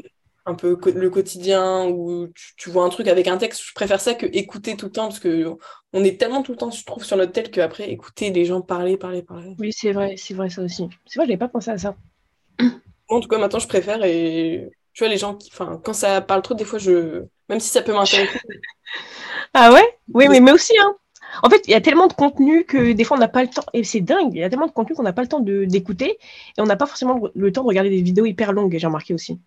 un 0.47 0.55
peu 0.55 0.79
le 0.95 1.11
quotidien, 1.11 1.87
où 1.87 2.29
tu, 2.35 2.55
tu 2.57 2.71
vois 2.71 2.85
un 2.85 2.89
truc 2.89 3.09
avec 3.09 3.29
un 3.29 3.39
texte. 3.39 3.63
Je 3.65 3.73
préfère 3.75 4.01
ça 4.01 4.15
que 4.15 4.27
écouter 4.27 4.77
tout 4.77 4.87
le 4.87 4.93
temps, 4.93 5.09
parce 5.09 5.21
que 5.21 5.57
on 5.93 6.05
est 6.05 6.19
tellement 6.19 6.43
tout 6.43 6.53
le 6.53 6.59
temps, 6.59 6.71
je 6.71 6.85
trouve, 6.85 7.05
sur 7.05 7.17
notre 7.17 7.33
tel 7.33 7.51
qu'après, 7.51 7.91
écouter 7.91 8.31
les 8.31 8.45
gens 8.45 8.61
parler, 8.61 8.97
parler, 8.97 9.23
parler. 9.23 9.55
Oui, 9.59 9.73
c'est 9.73 9.93
vrai, 9.93 10.17
c'est 10.17 10.35
vrai 10.35 10.51
ça 10.51 10.63
aussi. 10.63 10.89
C'est 11.07 11.19
vrai, 11.19 11.27
j'avais 11.27 11.39
pas 11.39 11.49
pensé 11.49 11.71
à 11.71 11.79
ça. 11.79 11.97
Moi, 12.61 12.71
en 13.09 13.21
tout 13.21 13.29
cas, 13.29 13.39
maintenant, 13.39 13.59
je 13.59 13.69
préfère, 13.69 14.05
et 14.05 14.71
tu 14.93 15.05
vois, 15.05 15.09
les 15.09 15.19
gens 15.19 15.35
qui, 15.35 15.51
enfin, 15.53 15.81
quand 15.85 15.93
ça 15.93 16.21
parle 16.21 16.43
trop, 16.43 16.55
des 16.55 16.65
fois, 16.65 16.79
je, 16.79 17.25
même 17.49 17.61
si 17.61 17.69
ça 17.69 17.83
peut 17.83 17.93
m'intéresser, 17.93 18.39
Ah 19.55 19.73
ouais? 19.73 19.99
Oui, 20.13 20.27
mais, 20.29 20.41
mais 20.41 20.53
aussi, 20.53 20.77
hein. 20.79 20.95
En 21.43 21.51
fait, 21.51 21.63
il 21.67 21.73
y 21.73 21.75
a 21.75 21.81
tellement 21.81 22.07
de 22.07 22.13
contenu 22.13 22.65
que 22.65 22.93
des 22.93 23.05
fois, 23.05 23.17
on 23.17 23.21
n'a 23.21 23.29
pas 23.29 23.43
le 23.43 23.49
temps. 23.49 23.65
Et 23.73 23.83
c'est 23.83 24.01
dingue, 24.01 24.31
il 24.35 24.39
y 24.41 24.45
a 24.45 24.51
tellement 24.51 24.67
de 24.67 24.73
contenu 24.73 24.95
qu'on 24.95 25.03
n'a 25.03 25.13
pas 25.13 25.23
le 25.23 25.29
temps 25.29 25.41
d'écouter. 25.41 26.19
Et 26.57 26.61
on 26.61 26.65
n'a 26.67 26.77
pas 26.77 26.87
forcément 26.87 27.21
le 27.35 27.53
temps 27.53 27.63
de 27.63 27.69
regarder 27.69 27.91
des 27.91 28.03
vidéos 28.03 28.27
hyper 28.27 28.53
longues, 28.53 28.77
j'ai 28.79 28.87
remarqué 28.87 29.15
aussi. 29.15 29.41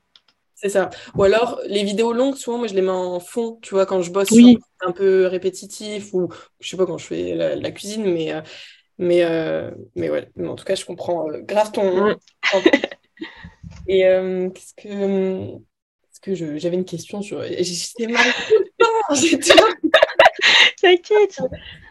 C'est 0.60 0.70
ça. 0.70 0.90
Ou 1.16 1.24
alors, 1.24 1.62
les 1.68 1.84
vidéos 1.84 2.14
longues, 2.14 2.36
souvent, 2.36 2.58
moi, 2.58 2.66
je 2.68 2.74
les 2.74 2.82
mets 2.82 2.90
en 2.90 3.20
fond, 3.20 3.60
tu 3.62 3.76
vois, 3.76 3.86
quand 3.86 4.02
je 4.02 4.10
bosse 4.12 4.32
Oui. 4.32 4.54
sur 4.82 4.88
un 4.90 4.92
peu 4.92 5.28
répétitif 5.28 6.14
ou 6.16 6.30
je 6.60 6.68
sais 6.68 6.78
pas 6.78 6.88
quand 6.88 6.98
je 6.98 7.06
fais 7.06 7.36
la, 7.36 7.56
la 7.56 7.72
cuisine, 7.72 8.12
mais, 8.12 8.34
euh, 8.34 8.42
mais, 8.98 9.24
euh, 9.24 9.70
mais 9.96 10.10
ouais, 10.10 10.30
mais 10.36 10.48
en 10.48 10.56
tout 10.56 10.66
cas, 10.66 10.74
je 10.74 10.84
comprends 10.84 11.30
euh, 11.30 11.42
grave 11.42 11.72
ton. 11.72 12.16
Et 13.88 14.06
euh, 14.08 14.50
qu'est-ce 14.50 14.74
que. 14.76 14.88
Est-ce 14.90 16.20
que 16.22 16.34
je- 16.34 16.58
j'avais 16.58 16.76
une 16.78 16.86
question 16.86 17.22
sur. 17.22 17.44
J'étais 17.44 18.08
mal 18.08 18.26
tout 18.48 18.54
le 18.58 18.70
temps, 18.80 19.16
j'ai 19.16 19.38
toujours- 19.40 19.70
T'inquiète. 20.82 21.40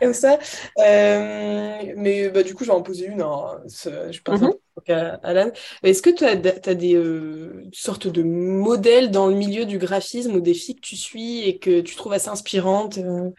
Comme 0.01 0.15
ça. 0.15 0.39
Mais 0.77 2.29
bah, 2.31 2.43
du 2.43 2.55
coup, 2.55 2.65
je 2.65 2.71
vais 2.71 2.77
en 2.77 2.83
poser 2.83 3.07
une. 3.07 3.23
Hein. 3.23 3.61
Je 3.67 4.21
pense 4.23 4.41
Mhm. 4.41 4.53
À 4.89 5.15
Alan. 5.23 5.51
Est-ce 5.83 6.03
que 6.03 6.11
tu 6.11 6.25
as, 6.25 6.75
des 6.75 6.95
euh, 6.95 7.65
sortes 7.73 8.07
de 8.07 8.23
modèles 8.23 9.11
dans 9.11 9.27
le 9.27 9.35
milieu 9.35 9.65
du 9.65 9.79
graphisme 9.79 10.35
ou 10.35 10.41
des 10.41 10.55
filles 10.55 10.77
que 10.77 10.81
tu 10.81 10.97
suis 10.97 11.41
et 11.43 11.59
que 11.59 11.81
tu 11.81 11.97
trouves 11.97 12.13
assez 12.13 12.29
inspirantes 12.29 12.99
euh, 12.99 13.31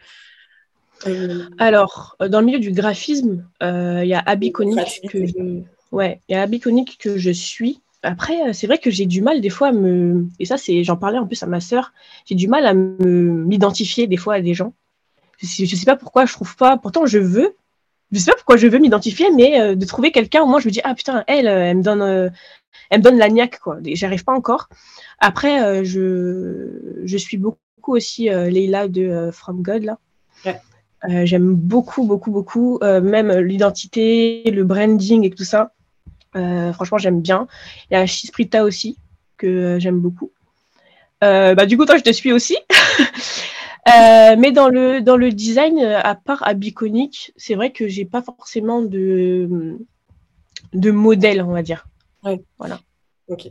euh, 1.06 1.44
Alors, 1.58 2.16
euh, 2.20 2.28
dans 2.28 2.40
le 2.40 2.46
milieu 2.46 2.58
du 2.58 2.72
graphisme, 2.72 3.46
euh, 3.62 4.00
il 4.02 4.08
y 4.08 4.14
a 4.14 4.20
Abby 4.20 4.52
Koenig 4.52 5.08
que 5.08 5.26
je... 5.26 5.62
Ouais, 5.90 6.20
il 6.28 6.32
y 6.32 6.34
a 6.34 6.42
Abby 6.42 6.60
Koenig 6.60 6.96
que 6.98 7.16
je 7.16 7.30
suis. 7.30 7.80
Après, 8.02 8.48
euh, 8.48 8.52
c'est 8.52 8.66
vrai 8.66 8.78
que 8.78 8.90
j'ai 8.90 9.06
du 9.06 9.22
mal 9.22 9.40
des 9.40 9.50
fois 9.50 9.68
à 9.68 9.72
me... 9.72 10.26
Et 10.38 10.44
ça, 10.44 10.56
c'est... 10.56 10.84
j'en 10.84 10.96
parlais 10.96 11.18
en 11.18 11.26
plus 11.26 11.42
à 11.42 11.46
ma 11.46 11.60
sœur. 11.60 11.92
J'ai 12.26 12.34
du 12.34 12.48
mal 12.48 12.66
à 12.66 12.74
me... 12.74 13.44
m'identifier 13.44 14.06
des 14.06 14.16
fois 14.16 14.34
à 14.34 14.40
des 14.40 14.54
gens. 14.54 14.74
Je 15.38 15.46
sais, 15.46 15.66
je 15.66 15.76
sais 15.76 15.86
pas 15.86 15.96
pourquoi, 15.96 16.26
je 16.26 16.32
trouve 16.32 16.56
pas... 16.56 16.76
Pourtant, 16.76 17.06
je 17.06 17.18
veux. 17.18 17.54
Je 18.12 18.18
sais 18.18 18.30
pas 18.30 18.36
pourquoi 18.36 18.56
je 18.56 18.66
veux 18.66 18.78
m'identifier, 18.78 19.30
mais 19.34 19.60
euh, 19.60 19.74
de 19.74 19.84
trouver 19.84 20.12
quelqu'un, 20.12 20.42
au 20.42 20.46
moins, 20.46 20.60
je 20.60 20.66
me 20.66 20.72
dis, 20.72 20.80
ah 20.84 20.94
putain, 20.94 21.24
elle, 21.26 21.46
euh, 21.46 21.70
elle 21.70 21.76
me 21.78 21.82
donne... 21.82 22.02
euh, 22.02 22.30
Elle 22.90 23.00
me 23.00 23.04
donne 23.04 23.18
la 23.18 23.28
niaque, 23.28 23.58
quoi. 23.58 23.78
Et 23.84 23.96
J'arrive 23.96 24.24
pas 24.24 24.32
encore. 24.32 24.68
Après, 25.18 25.62
euh, 25.62 25.84
je... 25.84 27.02
je 27.04 27.16
suis 27.18 27.36
beaucoup 27.36 27.60
aussi 27.86 28.28
Leila 28.28 28.88
de 28.88 29.30
From 29.32 29.62
God, 29.62 29.84
là. 29.84 29.98
Ouais. 30.44 30.60
J'aime 31.24 31.54
beaucoup, 31.54 32.04
beaucoup, 32.04 32.30
beaucoup. 32.30 32.78
Même 32.82 33.32
l'identité, 33.38 34.42
le 34.50 34.64
branding 34.64 35.24
et 35.24 35.30
tout 35.30 35.44
ça. 35.44 35.72
Franchement, 36.34 36.98
j'aime 36.98 37.20
bien. 37.22 37.46
Il 37.90 37.94
y 37.94 37.96
a 37.96 38.04
Chisprita 38.06 38.64
aussi, 38.64 38.98
que 39.38 39.78
j'aime 39.80 40.00
beaucoup. 40.00 40.30
Bah, 41.22 41.66
du 41.66 41.76
coup, 41.78 41.86
toi, 41.86 41.96
je 41.96 42.02
te 42.02 42.12
suis 42.12 42.32
aussi. 42.32 42.58
Euh, 43.88 44.36
mais 44.38 44.52
dans 44.52 44.68
le, 44.68 45.00
dans 45.00 45.16
le 45.16 45.32
design, 45.32 45.80
à 45.80 46.14
part 46.14 46.46
Abiconic, 46.46 47.32
c'est 47.36 47.54
vrai 47.54 47.72
que 47.72 47.88
j'ai 47.88 48.04
pas 48.04 48.22
forcément 48.22 48.82
de, 48.82 49.78
de 50.72 50.90
modèle, 50.90 51.42
on 51.42 51.52
va 51.52 51.62
dire. 51.62 51.86
Ok. 53.28 53.46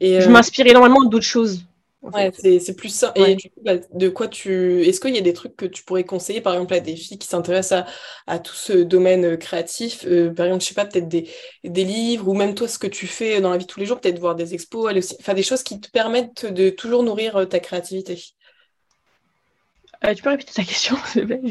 Et, 0.00 0.20
Je 0.20 0.28
euh, 0.28 0.32
m'inspire 0.32 0.66
énormément 0.66 1.04
d'autres 1.04 1.24
choses. 1.24 1.64
Ouais, 2.02 2.32
c'est 2.36 2.58
c'est 2.58 2.74
plus 2.74 2.88
ça. 2.88 3.12
Et 3.14 3.22
Ouais. 3.22 3.34
du 3.36 3.48
coup, 3.48 3.60
bah, 3.64 3.74
de 3.76 4.08
quoi 4.08 4.26
tu. 4.26 4.82
Est-ce 4.82 5.00
qu'il 5.00 5.14
y 5.14 5.18
a 5.18 5.22
des 5.22 5.32
trucs 5.32 5.54
que 5.54 5.66
tu 5.66 5.84
pourrais 5.84 6.02
conseiller, 6.02 6.40
par 6.40 6.54
exemple, 6.54 6.74
à 6.74 6.80
des 6.80 6.96
filles 6.96 7.18
qui 7.18 7.28
s'intéressent 7.28 7.84
à, 8.26 8.32
à 8.34 8.38
tout 8.40 8.56
ce 8.56 8.72
domaine 8.72 9.24
euh, 9.24 9.36
créatif? 9.36 10.04
Euh, 10.04 10.34
par 10.34 10.46
exemple, 10.46 10.64
je 10.64 10.68
sais 10.68 10.74
pas, 10.74 10.84
peut-être 10.84 11.06
des, 11.06 11.28
des 11.62 11.84
livres 11.84 12.26
ou 12.26 12.34
même 12.34 12.56
toi, 12.56 12.66
ce 12.66 12.80
que 12.80 12.88
tu 12.88 13.06
fais 13.06 13.40
dans 13.40 13.50
la 13.50 13.56
vie 13.56 13.66
de 13.66 13.70
tous 13.70 13.78
les 13.78 13.86
jours, 13.86 14.00
peut-être 14.00 14.18
voir 14.18 14.34
des 14.34 14.52
expos, 14.52 14.88
aller 14.88 14.98
aussi... 14.98 15.14
enfin, 15.20 15.34
des 15.34 15.44
choses 15.44 15.62
qui 15.62 15.80
te 15.80 15.88
permettent 15.90 16.44
de 16.44 16.70
toujours 16.70 17.04
nourrir 17.04 17.48
ta 17.48 17.60
créativité? 17.60 18.20
Euh, 20.04 20.14
tu 20.14 20.22
peux 20.22 20.30
répéter 20.30 20.52
ta 20.54 20.64
question, 20.64 20.96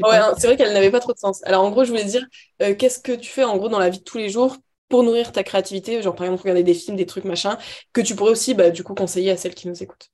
Ouais, 0.04 0.16
pas- 0.16 0.18
hein, 0.18 0.34
c'est 0.38 0.48
vrai 0.48 0.58
qu'elle 0.58 0.74
n'avait 0.74 0.90
pas 0.92 1.00
trop 1.00 1.14
de 1.14 1.18
sens. 1.20 1.42
Alors, 1.46 1.64
en 1.64 1.70
gros, 1.70 1.84
je 1.84 1.90
voulais 1.92 2.06
dire, 2.06 2.26
euh, 2.64 2.74
qu'est-ce 2.76 3.00
que 3.00 3.12
tu 3.12 3.30
fais 3.30 3.44
en 3.44 3.58
gros 3.58 3.70
dans 3.70 3.78
la 3.80 3.90
vie 3.90 4.00
de 4.00 4.04
tous 4.04 4.18
les 4.18 4.30
jours 4.30 4.58
pour 4.90 5.04
nourrir 5.04 5.32
ta 5.32 5.44
créativité? 5.44 6.02
Genre, 6.02 6.16
par 6.16 6.26
exemple, 6.26 6.42
regarder 6.42 6.64
des 6.64 6.74
films, 6.74 6.98
des 6.98 7.06
trucs, 7.06 7.24
machin, 7.24 7.58
que 7.94 8.02
tu 8.02 8.16
pourrais 8.16 8.32
aussi, 8.32 8.56
bah, 8.56 8.72
du 8.72 8.84
coup, 8.84 8.96
conseiller 8.96 9.30
à 9.32 9.38
celles 9.38 9.54
qui 9.56 9.68
nous 9.68 9.84
écoutent. 9.84 10.10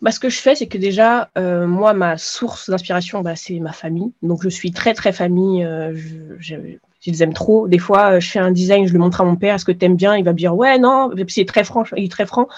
Bah, 0.00 0.10
ce 0.10 0.20
que 0.20 0.28
je 0.28 0.38
fais, 0.38 0.54
c'est 0.54 0.66
que 0.66 0.78
déjà, 0.78 1.30
euh, 1.38 1.66
moi, 1.66 1.92
ma 1.94 2.18
source 2.18 2.68
d'inspiration, 2.70 3.20
bah, 3.22 3.36
c'est 3.36 3.58
ma 3.60 3.72
famille. 3.72 4.12
Donc, 4.22 4.42
je 4.42 4.48
suis 4.48 4.72
très, 4.72 4.94
très 4.94 5.12
famille. 5.12 5.64
euh, 5.64 5.94
je, 6.38 6.56
je, 7.02 7.10
je 7.10 7.10
les 7.10 7.22
aime 7.22 7.32
trop. 7.32 7.68
Des 7.68 7.78
fois, 7.78 8.14
euh, 8.14 8.20
je 8.20 8.30
fais 8.30 8.38
un 8.38 8.50
design, 8.50 8.86
je 8.86 8.92
le 8.92 8.98
montre 8.98 9.20
à 9.20 9.24
mon 9.24 9.36
père. 9.36 9.54
Est-ce 9.54 9.64
que 9.64 9.72
tu 9.72 9.84
aimes 9.84 9.96
bien? 9.96 10.16
Il 10.16 10.24
va 10.24 10.32
me 10.32 10.38
dire, 10.38 10.54
ouais, 10.54 10.78
non. 10.78 11.10
C'est 11.28 11.44
très 11.44 11.64
franc. 11.64 11.84
Il 11.96 12.04
est 12.04 12.10
très 12.10 12.26
franc. 12.26 12.48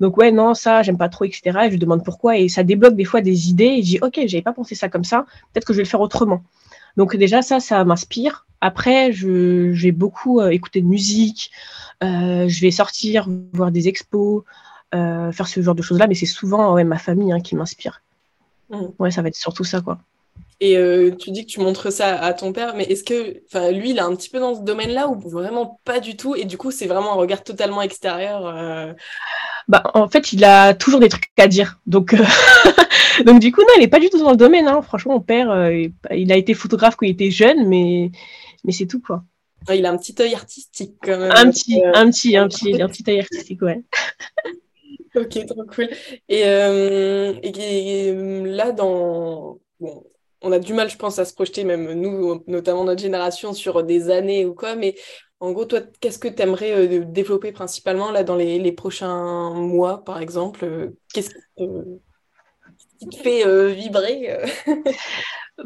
Donc, 0.00 0.16
ouais, 0.16 0.32
non, 0.32 0.54
ça, 0.54 0.82
j'aime 0.82 0.98
pas 0.98 1.08
trop, 1.08 1.24
etc. 1.24 1.42
Et 1.46 1.66
je 1.66 1.70
lui 1.70 1.78
demande 1.78 2.04
pourquoi. 2.04 2.36
Et 2.36 2.48
ça 2.48 2.62
débloque 2.62 2.94
des 2.94 3.04
fois 3.04 3.20
des 3.20 3.48
idées. 3.48 3.64
Et 3.64 3.82
je 3.82 3.86
dis, 3.86 3.98
OK, 4.02 4.20
j'avais 4.26 4.42
pas 4.42 4.52
pensé 4.52 4.74
ça 4.74 4.88
comme 4.88 5.04
ça. 5.04 5.24
Peut-être 5.52 5.66
que 5.66 5.72
je 5.72 5.78
vais 5.78 5.84
le 5.84 5.88
faire 5.88 6.00
autrement. 6.00 6.42
Donc, 6.96 7.16
déjà, 7.16 7.42
ça, 7.42 7.60
ça 7.60 7.84
m'inspire. 7.84 8.46
Après, 8.60 9.12
je, 9.12 9.72
vais 9.72 9.92
beaucoup 9.92 10.40
euh, 10.40 10.50
écouter 10.50 10.80
de 10.80 10.86
musique. 10.86 11.50
Euh, 12.02 12.48
je 12.48 12.60
vais 12.60 12.70
sortir, 12.70 13.28
voir 13.52 13.72
des 13.72 13.88
expos 13.88 14.42
euh, 14.94 15.32
faire 15.32 15.48
ce 15.48 15.62
genre 15.62 15.74
de 15.74 15.80
choses-là, 15.80 16.06
mais 16.06 16.14
c'est 16.14 16.26
souvent 16.26 16.74
ouais, 16.74 16.84
ma 16.84 16.98
famille 16.98 17.32
hein, 17.32 17.40
qui 17.40 17.56
m'inspire. 17.56 18.02
Mhm. 18.68 18.92
Ouais, 18.98 19.10
ça 19.10 19.22
va 19.22 19.28
être 19.28 19.36
surtout 19.36 19.64
ça, 19.64 19.80
quoi. 19.80 19.98
Et 20.60 20.76
euh, 20.78 21.10
tu 21.16 21.32
dis 21.32 21.44
que 21.44 21.50
tu 21.50 21.58
montres 21.58 21.90
ça 21.90 22.16
à 22.20 22.32
ton 22.34 22.52
père, 22.52 22.74
mais 22.76 22.84
est-ce 22.84 23.02
que, 23.02 23.42
lui, 23.72 23.90
il 23.90 23.96
est 23.96 24.00
un 24.00 24.14
petit 24.14 24.30
peu 24.30 24.38
dans 24.38 24.54
ce 24.54 24.60
domaine-là 24.60 25.08
ou 25.08 25.18
vraiment 25.18 25.80
pas 25.84 25.98
du 25.98 26.16
tout? 26.16 26.36
Et 26.36 26.44
du 26.44 26.56
coup, 26.56 26.70
c'est 26.70 26.86
vraiment 26.86 27.12
un 27.14 27.16
regard 27.16 27.42
totalement 27.42 27.82
extérieur. 27.82 28.46
euh, 28.46 28.92
Bah, 29.66 29.82
en 29.94 30.08
fait, 30.08 30.32
il 30.32 30.44
a 30.44 30.72
toujours 30.74 31.00
des 31.00 31.08
trucs 31.08 31.30
à 31.36 31.48
dire. 31.48 31.80
Donc, 31.86 32.14
euh, 32.14 32.18
donc 33.26 33.40
du 33.40 33.50
coup, 33.50 33.62
non, 33.62 33.74
il 33.76 33.80
n'est 33.80 33.88
pas 33.88 33.98
du 33.98 34.08
tout 34.08 34.18
dans 34.18 34.30
le 34.30 34.36
domaine. 34.36 34.68
Hein. 34.68 34.82
Franchement, 34.82 35.14
mon 35.14 35.20
père, 35.20 35.48
il- 36.12 36.32
a 36.32 36.36
été 36.36 36.54
photographe 36.54 36.94
quand 36.94 37.06
il 37.06 37.10
était 37.12 37.32
jeune, 37.32 37.66
mais, 37.68 38.12
mais 38.64 38.72
c'est 38.72 38.86
tout, 38.86 39.00
quoi. 39.00 39.24
il 39.74 39.84
a 39.84 39.90
un 39.90 39.96
petit 39.96 40.14
œil 40.20 40.34
artistique 40.34 40.94
quand 41.02 41.18
même. 41.18 41.32
Un 41.32 41.50
petit, 41.50 41.82
un 41.92 42.08
petit, 42.08 42.36
un 42.36 42.46
petit, 42.46 42.72
un 42.82 42.88
petit 42.88 43.04
œil 43.08 43.18
artistique, 43.20 43.62
ouais. 43.62 43.82
Ok, 45.14 45.44
trop 45.46 45.64
cool. 45.64 45.88
Et, 46.28 46.40
et- 46.42 48.08
et, 48.08 48.14
là, 48.44 48.70
dans... 48.72 49.58
Bon, 49.80 50.04
on 50.42 50.52
a 50.52 50.58
du 50.58 50.74
mal, 50.74 50.90
je 50.90 50.96
pense, 50.96 51.18
à 51.18 51.24
se 51.24 51.34
projeter, 51.34 51.64
même 51.64 51.92
nous, 51.92 52.42
notamment 52.46 52.84
notre 52.84 53.00
génération, 53.00 53.52
sur 53.52 53.82
des 53.84 54.10
années 54.10 54.44
ou 54.44 54.54
quoi, 54.54 54.74
mais 54.74 54.94
en 55.40 55.50
gros, 55.52 55.64
toi, 55.64 55.80
qu'est-ce 56.00 56.18
que 56.18 56.28
tu 56.28 56.40
aimerais 56.42 57.04
développer 57.04 57.50
principalement 57.50 58.12
là 58.12 58.22
dans 58.22 58.36
les, 58.36 58.72
prochains 58.72 59.52
mois, 59.54 60.04
par 60.04 60.20
exemple? 60.20 60.64
Euh, 60.64 60.96
Qu'est-ce 61.12 61.30
qui 63.00 63.08
te, 63.08 63.16
fait 63.16 63.46
euh, 63.46 63.68
vibrer? 63.68 64.30
euh? 64.30 64.46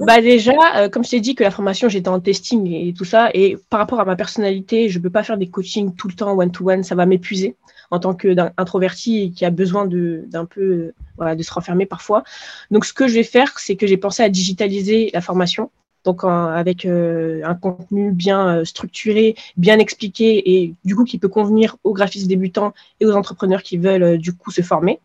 Bah 0.01 0.21
déjà, 0.21 0.53
euh, 0.77 0.89
comme 0.89 1.05
je 1.05 1.11
t'ai 1.11 1.21
dit 1.21 1.35
que 1.35 1.45
la 1.45 1.51
formation, 1.51 1.89
j'étais 1.89 2.09
en 2.09 2.21
testing 2.21 2.71
et 2.71 2.93
tout 2.93 3.05
ça, 3.05 3.31
et 3.35 3.57
par 3.71 3.79
rapport 3.79 4.01
à 4.01 4.05
ma 4.05 4.17
personnalité, 4.17 4.89
je 4.89 4.99
peux 4.99 5.11
pas 5.11 5.23
faire 5.23 5.39
des 5.39 5.49
coachings 5.49 5.95
tout 5.95 6.09
le 6.09 6.15
temps 6.15 6.37
one-to-one, 6.37 6.83
ça 6.83 6.95
va 6.95 7.07
m'épuiser 7.07 7.57
en 7.91 7.99
tant 7.99 8.15
qu'introverti 8.15 9.23
et 9.23 9.31
qui 9.31 9.45
a 9.45 9.51
besoin 9.51 9.87
de 9.87 10.25
d'un 10.29 10.45
peu 10.45 10.93
voilà, 11.17 11.35
de 11.35 11.43
se 11.43 11.53
renfermer 11.53 11.87
parfois. 11.87 12.25
Donc 12.71 12.85
ce 12.85 12.93
que 12.93 13.09
je 13.09 13.15
vais 13.15 13.23
faire, 13.23 13.59
c'est 13.59 13.77
que 13.77 13.87
j'ai 13.87 13.97
pensé 13.97 14.23
à 14.23 14.29
digitaliser 14.29 15.11
la 15.13 15.21
formation, 15.21 15.71
donc 16.07 16.23
avec 16.25 16.87
euh, 16.87 17.43
un 17.45 17.55
contenu 17.55 18.13
bien 18.13 18.59
euh, 18.59 18.65
structuré, 18.65 19.35
bien 19.57 19.79
expliqué 19.79 20.55
et 20.55 20.75
du 20.85 20.95
coup 20.95 21.05
qui 21.05 21.19
peut 21.19 21.29
convenir 21.29 21.77
aux 21.85 21.93
graphistes 21.93 22.29
débutants 22.29 22.73
et 23.01 23.07
aux 23.07 23.13
entrepreneurs 23.13 23.63
qui 23.63 23.77
veulent 23.77 24.03
euh, 24.05 24.17
du 24.17 24.33
coup 24.33 24.51
se 24.51 24.63
former. 24.63 25.01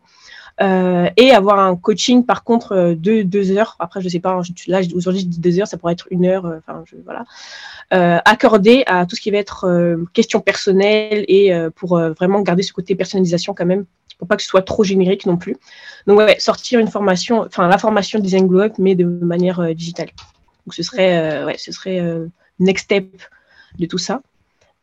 Euh, 0.62 1.08
et 1.16 1.32
avoir 1.32 1.58
un 1.58 1.74
coaching 1.76 2.24
par 2.24 2.44
contre 2.44 2.72
euh, 2.72 2.94
de 2.94 3.22
deux 3.22 3.50
heures. 3.50 3.74
Après, 3.80 4.00
je 4.00 4.08
sais 4.08 4.20
pas, 4.20 4.40
je- 4.42 4.70
là 4.70 4.80
aujourd'hui 4.94 5.22
je 5.22 5.26
dis 5.26 5.40
deux 5.40 5.58
heures, 5.58 5.66
ça 5.66 5.76
pourrait 5.76 5.94
être 5.94 6.06
une 6.10 6.24
heure. 6.24 6.46
euh, 6.46 6.58
Enfin, 6.58 6.84
je, 6.86 6.94
voilà, 7.04 7.24
accordé 8.24 8.84
à 8.86 9.04
tout 9.06 9.16
ce 9.16 9.20
qui 9.20 9.30
va 9.30 9.38
être 9.38 9.66
questions 10.12 10.40
personnelles 10.40 11.24
et 11.28 11.52
pour 11.74 11.98
vraiment 12.18 12.40
garder 12.40 12.62
ce 12.62 12.72
côté 12.72 12.94
personnalisation 12.94 13.54
quand 13.54 13.66
même, 13.66 13.84
pour 14.18 14.28
pas 14.28 14.36
que 14.36 14.42
ce 14.42 14.48
soit 14.48 14.62
trop 14.62 14.84
générique 14.84 15.26
non 15.26 15.36
plus. 15.36 15.56
Donc 16.06 16.18
ouais, 16.18 16.36
sortir 16.38 16.80
une 16.80 16.88
formation, 16.88 17.40
enfin 17.40 17.66
la 17.68 17.78
formation 17.78 18.18
Design 18.20 18.46
Glow 18.46 18.60
Up, 18.60 18.74
mais 18.78 18.94
de 18.94 19.04
manière 19.04 19.74
digitale. 19.74 20.10
Donc 20.64 20.74
ce 20.74 20.82
serait, 20.82 21.44
ouais, 21.44 21.56
ce 21.58 21.72
serait 21.72 22.00
next 22.58 22.84
step 22.84 23.06
de 23.78 23.86
tout 23.86 23.98
ça. 23.98 24.22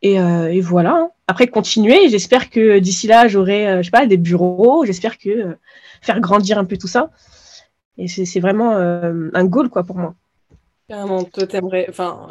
Et, 0.01 0.19
euh, 0.19 0.51
et 0.51 0.61
voilà. 0.61 0.91
hein. 0.91 1.11
Après, 1.29 1.47
continuer. 1.47 2.09
J'espère 2.09 2.49
que 2.49 2.79
d'ici 2.79 3.05
là, 3.05 3.27
j'aurai, 3.27 3.67
euh, 3.67 3.77
je 3.79 3.83
sais 3.83 3.91
pas, 3.91 4.07
des 4.07 4.17
bureaux. 4.17 4.85
J'espère 4.85 5.17
que 5.17 5.29
euh, 5.29 5.53
faire 6.01 6.19
grandir 6.19 6.57
un 6.57 6.65
peu 6.65 6.77
tout 6.77 6.87
ça. 6.87 7.11
Et 7.97 8.07
c'est 8.07 8.39
vraiment 8.39 8.77
un 8.77 9.45
goal, 9.45 9.69
quoi, 9.69 9.83
pour 9.83 9.97
moi. 9.97 10.15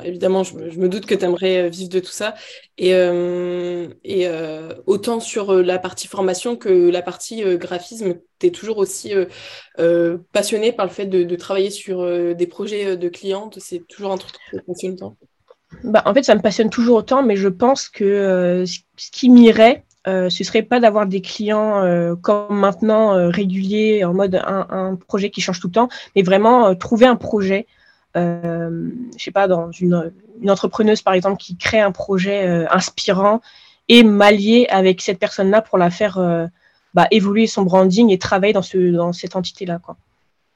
Évidemment, 0.03 0.43
je 0.43 0.57
me, 0.57 0.89
doute 0.89 1.05
que 1.05 1.15
t'aimerais 1.15 1.67
euh, 1.67 1.69
vivre 1.69 1.91
de 1.91 2.01
tout 2.01 2.11
ça. 2.11 2.35
Et, 2.79 2.95
autant 4.87 5.21
sur 5.21 5.53
la 5.53 5.79
partie 5.79 6.09
formation 6.09 6.57
que 6.57 6.91
la 6.91 7.03
partie 7.03 7.45
graphisme, 7.59 8.15
t'es 8.39 8.51
toujours 8.51 8.79
aussi 8.79 9.13
passionné 10.33 10.73
par 10.73 10.87
le 10.87 10.93
fait 10.93 11.07
de, 11.07 11.37
travailler 11.37 11.71
sur 11.71 12.35
des 12.35 12.47
projets 12.47 12.97
de 12.97 13.09
clients. 13.09 13.51
C'est 13.59 13.87
toujours 13.87 14.11
un 14.11 14.19
truc 14.19 14.33
qui 14.33 14.97
te. 14.97 15.28
Bah, 15.85 16.03
en 16.07 16.15
fait, 16.15 16.23
ça 16.23 16.35
me 16.35 16.41
passionne 16.41 16.71
toujours 16.71 16.99
autant, 16.99 17.23
mais 17.23 17.37
je 17.37 17.49
pense 17.49 17.89
que 17.89 18.05
euh, 18.05 18.67
ce 18.67 19.11
qui 19.11 19.29
m'irait, 19.29 19.85
euh, 20.07 20.31
ce 20.31 20.43
serait 20.43 20.63
pas 20.63 20.81
d'avoir 20.81 21.07
des 21.07 21.21
clients 21.21 21.83
euh, 21.83 22.15
comme 22.17 22.59
maintenant 22.59 23.15
euh, 23.15 23.29
réguliers, 23.29 24.05
en 24.05 24.15
mode 24.15 24.37
un, 24.37 24.67
un 24.71 24.95
projet 24.95 25.29
qui 25.31 25.41
change 25.41 25.61
tout 25.61 25.67
le 25.67 25.73
temps, 25.73 25.89
mais 26.17 26.23
vraiment 26.23 26.75
trouver 26.75 27.07
un 27.07 27.17
projet, 27.17 27.67
je 28.15 28.81
sais 29.17 29.31
pas, 29.31 29.47
dans 29.47 29.71
une, 29.71 30.13
une 30.41 30.51
entrepreneuse 30.51 31.03
par 31.03 31.15
exemple 31.15 31.37
qui 31.37 31.57
crée 31.57 31.81
un 31.81 31.93
projet 31.93 32.67
inspirant 32.69 33.41
et 33.89 34.03
m'allier 34.03 34.67
avec 34.71 35.03
cette 35.03 35.21
personne-là 35.21 35.63
pour 35.63 35.79
la 35.79 35.89
faire 35.91 36.19
bah, 36.95 37.07
évoluer 37.13 37.47
son 37.47 37.63
branding 37.63 38.11
et 38.11 38.19
travailler 38.19 38.53
dans, 38.53 38.63
ce, 38.63 38.91
dans 38.91 39.13
cette 39.13 39.37
entité-là. 39.37 39.79
Quoi. 39.79 39.97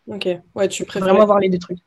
Ok, 0.09 0.29
ouais, 0.57 0.69
tu 0.69 0.85
préfères 0.85 1.07
Vraiment 1.07 1.23
avoir 1.23 1.39
les 1.39 1.49
deux 1.49 1.59
trucs. 1.59 1.79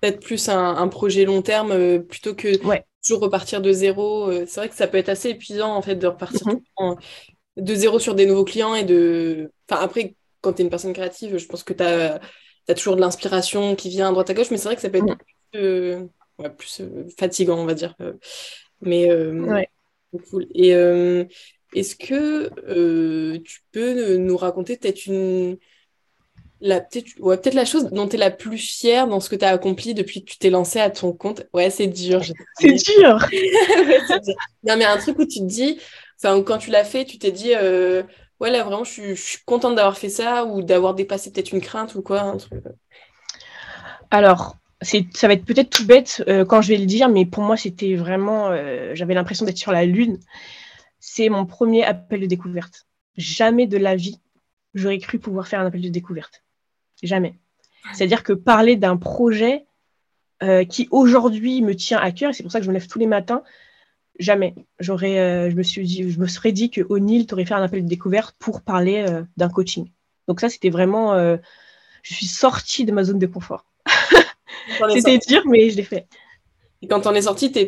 Peut-être 0.00 0.20
plus 0.24 0.48
un, 0.48 0.76
un 0.76 0.88
projet 0.88 1.24
long 1.24 1.42
terme 1.42 1.72
euh, 1.72 2.00
plutôt 2.00 2.34
que 2.34 2.48
Ouais. 2.62 2.84
toujours 3.04 3.20
repartir 3.22 3.60
de 3.62 3.72
zéro. 3.72 4.30
Euh, 4.30 4.44
c'est 4.46 4.60
vrai 4.60 4.68
que 4.68 4.74
ça 4.76 4.88
peut 4.88 4.98
être 4.98 5.08
assez 5.08 5.30
épuisant 5.30 5.74
en 5.74 5.82
fait 5.82 5.96
de 5.96 6.06
repartir 6.06 6.46
Mhm. 6.46 6.64
euh, 6.80 6.94
de 7.56 7.74
zéro 7.74 7.98
sur 7.98 8.14
des 8.14 8.26
nouveaux 8.26 8.44
clients 8.44 8.74
et 8.74 8.84
de. 8.84 9.52
Enfin, 9.70 9.82
après, 9.82 10.16
quand 10.40 10.54
tu 10.54 10.62
es 10.62 10.64
une 10.64 10.70
personne 10.70 10.92
créative, 10.92 11.38
je 11.38 11.46
pense 11.46 11.62
que 11.64 11.72
tu 11.74 11.82
as. 11.84 12.20
as 12.68 12.74
toujours 12.74 12.96
de 12.96 13.00
l'inspiration 13.00 13.76
qui 13.76 13.88
vient 13.90 14.08
à 14.08 14.12
droite 14.12 14.30
à 14.30 14.34
gauche, 14.34 14.50
mais 14.50 14.58
c'est 14.58 14.66
vrai 14.68 14.76
que 14.76 14.82
ça 14.82 14.90
peut 14.90 14.98
être 14.98 15.16
plus, 15.52 16.08
plus 16.58 16.82
fatigant, 17.18 17.58
on 17.58 17.66
va 17.66 17.74
dire. 17.74 17.94
Mais 18.82 19.08
cool. 20.30 20.46
Et 20.54 20.70
est-ce 21.74 21.96
que 21.96 23.38
tu 23.38 23.60
peux 23.72 24.16
nous 24.16 24.36
raconter 24.36 24.76
peut-être 24.76 25.06
une 25.06 25.58
la 26.60 26.80
peut-être 26.80 27.08
ouais, 27.20 27.36
peut 27.36 27.50
la 27.52 27.64
chose 27.64 27.84
dont 27.90 28.08
tu 28.08 28.16
es 28.16 28.18
la 28.18 28.30
plus 28.30 28.58
fière 28.58 29.06
dans 29.06 29.20
ce 29.20 29.28
que 29.28 29.36
tu 29.36 29.44
as 29.44 29.50
accompli 29.50 29.94
depuis 29.94 30.24
que 30.24 30.30
tu 30.30 30.38
t'es 30.38 30.50
lancé 30.50 30.80
à 30.80 30.90
ton 30.90 31.12
compte. 31.12 31.46
Ouais, 31.52 31.70
c'est 31.70 31.86
dur. 31.86 32.22
C'est 32.58 32.72
dur. 32.72 33.18
Non, 34.64 34.76
mais 34.76 34.84
un 34.84 34.96
truc 34.98 35.18
où 35.18 35.24
tu 35.24 35.40
te 35.40 35.44
dis, 35.44 35.78
enfin, 36.16 36.42
quand 36.42 36.58
tu 36.58 36.70
l'as 36.70 36.84
fait, 36.84 37.04
tu 37.04 37.18
t'es 37.18 37.30
dit, 37.30 37.52
euh, 37.54 38.02
ouais, 38.40 38.50
là, 38.50 38.62
vraiment, 38.64 38.84
je 38.84 39.14
suis, 39.14 39.38
contente 39.44 39.76
d'avoir 39.76 39.96
fait 39.96 40.08
ça 40.08 40.44
ou 40.44 40.62
d'avoir 40.62 40.94
dépassé 40.94 41.32
peut-être 41.32 41.52
une 41.52 41.60
crainte 41.60 41.94
ou 41.94 42.02
quoi. 42.02 42.20
Un 42.22 42.36
truc. 42.36 42.62
Alors, 44.10 44.56
ça 44.82 45.26
va 45.26 45.34
être 45.34 45.44
peut-être 45.44 45.70
tout 45.70 45.86
bête 45.86 46.24
euh, 46.28 46.44
quand 46.44 46.62
je 46.62 46.68
vais 46.68 46.78
le 46.78 46.86
dire, 46.86 47.08
mais 47.08 47.26
pour 47.26 47.42
moi, 47.42 47.56
c'était 47.56 47.94
vraiment, 47.94 48.48
euh, 48.50 48.94
j'avais 48.94 49.14
l'impression 49.14 49.44
d'être 49.44 49.58
sur 49.58 49.72
la 49.72 49.84
Lune. 49.84 50.18
C'est 51.00 51.28
mon 51.28 51.46
premier 51.46 51.84
appel 51.84 52.20
de 52.20 52.26
découverte. 52.26 52.86
Jamais 53.16 53.66
de 53.66 53.76
la 53.76 53.96
vie, 53.96 54.20
j'aurais 54.74 54.98
cru 54.98 55.18
pouvoir 55.18 55.48
faire 55.48 55.60
un 55.60 55.66
appel 55.66 55.82
de 55.82 55.88
découverte. 55.88 56.42
Jamais. 57.02 57.34
C'est-à-dire 57.94 58.22
que 58.22 58.32
parler 58.32 58.76
d'un 58.76 58.96
projet 58.96 59.64
euh, 60.42 60.64
qui 60.64 60.88
aujourd'hui 60.90 61.62
me 61.62 61.74
tient 61.74 61.98
à 61.98 62.12
cœur, 62.12 62.30
et 62.30 62.32
c'est 62.32 62.42
pour 62.42 62.52
ça 62.52 62.58
que 62.58 62.64
je 62.64 62.70
me 62.70 62.74
lève 62.74 62.86
tous 62.86 62.98
les 62.98 63.06
matins, 63.06 63.42
jamais. 64.18 64.54
J'aurais, 64.78 65.18
euh, 65.18 65.50
je 65.50 65.56
me 65.56 65.62
suis 65.62 65.84
dit, 65.84 66.10
je 66.10 66.18
me 66.18 66.26
serais 66.26 66.52
dit 66.52 66.70
que 66.70 66.82
O'Neill 66.88 67.26
t'aurait 67.26 67.44
fait 67.44 67.54
un 67.54 67.62
appel 67.62 67.82
de 67.82 67.88
découverte 67.88 68.36
pour 68.38 68.62
parler 68.62 69.04
euh, 69.08 69.22
d'un 69.36 69.48
coaching. 69.48 69.90
Donc 70.26 70.40
ça, 70.40 70.48
c'était 70.48 70.70
vraiment, 70.70 71.16
je 72.02 72.14
suis 72.14 72.26
sortie 72.26 72.84
de 72.84 72.92
ma 72.92 73.02
zone 73.02 73.18
de 73.18 73.26
confort. 73.26 73.64
c'était 74.92 75.16
dur, 75.18 75.42
mais 75.46 75.70
je 75.70 75.76
l'ai 75.76 75.82
fait. 75.82 76.06
Et 76.82 76.86
quand 76.86 77.06
on 77.06 77.14
est 77.14 77.22
sorti, 77.22 77.50
tu 77.50 77.58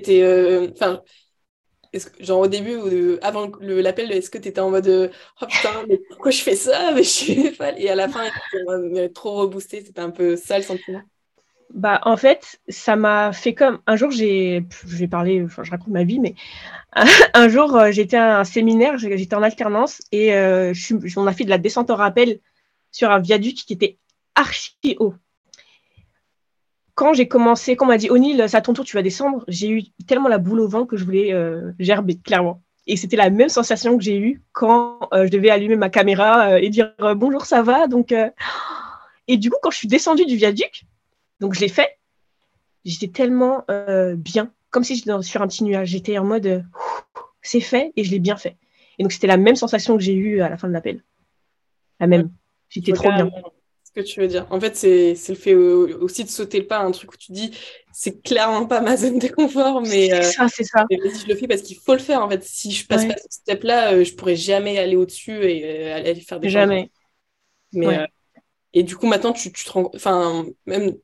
genre 2.20 2.40
au 2.40 2.46
début, 2.46 2.76
ou 2.76 3.18
avant 3.22 3.50
l'appel, 3.60 4.12
est-ce 4.12 4.30
que 4.30 4.38
tu 4.38 4.48
étais 4.48 4.60
en 4.60 4.70
mode 4.70 5.10
oh 5.40 5.46
putain, 5.46 5.84
mais 5.88 5.98
pourquoi 6.08 6.30
je 6.30 6.42
fais 6.42 6.56
ça? 6.56 6.90
Mais 6.94 7.02
je 7.02 7.08
suis 7.08 7.52
Et 7.76 7.90
à 7.90 7.94
la 7.94 8.08
fin, 8.08 8.24
trop 9.14 9.36
reboosté, 9.36 9.82
c'était 9.84 10.00
un 10.00 10.10
peu 10.10 10.36
ça 10.36 10.58
le 10.58 10.64
sentiment. 10.64 11.02
Bah, 11.72 12.00
en 12.04 12.16
fait, 12.16 12.60
ça 12.68 12.96
m'a 12.96 13.32
fait 13.32 13.54
comme. 13.54 13.80
Un 13.86 13.96
jour, 13.96 14.10
j'ai. 14.10 14.64
Je 14.86 14.96
vais 14.96 15.06
parler, 15.08 15.42
enfin, 15.44 15.62
je 15.62 15.70
raconte 15.70 15.88
ma 15.88 16.02
vie, 16.04 16.18
mais 16.18 16.34
un 17.34 17.48
jour, 17.48 17.76
euh, 17.76 17.92
j'étais 17.92 18.16
à 18.16 18.40
un 18.40 18.44
séminaire, 18.44 18.98
j'étais 18.98 19.34
en 19.34 19.42
alternance 19.42 20.02
et 20.10 20.34
euh, 20.34 20.72
on 21.16 21.26
a 21.26 21.32
fait 21.32 21.44
de 21.44 21.50
la 21.50 21.58
descente 21.58 21.90
en 21.90 21.96
rappel 21.96 22.40
sur 22.90 23.10
un 23.10 23.20
viaduc 23.20 23.54
qui 23.54 23.72
était 23.72 23.98
archi 24.34 24.96
haut 24.98 25.14
quand 27.00 27.14
j'ai 27.14 27.26
commencé, 27.26 27.76
quand 27.76 27.86
on 27.86 27.88
m'a 27.88 27.96
dit 27.96 28.10
O'Neill, 28.10 28.44
c'est 28.46 28.58
à 28.58 28.60
ton 28.60 28.74
tour, 28.74 28.84
tu 28.84 28.94
vas 28.94 29.00
descendre, 29.00 29.42
j'ai 29.48 29.70
eu 29.70 29.84
tellement 30.06 30.28
la 30.28 30.36
boule 30.36 30.60
au 30.60 30.68
vent 30.68 30.84
que 30.84 30.98
je 30.98 31.04
voulais 31.06 31.32
euh, 31.32 31.72
gerber, 31.78 32.18
clairement. 32.18 32.60
Et 32.86 32.98
c'était 32.98 33.16
la 33.16 33.30
même 33.30 33.48
sensation 33.48 33.96
que 33.96 34.04
j'ai 34.04 34.18
eue 34.18 34.42
quand 34.52 35.08
euh, 35.14 35.24
je 35.24 35.30
devais 35.30 35.48
allumer 35.48 35.76
ma 35.76 35.88
caméra 35.88 36.50
euh, 36.50 36.56
et 36.56 36.68
dire 36.68 36.92
bonjour, 37.16 37.46
ça 37.46 37.62
va? 37.62 37.86
Donc, 37.86 38.14
Et 39.28 39.38
du 39.38 39.48
coup, 39.48 39.56
quand 39.62 39.70
je 39.70 39.78
suis 39.78 39.88
descendue 39.88 40.26
du 40.26 40.36
viaduc, 40.36 40.84
donc 41.40 41.54
je 41.54 41.60
l'ai 41.60 41.68
fait, 41.68 41.88
j'étais 42.84 43.08
tellement 43.08 43.64
bien, 44.16 44.52
comme 44.68 44.84
si 44.84 44.94
j'étais 44.94 45.22
sur 45.22 45.40
un 45.40 45.48
petit 45.48 45.64
nuage. 45.64 45.88
J'étais 45.88 46.18
en 46.18 46.24
mode 46.24 46.66
c'est 47.40 47.60
fait 47.60 47.94
et 47.96 48.04
je 48.04 48.10
l'ai 48.10 48.18
bien 48.18 48.36
fait. 48.36 48.58
Et 48.98 49.04
donc, 49.04 49.12
c'était 49.12 49.26
la 49.26 49.38
même 49.38 49.56
sensation 49.56 49.96
que 49.96 50.02
j'ai 50.02 50.12
eue 50.12 50.42
à 50.42 50.50
la 50.50 50.58
fin 50.58 50.68
de 50.68 50.74
l'appel. 50.74 51.02
La 51.98 52.06
même. 52.06 52.30
J'étais 52.68 52.92
trop 52.92 53.08
bien 53.08 53.30
ce 53.94 54.00
que 54.00 54.06
tu 54.06 54.20
veux 54.20 54.28
dire. 54.28 54.46
En 54.50 54.60
fait, 54.60 54.76
c'est 54.76 55.16
le 55.28 55.34
fait 55.34 55.54
aussi 55.54 56.24
de 56.24 56.28
sauter 56.28 56.60
le 56.60 56.66
pas, 56.66 56.78
un 56.78 56.90
truc 56.90 57.12
où 57.12 57.16
tu 57.16 57.32
dis, 57.32 57.50
c'est 57.92 58.22
clairement 58.22 58.66
pas 58.66 58.80
ma 58.80 58.96
zone 58.96 59.18
de 59.18 59.28
confort, 59.28 59.80
mais 59.82 60.08
c'est 60.08 60.14
euh, 60.14 60.22
ça, 60.22 60.48
c'est 60.48 60.64
ça. 60.64 60.84
je 60.90 61.26
le 61.26 61.34
fais 61.34 61.48
parce 61.48 61.62
qu'il 61.62 61.76
faut 61.76 61.92
le 61.92 61.98
faire. 61.98 62.22
En 62.22 62.28
fait, 62.28 62.42
si 62.44 62.70
je 62.70 62.86
passe 62.86 63.04
pas 63.04 63.16
ce 63.16 63.26
step-là, 63.30 63.92
euh, 63.92 64.04
je 64.04 64.14
pourrais 64.14 64.36
jamais 64.36 64.78
aller 64.78 64.96
au-dessus 64.96 65.44
et 65.44 65.64
euh, 65.64 65.96
aller 65.96 66.14
faire 66.14 66.40
des 66.40 66.48
Jamais. 66.48 66.90
Mais, 67.72 68.06
et 68.72 68.82
du 68.84 68.96
coup, 68.96 69.06
maintenant, 69.06 69.32
tu, 69.32 69.52
tu 69.52 69.64
te 69.64 69.70
rends, 69.70 69.90
enfin, 69.94 70.46
même 70.66 70.94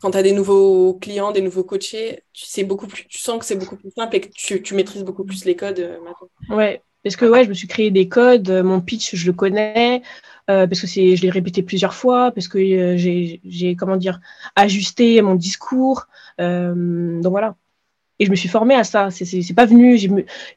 quand 0.00 0.10
tu 0.10 0.18
as 0.18 0.22
des 0.22 0.32
nouveaux 0.32 0.94
clients, 0.94 1.30
des 1.30 1.40
nouveaux 1.40 1.62
coachés, 1.62 2.24
tu 2.32 2.44
sais 2.44 2.64
beaucoup 2.64 2.88
plus, 2.88 3.06
tu 3.06 3.18
sens 3.18 3.38
que 3.38 3.44
c'est 3.44 3.56
beaucoup 3.56 3.76
plus 3.76 3.92
simple 3.92 4.16
et 4.16 4.20
que 4.20 4.28
tu, 4.34 4.60
tu 4.60 4.74
maîtrises 4.74 5.04
beaucoup 5.04 5.24
plus 5.24 5.44
les 5.44 5.54
codes 5.54 5.98
maintenant. 6.02 6.56
Ouais, 6.56 6.82
parce 7.04 7.14
que 7.14 7.24
ouais, 7.24 7.44
je 7.44 7.48
me 7.48 7.54
suis 7.54 7.68
créé 7.68 7.92
des 7.92 8.08
codes, 8.08 8.50
mon 8.50 8.80
pitch, 8.80 9.14
je 9.14 9.26
le 9.26 9.32
connais. 9.32 10.02
Euh, 10.48 10.66
parce 10.66 10.80
que 10.80 10.86
c'est, 10.86 11.16
je 11.16 11.22
l'ai 11.22 11.30
répété 11.30 11.62
plusieurs 11.62 11.94
fois, 11.94 12.30
parce 12.30 12.46
que 12.46 12.58
euh, 12.58 12.96
j'ai, 12.96 13.40
j'ai, 13.44 13.74
comment 13.74 13.96
dire, 13.96 14.20
ajusté 14.54 15.20
mon 15.20 15.34
discours. 15.34 16.06
Euh, 16.40 17.20
donc 17.20 17.32
voilà. 17.32 17.56
Et 18.18 18.26
je 18.26 18.30
me 18.30 18.36
suis 18.36 18.48
formée 18.48 18.76
à 18.76 18.84
ça. 18.84 19.10
C'est, 19.10 19.24
c'est, 19.24 19.54
pas 19.54 19.66
venu, 19.66 19.98
j'ai, 19.98 20.10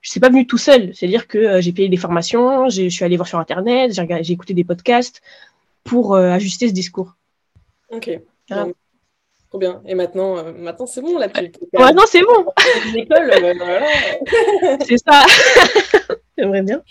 c'est 0.04 0.20
pas 0.20 0.30
venu 0.30 0.46
tout 0.46 0.60
seul. 0.60 0.94
C'est-à-dire 0.94 1.28
que 1.28 1.60
j'ai 1.60 1.72
payé 1.74 1.90
des 1.90 1.98
formations, 1.98 2.70
je 2.70 2.88
suis 2.88 3.04
allée 3.04 3.18
voir 3.18 3.28
sur 3.28 3.40
Internet, 3.40 3.94
j'ai, 3.94 4.24
j'ai 4.24 4.34
écouté 4.34 4.54
des 4.54 4.64
podcasts 4.64 5.22
pour 5.84 6.16
ajuster 6.16 6.68
ce 6.68 6.74
discours. 6.74 7.16
Ok. 7.90 8.12
Trop 8.48 9.58
bien. 9.58 9.82
Et 9.88 9.96
maintenant, 9.96 10.44
maintenant 10.54 10.86
c'est 10.86 11.02
bon, 11.02 11.18
la 11.18 11.28
Maintenant, 11.74 12.04
c'est 12.08 12.22
bon. 12.22 12.46
L'école, 12.94 13.32
c'est 14.88 14.98
ça. 14.98 15.26
J'aimerais 16.38 16.62
bien. 16.62 16.84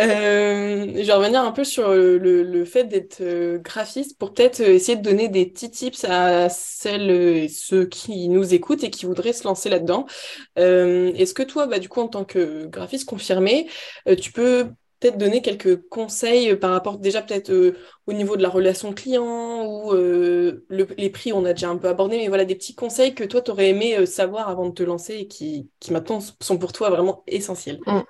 Euh, 0.00 0.86
je 0.94 1.06
vais 1.06 1.12
revenir 1.12 1.42
un 1.42 1.52
peu 1.52 1.64
sur 1.64 1.92
le, 1.92 2.64
fait 2.64 2.84
d'être 2.84 3.20
euh, 3.20 3.58
graphiste 3.58 4.18
pour 4.18 4.34
peut-être 4.34 4.60
euh, 4.60 4.74
essayer 4.74 4.96
de 4.96 5.02
donner 5.02 5.28
des 5.28 5.46
petits 5.46 5.70
tips 5.70 6.04
à 6.04 6.48
celles 6.48 7.10
et 7.10 7.48
ceux 7.48 7.86
qui 7.86 8.28
nous 8.28 8.54
écoutent 8.54 8.84
et 8.84 8.90
qui 8.90 9.06
voudraient 9.06 9.32
se 9.32 9.44
lancer 9.44 9.68
là-dedans. 9.68 10.06
Est-ce 10.56 11.34
que 11.34 11.42
toi, 11.42 11.66
bah, 11.66 11.78
du 11.78 11.88
coup, 11.88 12.00
en 12.00 12.08
tant 12.08 12.24
que 12.24 12.66
graphiste 12.66 13.08
confirmé, 13.08 13.68
tu 14.20 14.32
peux 14.32 14.66
peut-être 15.00 15.18
donner 15.18 15.42
quelques 15.42 15.88
conseils 15.88 16.56
par 16.56 16.70
rapport 16.70 16.98
déjà 16.98 17.20
peut-être 17.20 17.52
au 18.06 18.12
niveau 18.12 18.36
de 18.36 18.42
la 18.42 18.48
relation 18.48 18.92
client 18.94 19.66
ou 19.66 19.94
les 20.68 21.10
prix, 21.10 21.32
on 21.32 21.44
a 21.44 21.52
déjà 21.52 21.68
un 21.68 21.76
peu 21.76 21.88
abordé, 21.88 22.16
mais 22.16 22.28
voilà 22.28 22.44
des 22.44 22.54
petits 22.54 22.74
conseils 22.74 23.14
que 23.14 23.24
toi, 23.24 23.40
tu 23.40 23.50
aurais 23.50 23.68
aimé 23.68 24.06
savoir 24.06 24.48
avant 24.48 24.66
de 24.66 24.74
te 24.74 24.82
lancer 24.82 25.14
et 25.14 25.26
qui, 25.26 25.68
qui 25.80 25.92
maintenant 25.92 26.20
sont 26.40 26.58
pour 26.58 26.72
toi 26.72 26.90
vraiment 26.90 27.22
essentiels. 27.26 27.80
Mmh. 27.86 28.00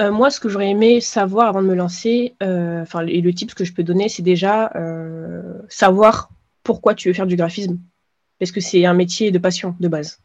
Euh, 0.00 0.12
moi, 0.12 0.30
ce 0.30 0.38
que 0.38 0.48
j'aurais 0.48 0.70
aimé 0.70 1.00
savoir 1.00 1.48
avant 1.48 1.62
de 1.62 1.66
me 1.66 1.74
lancer, 1.74 2.36
euh, 2.42 2.82
enfin, 2.82 3.04
et 3.06 3.20
le 3.20 3.34
type 3.34 3.54
que 3.54 3.64
je 3.64 3.72
peux 3.72 3.82
donner, 3.82 4.08
c'est 4.08 4.22
déjà 4.22 4.70
euh, 4.76 5.60
savoir 5.68 6.30
pourquoi 6.62 6.94
tu 6.94 7.08
veux 7.08 7.14
faire 7.14 7.26
du 7.26 7.36
graphisme. 7.36 7.78
Parce 8.38 8.52
que 8.52 8.60
c'est 8.60 8.84
un 8.84 8.94
métier 8.94 9.32
de 9.32 9.38
passion 9.38 9.74
de 9.80 9.88
base. 9.88 10.20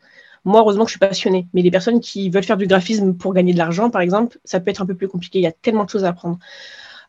Moi, 0.46 0.60
heureusement 0.60 0.84
que 0.84 0.90
je 0.90 0.98
suis 0.98 1.00
passionnée. 1.00 1.48
Mais 1.54 1.64
les 1.64 1.72
personnes 1.72 2.00
qui 2.02 2.30
veulent 2.30 2.44
faire 2.44 2.58
du 2.58 2.68
graphisme 2.68 3.16
pour 3.16 3.34
gagner 3.34 3.54
de 3.54 3.58
l'argent, 3.58 3.90
par 3.90 4.02
exemple, 4.02 4.38
ça 4.44 4.60
peut 4.60 4.70
être 4.70 4.82
un 4.82 4.86
peu 4.86 4.96
plus 4.96 5.08
compliqué. 5.08 5.40
Il 5.40 5.44
y 5.44 5.48
a 5.48 5.52
tellement 5.52 5.86
de 5.86 5.90
choses 5.90 6.04
à 6.04 6.10
apprendre. 6.10 6.38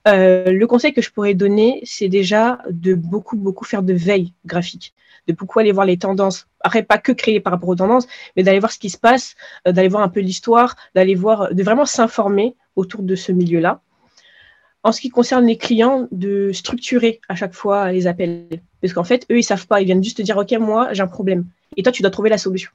le 0.07 0.65
conseil 0.65 0.95
que 0.95 1.03
je 1.03 1.11
pourrais 1.11 1.35
donner, 1.35 1.81
c'est 1.85 2.09
déjà 2.09 2.61
de 2.71 2.95
beaucoup, 2.95 3.37
beaucoup 3.37 3.65
faire 3.65 3.83
de 3.83 3.93
veille 3.93 4.33
graphique 4.47 4.95
de 5.27 5.33
beaucoup 5.33 5.59
aller 5.59 5.73
voir 5.73 5.87
les 5.87 5.97
tendances. 5.97 6.47
Après, 6.61 6.83
pas 6.83 6.99
que 6.99 7.13
créer 7.13 7.41
par 7.41 7.53
rapport 7.53 7.69
aux 7.69 7.77
tendances, 7.77 8.07
mais 8.37 8.43
d'aller 8.43 8.59
voir 8.59 8.73
ce 8.73 8.79
qui 8.79 8.91
se 8.91 8.99
passe, 8.99 9.35
euh, 9.67 9.73
d'aller 9.73 9.89
voir 9.89 10.03
un 10.03 10.09
peu 10.09 10.21
l'histoire, 10.21 10.77
d'aller 10.95 11.15
voir, 11.15 11.55
de 11.55 11.63
vraiment 11.63 11.87
s'informer 11.87 12.57
autour 12.77 13.03
de 13.03 13.15
ce 13.15 13.33
milieu-là. 13.33 13.81
En 14.83 14.93
ce 14.93 15.01
qui 15.01 15.09
concerne 15.09 15.47
les 15.47 15.57
clients, 15.57 16.09
de 16.13 16.53
structurer 16.53 17.21
à 17.29 17.35
chaque 17.35 17.55
fois 17.55 17.91
les 17.91 18.07
appels. 18.07 18.49
Parce 18.83 18.93
qu'en 18.93 19.05
fait, 19.05 19.27
eux, 19.31 19.39
ils 19.39 19.45
savent 19.45 19.67
pas. 19.67 19.81
Ils 19.81 19.87
viennent 19.87 20.05
juste 20.05 20.19
te 20.19 20.23
dire, 20.23 20.37
OK, 20.37 20.53
moi, 20.53 20.93
j'ai 20.93 21.03
un 21.03 21.07
problème. 21.07 21.47
Et 21.77 21.83
toi, 21.83 21.91
tu 21.91 22.03
dois 22.03 22.11
trouver 22.11 22.29
la 22.29 22.37
solution. 22.37 22.71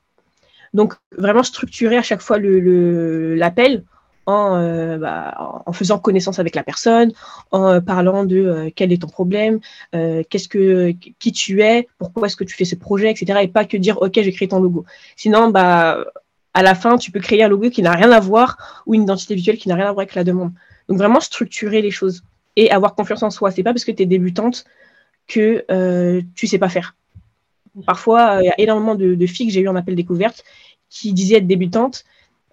Donc, 0.73 0.95
vraiment 1.15 1.43
structurer 1.43 1.97
à 1.97 2.01
chaque 2.01 2.21
fois 2.21 2.39
l'appel 2.39 3.83
euh, 4.30 4.97
bah, 4.97 5.61
en, 5.65 5.73
faisant 5.73 5.97
connaissance 5.97 6.39
avec 6.39 6.55
la 6.55 6.63
personne, 6.63 7.11
en 7.51 7.67
euh, 7.67 7.82
parlant 7.82 8.25
de 8.25 8.38
euh, 8.38 8.69
quel 8.75 8.91
est 8.91 9.01
ton 9.01 9.07
problème, 9.07 9.59
qu'est-ce 9.91 10.47
que, 10.47 10.91
qui 10.91 11.32
tu 11.32 11.61
es, 11.61 11.88
pourquoi 11.97 12.27
est-ce 12.27 12.36
que 12.36 12.43
tu 12.43 12.55
fais 12.55 12.65
ce 12.65 12.75
projet, 12.75 13.09
etc. 13.09 13.39
Et 13.41 13.47
pas 13.47 13.65
que 13.65 13.77
dire 13.77 14.01
ok 14.01 14.13
j'ai 14.13 14.32
créé 14.32 14.47
ton 14.47 14.59
logo. 14.59 14.86
Sinon 15.15 15.49
bah 15.49 16.05
à 16.53 16.63
la 16.63 16.75
fin 16.75 16.97
tu 16.97 17.11
peux 17.11 17.19
créer 17.19 17.43
un 17.43 17.47
logo 17.47 17.69
qui 17.69 17.82
n'a 17.82 17.91
rien 17.91 18.11
à 18.11 18.19
voir 18.19 18.84
ou 18.86 18.93
une 18.93 19.03
identité 19.03 19.36
visuelle 19.36 19.57
qui 19.57 19.69
n'a 19.69 19.75
rien 19.75 19.88
à 19.88 19.91
voir 19.93 20.03
avec 20.03 20.15
la 20.15 20.23
demande. 20.23 20.51
Donc 20.88 20.97
vraiment 20.97 21.19
structurer 21.19 21.82
les 21.82 21.91
choses 21.91 22.23
et 22.55 22.71
avoir 22.71 22.95
confiance 22.95 23.23
en 23.23 23.30
soi. 23.30 23.51
C'est 23.51 23.63
pas 23.63 23.73
parce 23.73 23.86
que 23.86 23.91
tu 23.91 24.03
es 24.03 24.05
débutante 24.05 24.65
que 25.27 25.65
tu 26.36 26.47
sais 26.47 26.57
pas 26.57 26.69
faire. 26.69 26.95
Parfois, 27.86 28.39
il 28.41 28.45
y 28.45 28.49
a 28.49 28.59
énormément 28.59 28.95
de, 28.95 29.15
de 29.15 29.25
filles 29.27 29.47
que 29.47 29.53
j'ai 29.53 29.61
eu 29.61 29.67
en 29.67 29.75
appel 29.75 29.95
découverte 29.95 30.43
qui 30.89 31.13
disaient 31.13 31.38
être 31.38 31.47
débutantes 31.47 32.03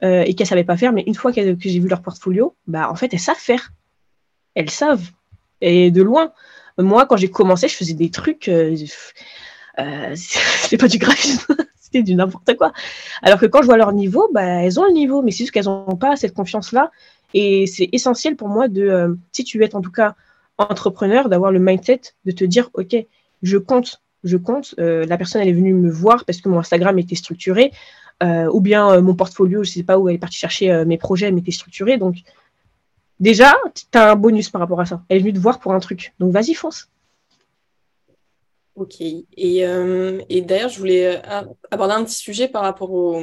euh, 0.03 0.24
et 0.26 0.34
qu'elles 0.34 0.47
savaient 0.47 0.64
pas 0.64 0.76
faire, 0.76 0.92
mais 0.92 1.05
une 1.07 1.14
fois 1.14 1.32
que 1.32 1.40
j'ai 1.59 1.80
vu 1.80 1.88
leur 1.88 2.03
portfolio, 2.03 2.55
bah 2.66 2.90
en 2.90 2.94
fait 2.97 3.14
elles 3.14 3.20
savent 3.20 3.38
faire, 3.38 3.72
elles 4.55 4.68
savent 4.68 5.11
et 5.62 5.90
de 5.90 6.03
loin. 6.03 6.32
Moi, 6.76 7.07
quand 7.07 7.16
j'ai 7.16 7.30
commencé, 7.30 7.66
je 7.66 7.74
faisais 7.74 7.94
des 7.94 8.11
trucs, 8.11 8.49
euh, 8.49 8.76
euh, 9.78 10.14
pas 10.78 10.88
du 10.88 10.99
graphisme, 10.99 11.57
c'était 11.80 12.03
du 12.03 12.14
n'importe 12.14 12.55
quoi. 12.57 12.72
Alors 13.22 13.40
que 13.40 13.47
quand 13.47 13.62
je 13.62 13.66
vois 13.66 13.78
leur 13.78 13.94
niveau, 13.94 14.28
bah 14.34 14.44
elles 14.44 14.78
ont 14.78 14.84
le 14.84 14.92
niveau, 14.92 15.22
mais 15.22 15.30
c'est 15.30 15.38
juste 15.38 15.53
qu'elles 15.53 15.64
n'ont 15.64 15.97
pas 15.97 16.14
cette 16.16 16.34
confiance-là. 16.34 16.90
Et 17.32 17.66
c'est 17.66 17.88
essentiel 17.92 18.36
pour 18.36 18.49
moi 18.49 18.68
de, 18.68 19.16
si 19.32 19.44
tu 19.44 19.64
être 19.64 19.74
en 19.74 19.80
tout 19.80 19.90
cas 19.90 20.14
entrepreneur, 20.59 21.30
d'avoir 21.30 21.53
le 21.53 21.59
mindset 21.59 22.01
de 22.26 22.32
te 22.32 22.44
dire, 22.44 22.68
ok, 22.74 22.97
je 23.42 23.57
compte, 23.57 24.03
je 24.24 24.36
compte. 24.36 24.74
la 24.76 25.16
personne, 25.16 25.40
elle 25.40 25.49
est 25.49 25.55
venue 25.55 25.72
me 25.72 25.90
voir 25.90 26.26
parce 26.26 26.42
que 26.42 26.51
mon 26.51 26.59
Instagram 26.59 26.99
était 26.99 27.14
structuré, 27.14 27.72
ou 28.23 28.61
bien 28.61 29.01
mon 29.01 29.14
portfolio, 29.14 29.62
je 29.62 29.71
ne 29.71 29.75
sais 29.75 29.83
pas 29.83 29.99
où 29.99 30.09
elle 30.09 30.17
est 30.17 30.19
partie 30.19 30.39
chercher 30.39 30.85
mes 30.85 30.99
projets, 30.99 31.31
mais 31.31 31.41
était 31.41 31.51
structuré. 31.51 31.99
Donc, 31.99 32.17
déjà, 33.21 33.55
tu 33.75 33.99
as 33.99 34.12
un 34.12 34.17
bonus 34.17 34.51
par 34.51 34.61
rapport 34.61 34.81
à 34.81 34.87
ça. 34.87 35.03
Elle 35.09 35.19
est 35.19 35.21
venue 35.21 35.33
te 35.33 35.39
voir 35.39 35.59
pour 35.59 35.73
un 35.73 35.81
truc. 35.81 36.14
Donc, 36.19 36.33
vas-y, 36.33 36.55
fonce. 36.55 36.89
Ok. 38.75 39.01
Et, 39.01 39.27
et 39.37 40.41
d'ailleurs, 40.43 40.71
je 40.71 40.79
voulais 40.79 41.21
aborder 41.71 41.95
un 41.95 42.05
petit 42.05 42.14
sujet 42.14 42.49
par 42.49 42.62
rapport 42.62 42.91
au, 42.91 43.23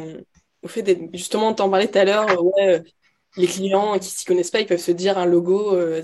au 0.64 0.68
fait 0.68 0.82
d'être, 0.82 1.02
justement, 1.14 1.54
t'en 1.54 1.70
parlais 1.70 1.88
tout 1.88 1.98
à 1.98 2.06
l'heure, 2.06 2.28
ouais, 2.44 2.84
les 3.38 3.48
clients 3.48 3.98
qui 4.00 4.10
s'y 4.10 4.26
connaissent 4.26 4.52
pas, 4.52 4.62
ils 4.62 4.68
peuvent 4.68 4.80
se 4.80 4.91
dire 4.91 5.18
un 5.18 5.26
logo, 5.26 5.76
euh, 5.76 6.02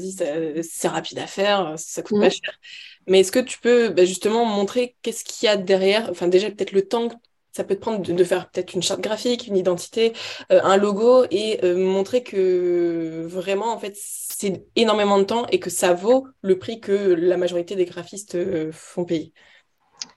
c'est 0.63 0.87
rapide 0.87 1.19
à 1.19 1.27
faire, 1.27 1.73
ça 1.77 2.01
coûte 2.01 2.19
pas 2.19 2.27
mm. 2.27 2.31
cher. 2.31 2.59
Mais 3.07 3.21
est-ce 3.21 3.31
que 3.31 3.39
tu 3.39 3.59
peux 3.59 3.89
bah, 3.89 4.05
justement 4.05 4.45
montrer 4.45 4.95
qu'est-ce 5.01 5.23
qu'il 5.23 5.47
y 5.47 5.49
a 5.49 5.57
derrière 5.57 6.09
Enfin, 6.09 6.27
déjà, 6.27 6.49
peut-être 6.51 6.71
le 6.71 6.87
temps 6.87 7.09
que 7.09 7.15
ça 7.59 7.63
peut 7.63 7.75
te 7.75 7.81
prendre 7.81 8.01
de, 8.01 8.23
faire 8.23 8.49
peut-être 8.49 8.73
une 8.73 8.81
charte 8.81 9.01
graphique, 9.01 9.47
une 9.47 9.57
identité, 9.57 10.13
euh, 10.51 10.59
un 10.63 10.77
logo 10.77 11.25
et 11.31 11.59
euh, 11.63 11.77
montrer 11.77 12.23
que 12.23 13.25
vraiment, 13.27 13.73
en 13.73 13.77
fait, 13.77 13.93
c'est 13.95 14.65
énormément 14.75 15.17
de 15.17 15.23
temps 15.23 15.45
et 15.51 15.59
que 15.59 15.69
ça 15.69 15.93
vaut 15.93 16.27
le 16.41 16.57
prix 16.57 16.79
que 16.79 16.91
la 16.91 17.37
majorité 17.37 17.75
des 17.75 17.85
graphistes 17.85 18.37
font 18.71 19.05
payer. 19.05 19.33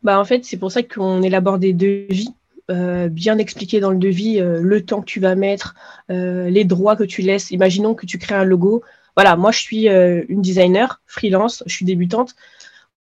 Bah, 0.02 0.18
en 0.18 0.24
fait, 0.24 0.44
c'est 0.44 0.56
pour 0.56 0.72
ça 0.72 0.82
qu'on 0.82 1.22
élabore 1.22 1.58
des 1.58 1.72
devis 1.72 2.34
euh, 2.70 3.08
bien 3.08 3.38
expliquer 3.38 3.80
dans 3.80 3.90
le 3.90 3.98
devis 3.98 4.40
euh, 4.40 4.60
le 4.62 4.84
temps 4.84 5.00
que 5.00 5.06
tu 5.06 5.18
vas 5.18 5.34
mettre, 5.34 5.74
euh, 6.10 6.48
les 6.48 6.64
droits 6.64 6.94
que 6.96 7.02
tu 7.04 7.20
laisses. 7.20 7.50
Imaginons 7.50 7.94
que 7.94 8.06
tu 8.06 8.18
crées 8.18 8.36
un 8.36 8.44
logo. 8.44 8.82
Voilà, 9.16 9.36
moi 9.36 9.50
je 9.50 9.58
suis 9.58 9.88
une 9.88 10.40
designer 10.40 11.02
freelance, 11.04 11.62
je 11.66 11.74
suis 11.74 11.84
débutante, 11.84 12.34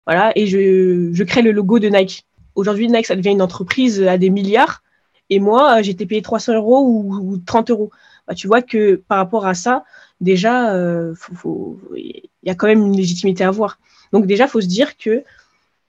voilà, 0.06 0.34
et 0.36 0.46
je, 0.46 1.24
crée 1.24 1.42
le 1.42 1.54
logo 1.54 1.80
de 1.80 1.88
Nike. 1.88 2.26
Aujourd'hui, 2.56 2.88
Nike, 2.88 3.06
ça 3.06 3.16
devient 3.16 3.32
une 3.32 3.42
entreprise 3.42 4.04
à 4.04 4.18
des 4.18 4.30
milliards, 4.30 4.84
et 5.30 5.40
moi, 5.40 5.82
j'ai 5.82 5.92
été 5.92 6.06
payé 6.06 6.22
300 6.22 6.56
euros 6.56 6.86
ou, 6.86 7.38
30 7.38 7.72
euros. 7.72 7.92
Bah, 8.28 8.36
tu 8.36 8.48
vois 8.48 8.62
que 8.62 8.96
par 8.96 9.18
rapport 9.18 9.48
à 9.48 9.54
ça, 9.54 9.86
déjà, 10.20 10.76
il 11.96 12.30
y 12.44 12.50
a 12.50 12.56
quand 12.56 12.68
même 12.68 12.86
une 12.86 12.98
légitimité 12.98 13.44
à 13.44 13.48
avoir. 13.48 13.80
Donc 14.12 14.26
déjà, 14.26 14.46
il 14.46 14.50
faut 14.50 14.62
se 14.62 14.68
dire 14.68 14.98
que 14.98 15.24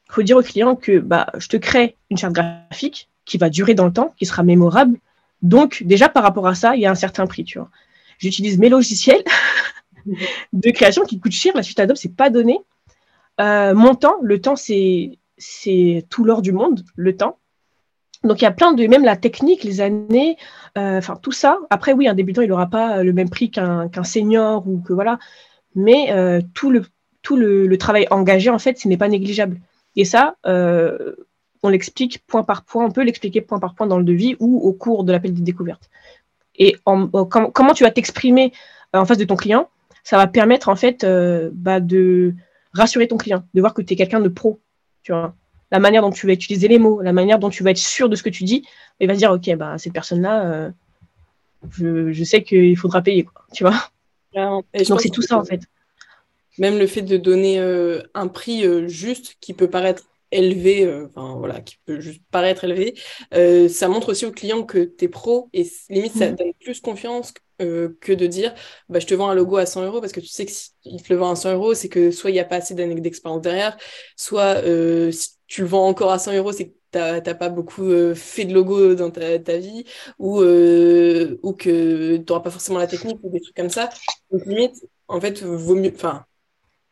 faut 0.08 0.22
dire 0.22 0.36
au 0.36 0.42
client 0.42 0.76
que 0.76 0.98
bah, 0.98 1.26
je 1.38 1.48
te 1.48 1.56
crée 1.56 1.96
une 2.10 2.18
charte 2.18 2.34
graphique, 2.34 3.08
qui 3.24 3.38
va 3.38 3.48
durer 3.50 3.74
dans 3.74 3.86
le 3.86 3.92
temps, 3.92 4.14
qui 4.18 4.26
sera 4.26 4.42
mémorable. 4.42 4.98
Donc, 5.42 5.82
déjà, 5.84 6.08
par 6.08 6.22
rapport 6.22 6.46
à 6.46 6.54
ça, 6.54 6.76
il 6.76 6.82
y 6.82 6.86
a 6.86 6.90
un 6.90 6.96
certain 6.96 7.26
prix, 7.26 7.44
tu 7.44 7.58
vois. 7.58 7.70
J'utilise 8.18 8.58
mes 8.58 8.68
logiciels 8.68 9.24
de 10.52 10.70
création 10.70 11.04
qui 11.04 11.18
coûtent 11.18 11.32
cher. 11.32 11.52
La 11.54 11.62
suite 11.62 11.80
Adobe, 11.80 11.96
c'est 11.96 12.14
pas 12.14 12.30
donné. 12.30 12.58
Euh, 13.40 13.74
mon 13.74 13.94
temps, 13.94 14.16
le 14.22 14.40
temps, 14.40 14.56
c'est, 14.56 15.18
c'est 15.38 16.06
tout 16.10 16.24
l'or 16.24 16.42
du 16.42 16.52
monde, 16.52 16.84
le 16.96 17.16
temps. 17.16 17.38
Donc, 18.24 18.40
il 18.40 18.44
y 18.44 18.46
a 18.46 18.52
plein 18.52 18.72
de, 18.72 18.86
même 18.86 19.04
la 19.04 19.16
technique, 19.16 19.64
les 19.64 19.80
années, 19.80 20.36
euh, 20.78 21.00
tout 21.22 21.32
ça. 21.32 21.58
Après, 21.70 21.92
oui, 21.92 22.06
un 22.06 22.14
débutant, 22.14 22.42
il 22.42 22.48
n'aura 22.48 22.68
pas 22.68 23.02
le 23.02 23.12
même 23.12 23.28
prix 23.28 23.50
qu'un, 23.50 23.88
senior 24.04 24.66
ou 24.68 24.78
que 24.78 24.92
voilà. 24.92 25.18
Mais 25.74 26.12
euh, 26.12 26.40
tout, 26.54 26.70
le, 26.70 27.76
travail 27.78 28.06
engagé, 28.10 28.50
en 28.50 28.58
fait, 28.60 28.78
ce 28.78 28.86
n'est 28.86 28.96
pas 28.96 29.08
négligeable. 29.08 29.60
Et 29.96 30.04
ça, 30.04 30.36
on 30.44 31.68
l'explique 31.68 32.24
point 32.26 32.42
par 32.42 32.64
point, 32.64 32.84
on 32.84 32.90
peut 32.90 33.02
l'expliquer 33.02 33.40
point 33.40 33.58
par 33.58 33.74
point 33.74 33.86
dans 33.86 33.98
le 33.98 34.04
devis 34.04 34.36
ou 34.40 34.58
au 34.58 34.72
cours 34.72 35.04
de 35.04 35.12
l'appel 35.12 35.34
de 35.34 35.40
découverte. 35.40 35.90
Et 36.56 36.76
comment 36.84 37.74
tu 37.74 37.84
vas 37.84 37.90
t'exprimer 37.90 38.52
euh, 38.94 38.98
en 38.98 39.04
face 39.04 39.18
de 39.18 39.24
ton 39.24 39.36
client, 39.36 39.68
ça 40.04 40.16
va 40.16 40.26
permettre 40.26 40.68
en 40.68 40.76
fait 40.76 41.04
euh, 41.04 41.50
bah, 41.52 41.80
de 41.80 42.34
rassurer 42.72 43.08
ton 43.08 43.16
client, 43.16 43.44
de 43.54 43.60
voir 43.60 43.74
que 43.74 43.82
tu 43.82 43.94
es 43.94 43.96
quelqu'un 43.96 44.20
de 44.20 44.28
pro. 44.28 44.60
Tu 45.02 45.12
vois. 45.12 45.34
La 45.70 45.78
manière 45.78 46.02
dont 46.02 46.10
tu 46.10 46.26
vas 46.26 46.32
utiliser 46.32 46.68
les 46.68 46.78
mots, 46.78 47.00
la 47.00 47.12
manière 47.12 47.38
dont 47.38 47.50
tu 47.50 47.62
vas 47.62 47.70
être 47.70 47.78
sûr 47.78 48.08
de 48.08 48.16
ce 48.16 48.22
que 48.22 48.28
tu 48.30 48.44
dis, 48.44 48.64
il 49.00 49.08
va 49.08 49.14
se 49.14 49.18
dire, 49.18 49.32
ok, 49.32 49.54
bah, 49.56 49.78
cette 49.78 49.92
personne-là, 49.92 50.44
euh, 50.44 50.70
je, 52.12 52.24
sais 52.24 52.42
qu'il 52.42 52.76
faudra 52.76 53.02
payer. 53.02 53.26
tu 53.52 53.64
vois 53.64 53.90
Donc 54.34 55.00
c'est 55.00 55.10
tout 55.10 55.22
ça 55.22 55.38
en 55.38 55.44
fait. 55.44 55.62
Même 56.58 56.78
le 56.78 56.86
fait 56.86 57.02
de 57.02 57.16
donner 57.16 57.58
un 58.14 58.28
prix 58.28 58.88
juste 58.88 59.36
qui 59.40 59.54
peut 59.54 59.70
paraître 59.70 60.04
élevé, 60.32 60.84
euh, 60.84 61.06
enfin 61.06 61.36
voilà, 61.38 61.60
qui 61.60 61.76
peut 61.84 62.00
juste 62.00 62.22
paraître 62.30 62.64
élevé, 62.64 62.94
euh, 63.34 63.68
ça 63.68 63.88
montre 63.88 64.10
aussi 64.10 64.26
au 64.26 64.32
client 64.32 64.64
que 64.64 64.84
tu 64.84 65.04
es 65.04 65.08
pro 65.08 65.48
et 65.52 65.66
limite 65.90 66.14
ça 66.14 66.32
mm. 66.32 66.36
donne 66.36 66.52
plus 66.60 66.80
confiance 66.80 67.32
euh, 67.62 67.96
que 68.00 68.12
de 68.12 68.26
dire 68.26 68.54
bah, 68.88 68.98
je 68.98 69.06
te 69.06 69.14
vends 69.14 69.28
un 69.28 69.34
logo 69.34 69.56
à 69.56 69.66
100 69.66 69.84
euros 69.84 70.00
parce 70.00 70.12
que 70.12 70.20
tu 70.20 70.26
sais 70.28 70.46
que 70.46 70.52
s'il 70.52 71.02
te 71.02 71.12
le 71.12 71.18
vend 71.18 71.30
à 71.32 71.36
100 71.36 71.54
euros, 71.54 71.74
c'est 71.74 71.88
que 71.88 72.10
soit 72.10 72.30
il 72.30 72.34
n'y 72.34 72.40
a 72.40 72.44
pas 72.44 72.56
assez 72.56 72.74
d'années 72.74 73.00
d'expérience 73.00 73.42
derrière, 73.42 73.76
soit 74.16 74.62
si 75.12 75.30
tu 75.46 75.62
le 75.62 75.66
vends 75.68 75.86
encore 75.86 76.12
à 76.12 76.18
100 76.18 76.34
euros, 76.34 76.52
c'est 76.52 76.68
que 76.68 76.74
tu 76.92 76.98
n'as 76.98 77.34
pas 77.34 77.48
beaucoup 77.48 77.88
fait 78.14 78.44
de 78.44 78.52
logo 78.54 78.94
dans 78.94 79.10
ta, 79.10 79.38
vie 79.58 79.84
ou, 80.18 80.40
que 80.40 82.16
tu 82.16 82.24
n'auras 82.28 82.42
pas 82.42 82.50
forcément 82.50 82.78
la 82.78 82.86
technique 82.86 83.18
ou 83.22 83.30
des 83.30 83.40
trucs 83.40 83.56
comme 83.56 83.70
ça. 83.70 83.88
Donc 84.30 84.44
limite, 84.46 84.76
en 85.08 85.20
fait, 85.20 85.42
vaut 85.42 85.74
mieux, 85.74 85.92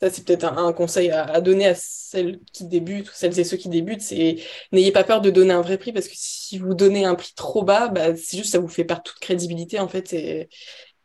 ça, 0.00 0.08
c'est 0.08 0.24
peut-être 0.24 0.44
un, 0.44 0.72
conseil 0.72 1.10
à, 1.10 1.40
donner 1.40 1.66
à 1.66 1.74
celles 1.74 2.40
qui 2.52 2.64
débutent, 2.64 3.08
ou 3.10 3.12
celles 3.14 3.38
et 3.38 3.44
ceux 3.44 3.58
qui 3.58 3.68
débutent, 3.68 4.00
c'est 4.00 4.38
n'ayez 4.72 4.92
pas 4.92 5.04
peur 5.04 5.20
de 5.20 5.30
donner 5.30 5.52
un 5.52 5.60
vrai 5.60 5.76
prix, 5.76 5.92
parce 5.92 6.08
que 6.08 6.14
si 6.16 6.58
vous 6.58 6.74
donnez 6.74 7.04
un 7.04 7.14
prix 7.14 7.32
trop 7.36 7.62
bas, 7.62 7.88
bah, 7.88 8.16
c'est 8.16 8.38
juste 8.38 8.52
ça 8.52 8.58
vous 8.58 8.68
fait 8.68 8.84
perdre 8.84 9.02
toute 9.02 9.18
crédibilité, 9.18 9.78
en 9.78 9.88
fait, 9.88 10.12
et, 10.12 10.48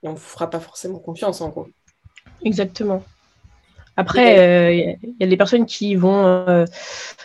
on 0.03 0.11
ne 0.11 0.15
vous 0.15 0.21
fera 0.21 0.49
pas 0.49 0.59
forcément 0.59 0.99
confiance, 0.99 1.41
en 1.41 1.49
gros. 1.49 1.67
Exactement. 2.43 3.03
Après, 3.97 4.35
il 4.35 4.39
euh, 4.39 5.09
y 5.19 5.23
a 5.23 5.27
des 5.27 5.37
personnes 5.37 5.65
qui 5.65 5.95
vont 5.95 6.25
euh, 6.25 6.65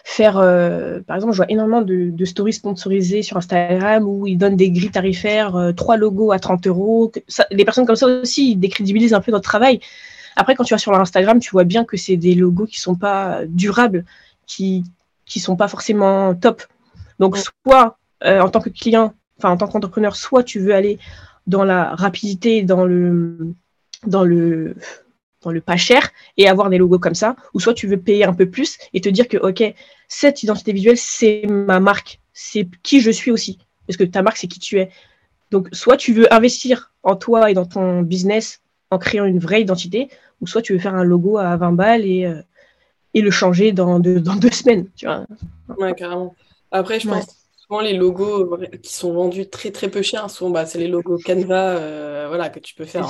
faire, 0.04 0.38
euh, 0.38 1.00
par 1.06 1.16
exemple, 1.16 1.32
je 1.32 1.36
vois 1.38 1.50
énormément 1.50 1.82
de, 1.82 2.24
stories 2.24 2.52
sponsorisées 2.54 3.22
sur 3.22 3.36
Instagram 3.36 4.08
où 4.08 4.26
ils 4.26 4.38
donnent 4.38 4.56
des 4.56 4.70
grilles 4.70 4.90
tarifaires, 4.90 5.72
trois 5.76 5.96
logos 5.96 6.32
à 6.32 6.38
30 6.38 6.66
euros. 6.68 7.12
les 7.50 7.64
personnes 7.64 7.86
comme 7.86 7.96
ça 7.96 8.06
aussi, 8.06 8.52
ils 8.52 8.56
décrédibilisent 8.56 9.14
un 9.14 9.20
peu 9.20 9.32
notre 9.32 9.48
travail. 9.48 9.80
Après, 10.36 10.54
quand 10.54 10.64
tu 10.64 10.74
vas 10.74 10.78
sur 10.78 10.92
Instagram, 10.94 11.40
tu 11.40 11.50
vois 11.50 11.64
bien 11.64 11.84
que 11.84 11.96
c'est 11.96 12.16
des 12.16 12.34
logos 12.34 12.66
qui 12.66 12.80
sont 12.80 12.94
pas 12.94 13.40
durables, 13.46 14.04
qui 14.46 14.84
qui 15.26 15.40
sont 15.40 15.56
pas 15.56 15.68
forcément 15.68 16.34
top. 16.34 16.62
Donc, 17.20 17.36
soit 17.38 17.98
euh, 18.24 18.40
en 18.40 18.48
tant 18.48 18.60
que 18.60 18.68
client, 18.68 19.14
enfin 19.38 19.50
en 19.50 19.56
tant 19.56 19.68
qu'entrepreneur, 19.68 20.16
soit 20.16 20.42
tu 20.42 20.60
veux 20.60 20.74
aller 20.74 20.98
dans 21.46 21.64
la 21.64 21.94
rapidité, 21.94 22.62
dans 22.62 22.84
le 22.84 23.54
dans 24.06 24.24
le 24.24 24.76
dans 25.42 25.50
le 25.50 25.60
pas 25.60 25.76
cher 25.76 26.10
et 26.36 26.48
avoir 26.48 26.68
des 26.68 26.78
logos 26.78 26.98
comme 26.98 27.14
ça, 27.14 27.36
ou 27.54 27.60
soit 27.60 27.74
tu 27.74 27.86
veux 27.86 27.96
payer 27.96 28.24
un 28.24 28.34
peu 28.34 28.50
plus 28.50 28.78
et 28.92 29.00
te 29.00 29.08
dire 29.08 29.28
que 29.28 29.38
ok, 29.38 29.74
cette 30.08 30.42
identité 30.42 30.72
visuelle 30.72 30.98
c'est 30.98 31.46
ma 31.48 31.80
marque, 31.80 32.20
c'est 32.32 32.68
qui 32.82 33.00
je 33.00 33.10
suis 33.10 33.30
aussi, 33.30 33.58
parce 33.86 33.96
que 33.96 34.04
ta 34.04 34.22
marque 34.22 34.36
c'est 34.36 34.48
qui 34.48 34.58
tu 34.60 34.78
es. 34.78 34.90
Donc 35.50 35.68
soit 35.72 35.96
tu 35.96 36.12
veux 36.12 36.32
investir 36.32 36.92
en 37.02 37.16
toi 37.16 37.50
et 37.50 37.54
dans 37.54 37.66
ton 37.66 38.02
business 38.02 38.60
en 38.90 38.98
créant 38.98 39.24
une 39.24 39.38
vraie 39.38 39.62
identité, 39.62 40.08
ou 40.40 40.46
soit 40.46 40.62
tu 40.62 40.72
veux 40.72 40.78
faire 40.78 40.94
un 40.94 41.04
logo 41.04 41.38
à 41.38 41.56
20 41.56 41.72
balles 41.72 42.04
et, 42.04 42.26
euh, 42.26 42.42
et 43.14 43.22
le 43.22 43.30
changer 43.30 43.72
dans 43.72 43.98
deux, 44.00 44.20
dans 44.20 44.36
deux 44.36 44.50
semaines, 44.50 44.86
tu 44.96 45.06
vois. 45.06 45.26
Ouais, 45.78 45.94
carrément. 45.94 46.34
Après, 46.72 47.00
je 47.00 47.08
pense 47.08 47.39
souvent 47.70 47.80
les 47.82 47.92
logos 47.92 48.56
qui 48.82 48.92
sont 48.92 49.12
vendus 49.12 49.48
très 49.48 49.70
très 49.70 49.88
peu 49.88 50.02
cher, 50.02 50.28
sont, 50.28 50.50
bah, 50.50 50.66
c'est 50.66 50.78
les 50.78 50.88
logos 50.88 51.18
Canva 51.24 51.76
euh, 51.76 52.24
voilà, 52.26 52.48
que 52.48 52.58
tu 52.58 52.74
peux 52.74 52.84
faire 52.84 53.06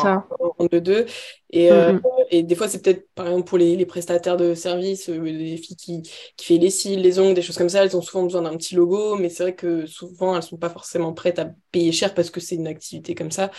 en, 0.58 0.66
deux 0.66 0.82
deux. 0.82 1.06
Et, 1.48 1.72
euh, 1.72 1.94
mm-hmm. 1.94 2.02
et 2.30 2.42
des 2.42 2.54
fois, 2.54 2.68
c'est 2.68 2.82
peut-être, 2.82 3.08
par 3.14 3.26
exemple, 3.26 3.48
pour 3.48 3.56
les, 3.56 3.74
les 3.74 3.86
prestataires 3.86 4.36
de 4.36 4.54
services, 4.54 5.08
les 5.08 5.56
filles 5.56 5.76
qui, 5.76 6.02
qui 6.36 6.54
font 6.54 6.60
les 6.60 6.70
cils, 6.70 7.00
les 7.00 7.18
ongles, 7.18 7.34
des 7.34 7.42
choses 7.42 7.56
comme 7.56 7.70
ça, 7.70 7.82
elles 7.82 7.96
ont 7.96 8.02
souvent 8.02 8.24
besoin 8.24 8.42
d'un 8.42 8.56
petit 8.56 8.74
logo, 8.74 9.16
mais 9.16 9.30
c'est 9.30 9.44
vrai 9.44 9.54
que 9.54 9.86
souvent, 9.86 10.36
elles 10.36 10.42
sont 10.42 10.58
pas 10.58 10.68
forcément 10.68 11.14
prêtes 11.14 11.38
à 11.38 11.50
payer 11.72 11.92
cher 11.92 12.12
parce 12.14 12.28
que 12.28 12.40
c'est 12.40 12.56
une 12.56 12.66
activité 12.66 13.14
comme 13.14 13.30
ça. 13.30 13.50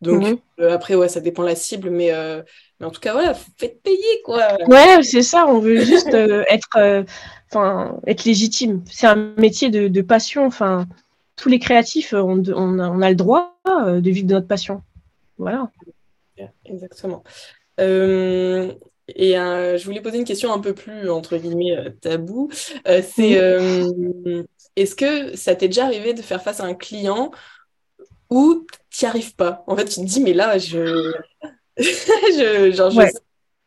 Donc, 0.00 0.40
après, 0.58 0.94
ouais, 0.94 1.08
ça 1.08 1.20
dépend 1.20 1.42
de 1.42 1.48
la 1.48 1.56
cible, 1.56 1.90
mais 1.90 2.12
mais 2.78 2.86
en 2.86 2.90
tout 2.90 3.00
cas, 3.00 3.12
voilà, 3.12 3.34
faites 3.34 3.82
payer, 3.82 4.22
quoi. 4.24 4.58
Ouais, 4.66 5.02
c'est 5.02 5.22
ça, 5.22 5.46
on 5.46 5.60
veut 5.60 5.80
juste 5.80 6.12
euh, 6.12 6.44
être, 6.48 6.68
euh, 6.76 7.04
enfin, 7.50 7.98
être 8.06 8.24
légitime. 8.24 8.82
C'est 8.90 9.06
un 9.06 9.32
métier 9.38 9.70
de, 9.70 9.88
de 9.88 10.02
passion. 10.02 10.44
Enfin, 10.44 10.86
tous 11.36 11.48
les 11.48 11.58
créatifs, 11.58 12.12
on, 12.12 12.42
on, 12.48 12.78
a, 12.78 12.88
on, 12.90 13.00
a, 13.00 13.08
le 13.08 13.16
droit 13.16 13.56
euh, 13.66 14.00
de 14.00 14.10
vivre 14.10 14.26
de 14.26 14.34
notre 14.34 14.46
passion. 14.46 14.82
Voilà. 15.38 15.70
Exactement. 16.66 17.24
et 17.78 17.84
je 19.08 19.84
voulais 19.84 20.02
poser 20.02 20.18
une 20.18 20.24
question 20.24 20.52
un 20.52 20.60
peu 20.60 20.74
plus, 20.74 21.08
entre 21.08 21.38
guillemets, 21.38 21.94
tabou. 22.02 22.50
c'est, 22.84 23.40
est-ce 24.76 24.94
que 24.94 25.34
ça 25.34 25.54
t'est 25.54 25.68
déjà 25.68 25.86
arrivé 25.86 26.12
de 26.12 26.20
faire 26.20 26.42
face 26.42 26.60
à 26.60 26.64
un 26.64 26.74
client 26.74 27.30
où 28.28 28.66
tu 28.90 29.04
n'y 29.04 29.08
arrives 29.08 29.34
pas? 29.34 29.64
En 29.66 29.76
fait, 29.76 29.86
tu 29.86 30.00
te 30.00 30.04
dis, 30.04 30.20
mais 30.20 30.34
là, 30.34 30.58
je 30.58 31.14
je, 31.78 32.72
genre, 32.74 32.90
je 32.90 33.00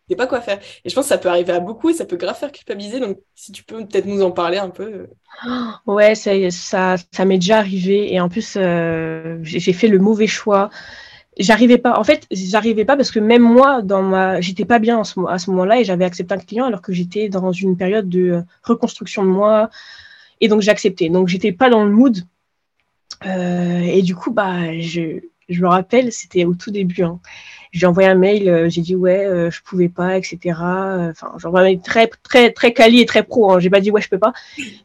sais 0.10 0.16
pas 0.16 0.28
quoi 0.28 0.42
faire. 0.42 0.60
Et 0.84 0.90
je 0.90 0.96
pense 0.96 1.06
que 1.06 1.10
ça 1.10 1.18
peut 1.18 1.30
arriver 1.30 1.54
à 1.54 1.60
beaucoup 1.60 1.90
et 1.90 1.94
ça 1.94 2.06
peut 2.06 2.18
grave 2.18 2.36
faire 2.36 2.52
culpabiliser. 2.52 3.00
Donc, 3.00 3.20
si 3.36 3.52
tu 3.52 3.64
peux 3.64 3.86
peut-être 3.86 4.06
nous 4.06 4.24
en 4.24 4.32
parler 4.32 4.58
un 4.58 4.70
peu. 4.70 5.08
Ouais, 5.86 6.16
ça, 6.16 6.32
ça, 6.50 6.96
ça 7.12 7.26
m'est 7.26 7.38
déjà 7.38 7.60
arrivé. 7.60 8.14
Et 8.14 8.20
en 8.20 8.30
plus, 8.30 8.56
euh, 8.58 9.38
j'ai 9.44 9.74
fait 9.74 9.88
le 9.88 10.00
mauvais 10.00 10.28
choix. 10.28 10.70
j'arrivais 11.38 11.78
pas. 11.78 12.00
En 12.00 12.04
fait, 12.04 12.26
j'arrivais 12.32 12.86
pas 12.86 12.98
parce 12.98 13.12
que 13.12 13.20
même 13.20 13.44
moi, 13.44 13.82
dans 13.84 14.02
ma, 14.02 14.42
j'étais 14.42 14.66
pas 14.66 14.80
bien 14.80 15.02
à 15.02 15.04
ce 15.40 15.50
moment-là 15.52 15.80
et 15.80 15.84
j'avais 15.84 16.06
accepté 16.06 16.34
un 16.34 16.40
client 16.40 16.66
alors 16.66 16.82
que 16.82 16.92
j'étais 16.94 17.30
dans 17.30 17.52
une 17.52 17.78
période 17.78 18.10
de 18.10 18.44
reconstruction 18.64 19.24
de 19.24 19.30
moi. 19.30 19.70
Et 20.42 20.48
donc, 20.48 20.62
j'ai 20.62 20.72
accepté. 20.72 21.10
Donc, 21.10 21.28
j'étais 21.28 21.52
pas 21.52 21.70
dans 21.70 21.84
le 21.84 21.92
mood. 21.92 22.18
Euh, 23.26 23.82
et 23.82 24.02
du 24.02 24.16
coup, 24.16 24.32
bah, 24.32 24.80
je, 24.80 25.20
je 25.50 25.62
me 25.62 25.68
rappelle, 25.68 26.12
c'était 26.12 26.46
au 26.46 26.54
tout 26.54 26.72
début. 26.72 27.04
Hein. 27.04 27.20
J'ai 27.72 27.86
envoyé 27.86 28.10
un 28.10 28.16
mail, 28.16 28.50
euh, 28.50 28.70
j'ai 28.70 28.82
dit 28.82 28.96
ouais, 28.96 29.26
euh, 29.26 29.52
je 29.52 29.62
pouvais 29.62 29.90
pas, 29.90 30.18
etc. 30.18 30.40
Enfin, 30.46 31.34
j'envoie 31.38 31.64
très 31.78 32.08
très 32.08 32.52
très 32.52 32.74
quali 32.74 33.02
et 33.02 33.06
très 33.06 33.24
pro. 33.24 33.52
Hein. 33.52 33.60
J'ai 33.60 33.70
pas 33.70 33.80
dit 33.80 33.92
ouais, 33.92 34.02
je 34.02 34.10
peux 34.10 34.18
pas, 34.18 34.34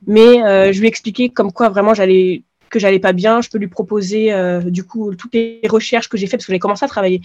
mais 0.06 0.44
euh, 0.44 0.72
je 0.72 0.80
lui 0.80 0.86
ai 0.86 0.88
expliqué 0.88 1.30
comme 1.30 1.50
quoi 1.50 1.70
vraiment 1.70 1.94
j'allais 1.94 2.42
que 2.74 2.80
j'allais 2.80 2.98
pas 2.98 3.12
bien, 3.12 3.40
je 3.40 3.48
peux 3.48 3.58
lui 3.58 3.68
proposer 3.68 4.32
euh, 4.32 4.60
du 4.60 4.82
coup 4.84 5.14
toutes 5.14 5.32
les 5.32 5.60
recherches 5.68 6.08
que 6.08 6.16
j'ai 6.16 6.26
fait 6.26 6.36
parce 6.36 6.46
que 6.46 6.52
j'ai 6.52 6.58
commencé 6.58 6.84
à 6.84 6.88
travailler. 6.88 7.20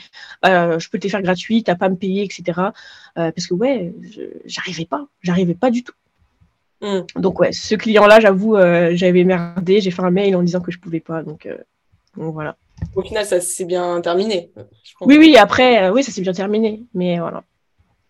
Euh, 0.46 0.78
je 0.78 0.90
peux 0.90 1.00
te 1.00 1.04
les 1.04 1.10
faire 1.10 1.24
gratuites, 1.24 1.66
t'as 1.66 1.76
pas 1.76 1.88
à 1.88 1.90
me 1.90 1.96
payer, 1.96 2.24
etc. 2.24 2.44
Euh, 3.18 3.32
parce 3.32 3.48
que 3.48 3.56
ouais, 3.56 3.92
j'arrivais 4.46 4.86
pas, 4.86 5.08
j'arrivais 5.22 5.56
pas 5.56 5.72
du 5.72 5.84
tout. 5.84 5.96
Mm. 6.82 7.00
Donc 7.16 7.40
ouais, 7.40 7.52
ce 7.52 7.74
client-là, 7.74 8.20
j'avoue, 8.20 8.58
j'avais 8.92 9.24
merdé, 9.24 9.82
j'ai 9.82 9.90
fait 9.90 10.04
un 10.04 10.12
mail 10.12 10.36
en 10.36 10.44
disant 10.44 10.62
que 10.62 10.72
je 10.72 10.78
pouvais 10.78 11.00
pas, 11.00 11.24
donc, 11.24 11.48
donc 12.16 12.34
voilà. 12.34 12.56
Au 12.96 13.02
final, 13.02 13.26
ça 13.26 13.40
s'est 13.42 13.66
bien 13.66 14.02
terminé. 14.02 14.52
Oui, 15.02 15.18
oui, 15.18 15.38
après, 15.38 15.90
oui, 15.90 16.04
ça 16.04 16.12
s'est 16.12 16.22
bien 16.22 16.34
terminé, 16.34 16.84
mais 16.94 17.20
voilà. 17.20 17.44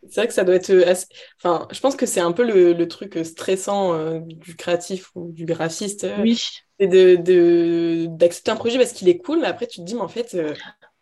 C'est 0.09 0.21
vrai 0.21 0.27
que 0.27 0.33
ça 0.33 0.43
doit 0.43 0.55
être 0.55 0.73
assez... 0.87 1.05
Enfin, 1.37 1.67
je 1.71 1.79
pense 1.79 1.95
que 1.95 2.05
c'est 2.05 2.21
un 2.21 2.31
peu 2.31 2.43
le, 2.43 2.73
le 2.73 2.87
truc 2.87 3.19
stressant 3.23 4.19
du 4.19 4.55
créatif 4.55 5.11
ou 5.15 5.31
du 5.31 5.45
graphiste. 5.45 6.07
Oui 6.21 6.41
c'est 6.79 6.87
de, 6.87 8.05
d'accepter 8.07 8.51
un 8.51 8.55
projet 8.55 8.77
parce 8.77 8.93
qu'il 8.93 9.09
est 9.09 9.17
cool, 9.17 9.39
mais 9.41 9.47
après 9.47 9.67
tu 9.67 9.79
te 9.79 9.85
dis, 9.85 9.95
mais 9.95 10.01
en 10.01 10.07
fait, 10.07 10.33
euh, 10.33 10.53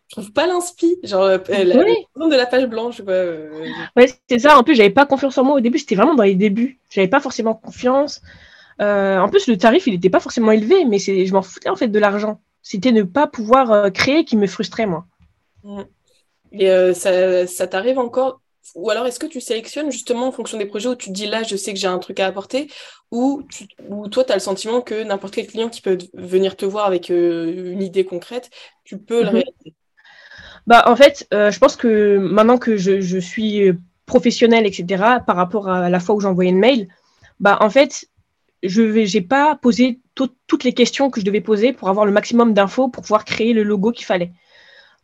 je 0.08 0.16
trouve 0.16 0.32
pas 0.32 0.46
l'inspi, 0.46 0.98
genre 1.04 1.22
euh, 1.22 1.38
la, 1.48 1.76
oui. 1.78 1.94
de 2.16 2.36
la 2.36 2.46
page 2.46 2.66
blanche. 2.66 3.02
Quoi, 3.02 3.12
euh. 3.12 3.66
Ouais, 3.96 4.12
c'est 4.28 4.38
ça. 4.38 4.58
En 4.58 4.64
plus, 4.64 4.74
j'avais 4.74 4.90
pas 4.90 5.06
confiance 5.06 5.38
en 5.38 5.44
moi 5.44 5.56
au 5.56 5.60
début, 5.60 5.78
c'était 5.78 5.94
vraiment 5.94 6.14
dans 6.14 6.24
les 6.24 6.34
débuts. 6.34 6.80
J'avais 6.90 7.08
pas 7.08 7.20
forcément 7.20 7.54
confiance. 7.54 8.20
en 8.80 9.28
plus, 9.30 9.46
le 9.46 9.56
tarif, 9.56 9.86
il 9.86 9.94
était 9.94 10.10
pas 10.10 10.20
forcément 10.20 10.50
élevé, 10.50 10.84
mais 10.84 10.98
c'est, 10.98 11.26
je 11.26 11.32
m'en 11.32 11.42
foutais 11.42 11.68
en 11.68 11.76
fait 11.76 11.88
de 11.88 11.98
l'argent. 11.98 12.40
C'était 12.62 12.92
ne 12.92 13.02
pas 13.02 13.26
pouvoir 13.26 13.92
créer 13.92 14.24
qui 14.24 14.36
me 14.36 14.46
frustrait, 14.46 14.86
moi. 14.86 15.06
Mmh. 15.64 15.82
Et 16.52 16.94
ça, 16.94 17.46
ça 17.46 17.66
t'arrive 17.66 17.98
encore? 17.98 18.40
Ou 18.74 18.90
alors, 18.90 19.06
est-ce 19.06 19.18
que 19.18 19.26
tu 19.26 19.40
sélectionnes 19.40 19.90
justement 19.90 20.28
en 20.28 20.32
fonction 20.32 20.58
des 20.58 20.66
projets 20.66 20.88
où 20.88 20.94
tu 20.94 21.08
te 21.08 21.14
dis 21.14 21.26
là, 21.26 21.42
je 21.42 21.56
sais 21.56 21.72
que 21.72 21.78
j'ai 21.78 21.86
un 21.86 21.98
truc 21.98 22.20
à 22.20 22.26
apporter, 22.26 22.68
ou, 23.10 23.42
tu, 23.50 23.66
toi, 24.10 24.24
tu 24.24 24.32
as 24.32 24.34
le 24.34 24.40
sentiment 24.40 24.80
que 24.80 25.02
n'importe 25.02 25.34
quel 25.34 25.46
client 25.46 25.68
qui 25.68 25.80
peut 25.80 25.98
venir 26.14 26.56
te 26.56 26.66
voir 26.66 26.86
avec 26.86 27.10
euh, 27.10 27.72
une 27.72 27.82
idée 27.82 28.04
concrète, 28.04 28.50
tu 28.84 28.98
peux 28.98 29.20
le 29.20 29.28
mhm. 29.28 29.34
réaliser? 29.34 29.74
Bah, 30.66 30.84
En 30.86 30.96
fait, 30.96 31.26
euh, 31.32 31.50
je 31.50 31.58
pense 31.58 31.76
que 31.76 32.18
maintenant 32.18 32.58
que 32.58 32.76
je, 32.76 33.00
je 33.00 33.18
suis 33.18 33.72
professionnelle, 34.04 34.66
etc., 34.66 35.20
par 35.26 35.36
rapport 35.36 35.68
à 35.68 35.88
la 35.88 36.00
fois 36.00 36.14
où 36.14 36.20
j'envoyais 36.20 36.50
une 36.50 36.58
mail, 36.58 36.88
bah, 37.40 37.58
en 37.60 37.70
fait, 37.70 38.08
je 38.62 38.82
n'ai 38.82 39.20
pas 39.20 39.56
posé 39.56 40.00
toutes 40.14 40.64
les 40.64 40.72
questions 40.72 41.10
que 41.10 41.20
je 41.20 41.24
devais 41.24 41.40
poser 41.40 41.72
pour 41.72 41.88
avoir 41.88 42.04
le 42.04 42.12
maximum 42.12 42.54
d'infos 42.54 42.88
pour 42.88 43.02
pouvoir 43.02 43.24
créer 43.24 43.52
le 43.52 43.62
logo 43.62 43.92
qu'il 43.92 44.06
fallait. 44.06 44.32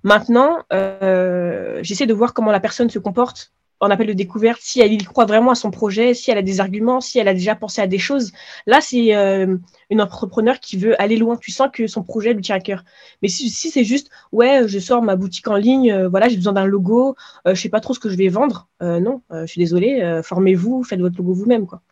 Maintenant, 0.04 0.58
euh, 0.72 1.78
j'essaie 1.82 2.06
de 2.06 2.12
voir 2.12 2.34
comment 2.34 2.52
la 2.52 2.60
personne 2.60 2.90
se 2.90 2.98
comporte 2.98 3.52
en 3.80 3.90
appel 3.90 4.06
de 4.06 4.12
découverte, 4.12 4.60
si 4.62 4.80
elle 4.80 4.96
croit 5.04 5.24
vraiment 5.26 5.50
à 5.50 5.54
son 5.54 5.70
projet, 5.70 6.14
si 6.14 6.30
elle 6.30 6.38
a 6.38 6.42
des 6.42 6.60
arguments, 6.60 7.00
si 7.00 7.18
elle 7.18 7.28
a 7.28 7.34
déjà 7.34 7.54
pensé 7.54 7.82
à 7.82 7.86
des 7.86 7.98
choses. 7.98 8.32
Là, 8.66 8.80
c'est 8.80 9.14
euh, 9.14 9.56
une 9.90 10.00
entrepreneur 10.00 10.60
qui 10.60 10.76
veut 10.76 11.00
aller 11.00 11.16
loin. 11.16 11.36
Tu 11.36 11.50
sens 11.50 11.68
que 11.72 11.86
son 11.86 12.02
projet 12.02 12.32
lui 12.32 12.42
tient 12.42 12.56
à 12.56 12.60
cœur. 12.60 12.84
Mais 13.20 13.28
si, 13.28 13.50
c'est 13.50 13.84
juste, 13.84 14.10
ouais, 14.32 14.68
je 14.68 14.78
sors 14.78 15.02
ma 15.02 15.16
boutique 15.16 15.48
en 15.48 15.56
ligne, 15.56 15.90
euh, 15.90 16.08
voilà, 16.08 16.28
j'ai 16.28 16.36
besoin 16.36 16.52
d'un 16.52 16.66
logo, 16.66 17.16
je 17.46 17.54
sais 17.54 17.68
pas 17.68 17.80
trop 17.80 17.94
ce 17.94 18.00
que 18.00 18.08
je 18.08 18.16
vais 18.16 18.28
vendre. 18.28 18.68
non, 18.80 19.22
je 19.30 19.46
suis 19.46 19.60
désolée, 19.60 20.20
formez-vous, 20.22 20.84
faites 20.84 21.00
votre 21.00 21.16
logo 21.18 21.34
vous-même, 21.34 21.66
quoi. 21.66 21.82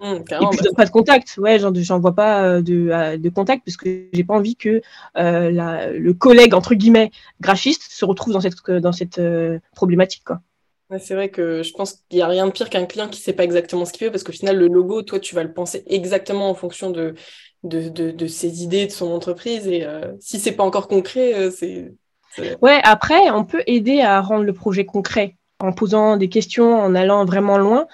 Mmh, 0.00 0.14
et 0.14 0.46
puis 0.50 0.60
bah, 0.62 0.70
pas 0.76 0.84
de 0.84 0.90
contact, 0.90 1.36
ouais, 1.38 1.58
j'envoie 1.58 2.14
pas 2.14 2.44
euh, 2.44 2.62
de, 2.62 2.88
euh, 2.90 3.16
de, 3.16 3.28
contact 3.30 3.64
parce 3.64 3.76
que 3.76 4.06
j'ai 4.12 4.22
pas 4.22 4.34
envie 4.34 4.54
que 4.54 4.80
euh, 5.16 5.50
la, 5.50 5.90
le 5.90 6.14
collègue 6.14 6.54
entre 6.54 6.74
guillemets 6.74 7.10
graphiste 7.40 7.82
se 7.90 8.04
retrouve 8.04 8.32
dans 8.32 8.40
cette 8.40 8.70
dans 8.70 8.92
cette 8.92 9.20
problématique 9.74 10.22
quoi. 10.24 10.40
Ouais, 10.90 11.00
c'est 11.00 11.14
vrai 11.14 11.30
que 11.30 11.62
je 11.64 11.72
pense 11.72 12.04
qu'il 12.08 12.18
n'y 12.18 12.22
a 12.22 12.28
rien 12.28 12.46
de 12.46 12.52
pire 12.52 12.70
qu'un 12.70 12.86
client 12.86 13.08
qui 13.08 13.20
sait 13.20 13.32
pas 13.32 13.42
exactement 13.42 13.84
ce 13.84 13.92
qu'il 13.92 14.06
veut 14.06 14.12
parce 14.12 14.22
qu'au 14.22 14.32
final 14.32 14.56
le 14.56 14.68
logo, 14.68 15.02
toi 15.02 15.18
tu 15.18 15.34
vas 15.34 15.42
le 15.42 15.52
penser 15.52 15.82
exactement 15.86 16.48
en 16.48 16.54
fonction 16.54 16.90
de 16.90 17.14
de, 17.64 17.88
de, 17.88 18.12
de 18.12 18.26
ses 18.28 18.62
idées, 18.62 18.86
de 18.86 18.92
son 18.92 19.10
entreprise 19.10 19.66
et 19.66 19.84
si 20.20 20.38
c'est 20.38 20.52
pas 20.52 20.62
encore 20.62 20.86
concret, 20.86 21.50
c'est 21.50 21.92
ouais 22.62 22.80
après 22.84 23.30
on 23.30 23.44
peut 23.44 23.64
aider 23.66 24.00
à 24.00 24.20
rendre 24.20 24.44
le 24.44 24.52
projet 24.52 24.84
concret 24.84 25.34
en 25.60 25.72
posant 25.72 26.16
des 26.16 26.28
questions, 26.28 26.80
en 26.80 26.94
allant 26.94 27.24
vraiment 27.24 27.58
loin. 27.58 27.86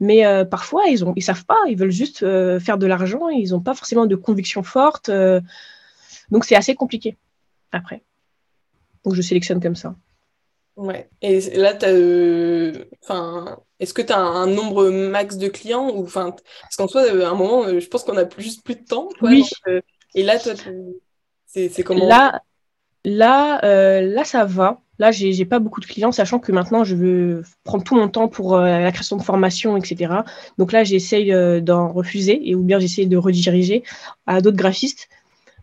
Mais 0.00 0.26
euh, 0.26 0.44
parfois, 0.44 0.86
ils 0.86 1.04
ne 1.04 1.12
ils 1.16 1.22
savent 1.22 1.46
pas, 1.46 1.58
ils 1.68 1.76
veulent 1.76 1.90
juste 1.90 2.22
euh, 2.22 2.60
faire 2.60 2.78
de 2.78 2.86
l'argent, 2.86 3.28
ils 3.28 3.50
n'ont 3.50 3.60
pas 3.60 3.74
forcément 3.74 4.06
de 4.06 4.16
conviction 4.16 4.62
forte. 4.62 5.08
Euh, 5.08 5.40
donc, 6.30 6.44
c'est 6.44 6.56
assez 6.56 6.74
compliqué 6.74 7.16
après. 7.72 8.02
Donc, 9.04 9.14
je 9.14 9.22
sélectionne 9.22 9.60
comme 9.60 9.76
ça. 9.76 9.94
Ouais. 10.76 11.08
Et 11.22 11.40
là, 11.56 11.72
enfin, 13.02 13.58
est-ce 13.80 13.94
que 13.94 14.02
tu 14.02 14.12
as 14.12 14.18
un, 14.18 14.46
nombre 14.46 14.90
max 14.90 15.38
de 15.38 15.48
clients 15.48 15.88
ou, 15.88 16.02
enfin, 16.02 16.34
Parce 16.60 16.76
qu'en 16.76 16.88
soi, 16.88 17.02
à 17.02 17.28
un 17.30 17.34
moment, 17.34 17.66
je 17.66 17.86
pense 17.86 18.04
qu'on 18.04 18.18
a 18.18 18.28
juste 18.36 18.62
plus 18.62 18.74
de 18.76 18.84
temps. 18.84 19.08
oui. 19.22 19.48
et 20.14 20.22
là, 20.22 20.38
toi, 20.38 20.52
c'est 21.46 21.82
comment? 21.82 22.06
Là, 22.06 22.42
là, 23.04 24.02
là, 24.02 24.24
ça 24.24 24.44
va. 24.44 24.82
Là, 24.98 25.10
j'ai 25.10 25.44
pas 25.44 25.58
beaucoup 25.58 25.80
de 25.80 25.86
clients, 25.86 26.12
sachant 26.12 26.38
que 26.38 26.52
maintenant, 26.52 26.82
je 26.82 26.94
veux 26.94 27.42
prendre 27.64 27.84
tout 27.84 27.94
mon 27.94 28.08
temps 28.08 28.28
pour 28.28 28.56
euh, 28.56 28.64
la 28.64 28.90
création 28.92 29.16
de 29.16 29.22
formation, 29.22 29.76
etc. 29.76 30.14
Donc 30.56 30.72
là, 30.72 30.84
j'essaye 30.84 31.32
euh, 31.32 31.60
d'en 31.60 31.92
refuser, 31.92 32.48
et 32.48 32.54
ou 32.54 32.62
bien 32.62 32.78
j'essaye 32.78 33.06
de 33.06 33.18
rediriger 33.18 33.82
à 34.26 34.40
d'autres 34.40 34.56
graphistes. 34.56 35.08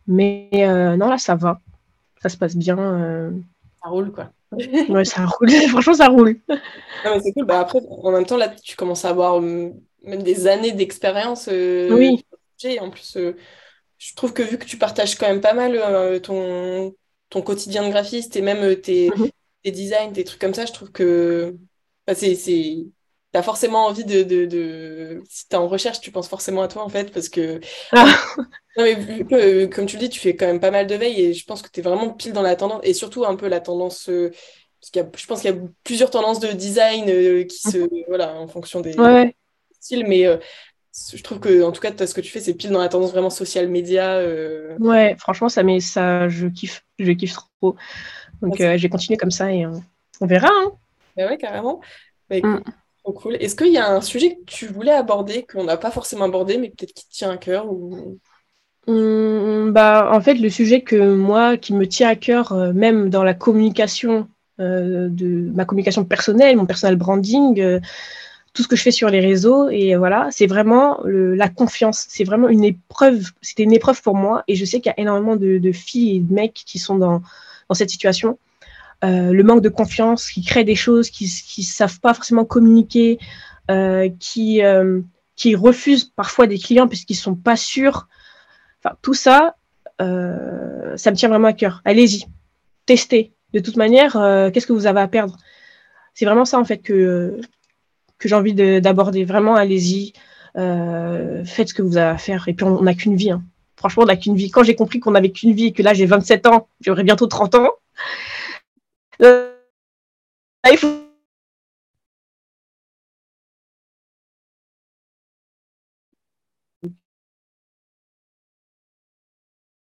Mais 0.06 0.50
euh, 0.54 0.96
non, 0.98 1.10
là, 1.10 1.18
ça 1.18 1.34
va. 1.34 1.60
Ça 2.22 2.30
se 2.30 2.38
passe 2.38 2.56
bien. 2.56 2.78
Ça 3.82 3.90
roule, 3.90 4.12
quoi. 4.12 4.30
ouais, 4.90 5.06
ça 5.06 5.26
roule. 5.26 5.50
Franchement, 5.70 5.94
ça 5.96 6.08
roule. 6.10 6.38
Non, 6.48 6.58
mais 7.16 7.20
c'est 7.20 7.34
cool. 7.34 7.46
Bah, 7.46 7.60
après, 7.60 7.80
en 7.90 8.12
même 8.12 8.26
temps, 8.26 8.38
là, 8.38 8.50
tu 8.50 8.76
commences 8.76 9.04
à 9.04 9.10
avoir 9.10 9.42
même 9.42 9.74
des 10.04 10.48
années 10.48 10.74
d'expérience. 10.74 11.50
oui. 11.52 12.24
En 12.80 12.90
plus, 12.92 13.18
je 13.98 14.16
trouve 14.16 14.32
que 14.32 14.44
vu 14.44 14.58
que 14.58 14.66
tu 14.66 14.78
partages 14.78 15.18
quand 15.18 15.28
même 15.28 15.42
pas 15.42 15.54
mal 15.54 16.22
ton 16.22 16.94
ton 17.34 17.42
quotidien 17.42 17.84
de 17.84 17.90
graphiste 17.90 18.36
et 18.36 18.42
même 18.42 18.64
euh, 18.64 18.76
mhm. 18.76 19.30
tes, 19.64 19.72
designs, 19.72 20.12
tes 20.14 20.24
trucs 20.24 20.40
comme 20.40 20.54
ça, 20.54 20.66
je 20.66 20.72
trouve 20.72 20.92
que 20.92 21.58
bah, 22.06 22.14
c'est, 22.16 22.36
c'est... 22.36 22.86
T'as 23.32 23.42
forcément 23.42 23.88
envie 23.88 24.06
de, 24.06 24.22
de, 24.22 25.24
Si 25.28 25.48
t'es 25.48 25.56
en 25.56 25.68
recherche, 25.68 26.00
tu 26.00 26.12
penses 26.12 26.28
forcément 26.28 26.62
à 26.62 26.68
toi, 26.68 26.84
en 26.84 26.90
fait, 26.90 27.12
parce 27.12 27.30
que... 27.30 27.60
Ah. 27.92 28.06
non, 28.78 28.84
mais 28.84 28.94
vu 28.94 29.26
que, 29.26 29.34
euh, 29.34 29.68
comme 29.68 29.88
tu 29.88 29.96
le 29.96 30.02
dis, 30.02 30.10
tu 30.10 30.20
fais 30.20 30.36
quand 30.36 30.46
même 30.46 30.60
pas 30.60 30.70
mal 30.70 30.86
de 30.86 30.94
veille, 30.94 31.20
et 31.20 31.34
je 31.34 31.44
pense 31.44 31.64
que 31.64 31.70
tu 31.72 31.80
es 31.80 31.84
vraiment 31.84 32.12
pile 32.12 32.34
dans 32.34 32.44
la 32.44 32.56
tendance, 32.56 32.82
et 32.84 32.94
surtout 32.94 33.26
un 33.26 33.36
peu 33.36 33.48
la 33.48 33.60
tendance... 33.60 34.08
Euh, 34.10 34.30
parce 34.80 34.92
qu'il 34.92 35.02
y 35.02 35.06
a, 35.06 35.10
je 35.16 35.26
pense 35.26 35.42
qu'il 35.42 35.50
y 35.50 35.54
a 35.54 35.58
plusieurs 35.84 36.12
tendances 36.12 36.40
de 36.40 36.50
design 36.50 37.48
qui 37.48 37.58
se... 37.58 37.80
Mhm. 37.80 38.04
Voilà, 38.08 38.36
en 38.36 38.48
fonction 38.48 38.82
des 38.82 38.94
styles, 39.80 40.06
mais 40.08 40.28
je 40.94 41.24
trouve 41.24 41.40
que 41.40 41.64
en 41.64 41.72
tout 41.72 41.82
cas 41.82 41.92
ce 42.06 42.14
que 42.14 42.22
tu 42.22 42.32
fais 42.32 42.40
c'est 42.40 42.54
pile 42.54 42.70
dans 42.70 42.80
la 42.80 42.90
tendance 42.90 43.12
vraiment 43.12 43.32
social 43.32 43.68
média 43.68 44.18
euh. 44.18 44.76
ouais 44.80 45.16
franchement 45.18 45.50
ça 45.50 45.64
mais 45.64 45.80
ça 45.80 46.30
je 46.30 46.48
kiffe 46.48 46.86
je 47.00 47.12
kiffe 47.12 47.36
trop 47.60 47.76
donc 48.42 48.62
euh, 48.62 48.78
j'ai 48.78 48.90
continué 48.90 49.18
comme 49.18 49.32
ça 49.32 49.52
et 49.52 49.66
on 49.66 50.26
verra 50.26 50.50
hein. 50.52 50.72
bah 51.18 51.28
ouais 51.28 51.38
carrément 51.38 51.82
bah, 52.30 52.38
mm. 52.44 52.62
trop 53.04 53.14
cool 53.14 53.36
est-ce 53.38 53.56
qu'il 53.56 53.72
y 53.74 53.78
a 53.78 53.90
un 53.90 54.02
sujet 54.02 54.36
que 54.36 54.44
tu 54.46 54.68
voulais 54.68 54.92
aborder 54.92 55.46
qu'on 55.52 55.64
n'a 55.64 55.78
pas 55.78 55.90
forcément 55.90 56.26
abordé 56.26 56.58
mais 56.58 56.70
peut-être 56.70 56.94
qui 56.94 57.08
te 57.08 57.12
tient 57.12 57.32
à 57.32 57.38
cœur 57.38 57.72
ou? 57.72 58.20
Mm, 58.86 59.72
bah 59.72 60.12
en 60.14 60.22
fait 60.22 60.36
le 60.36 60.50
sujet 60.50 60.82
que 60.82 61.16
moi 61.16 61.58
qui 61.58 61.74
me 61.74 61.88
tient 61.88 62.10
à 62.10 62.16
cœur 62.16 62.52
euh, 62.52 62.72
même 62.72 63.10
dans 63.10 63.24
la 63.24 63.34
communication 63.34 64.28
de 64.60 65.52
ma 65.56 65.66
communication 65.66 66.06
personnelle 66.06 66.56
mon 66.56 66.68
personal 66.68 66.96
branding 66.96 67.82
tout 68.54 68.62
ce 68.62 68.68
que 68.68 68.76
je 68.76 68.84
fais 68.84 68.92
sur 68.92 69.10
les 69.10 69.20
réseaux. 69.20 69.70
Et 69.70 69.96
voilà, 69.96 70.30
c'est 70.32 70.46
vraiment 70.46 71.00
la 71.06 71.50
confiance. 71.50 72.06
C'est 72.10 72.24
vraiment 72.24 72.50
une 72.50 72.64
épreuve. 72.64 73.32
C'était 73.42 73.64
une 73.64 73.74
épreuve 73.74 74.02
pour 74.02 74.16
moi. 74.16 74.44
Et 74.48 74.56
je 74.56 74.64
sais 74.64 74.80
qu'il 74.80 74.92
y 74.96 75.00
a 75.00 75.00
énormément 75.00 75.36
de, 75.36 75.72
filles 75.72 76.18
et 76.18 76.20
de 76.20 76.34
mecs 76.34 76.54
qui 76.66 76.80
sont 76.80 76.98
dans, 76.98 77.22
cette 77.74 77.90
situation. 77.90 78.38
Euh, 79.04 79.34
le 79.34 79.44
manque 79.44 79.62
de 79.62 79.70
confiance, 79.70 80.30
qui 80.30 80.44
créent 80.44 80.64
des 80.64 80.76
choses, 80.76 81.10
qui 81.10 81.26
ne 81.26 81.64
savent 81.64 82.00
pas 82.00 82.14
forcément 82.14 82.46
communiquer, 82.46 83.18
euh, 83.72 84.10
qui, 84.20 84.64
euh, 84.64 85.02
qui 85.36 85.56
refusent 85.56 86.06
parfois 86.06 86.46
des 86.46 86.60
clients 86.60 86.88
puisqu'ils 86.88 87.16
ne 87.16 87.22
sont 87.22 87.36
pas 87.36 87.56
sûrs. 87.56 88.08
Enfin, 88.80 88.96
tout 89.02 89.16
ça, 89.16 89.56
ça 90.00 91.12
me 91.12 91.16
tient 91.16 91.30
vraiment 91.30 91.48
à 91.48 91.54
cœur. 91.54 91.82
Allez-y, 91.86 92.26
testez. 92.86 93.32
De 93.54 93.60
toute 93.60 93.78
manière, 93.78 94.14
qu'est-ce 94.54 94.68
que 94.68 94.74
vous 94.74 94.86
avez 94.86 95.00
à 95.00 95.08
perdre? 95.08 95.38
C'est 96.14 96.26
vraiment 96.26 96.46
ça, 96.46 96.60
en 96.60 96.66
fait, 96.66 96.80
que, 96.80 97.40
que 98.24 98.30
j'ai 98.30 98.36
envie 98.36 98.54
d'aborder. 98.54 99.26
Vraiment, 99.26 99.56
allez-y, 99.56 100.14
euh, 100.58 101.44
faites 101.46 101.70
ce 101.70 101.74
que 101.74 101.82
vous 101.82 101.98
avez 101.98 102.12
à 102.12 102.18
faire. 102.18 102.48
Et 102.48 102.54
puis, 102.54 102.66
on 102.66 102.82
n'a 102.82 102.94
qu'une 102.96 103.16
vie. 103.16 103.32
Hein. 103.32 103.44
Franchement, 103.76 104.04
on 104.04 104.08
n'a 104.08 104.16
qu'une 104.16 104.36
vie. 104.36 104.50
Quand 104.50 104.64
j'ai 104.64 104.76
compris 104.76 105.00
qu'on 105.00 105.12
n'avait 105.12 105.32
qu'une 105.32 105.54
vie 105.54 105.68
et 105.68 105.74
que 105.74 105.84
là, 105.84 105.94
j'ai 105.94 106.06
27 106.06 106.48
ans, 106.48 106.68
j'aurai 106.82 107.04
bientôt 107.04 107.28
30 107.28 107.56
ans, 107.56 107.70
Euh, 109.22 109.54
il 110.72 110.78
faut 110.78 110.88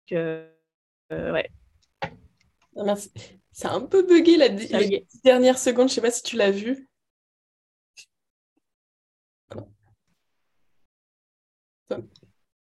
que 0.10 0.48
euh, 1.12 1.32
ouais. 1.32 1.50
C'est 3.52 3.68
un 3.68 3.82
peu 3.82 4.06
bugué 4.06 4.38
la, 4.38 4.48
Ça 4.48 4.80
les 4.80 5.06
dernières 5.24 5.58
secondes. 5.58 5.90
Je 5.90 5.96
sais 5.96 6.02
pas 6.02 6.12
si 6.12 6.22
tu 6.24 6.36
l'as 6.36 6.52
vu. 6.52 6.88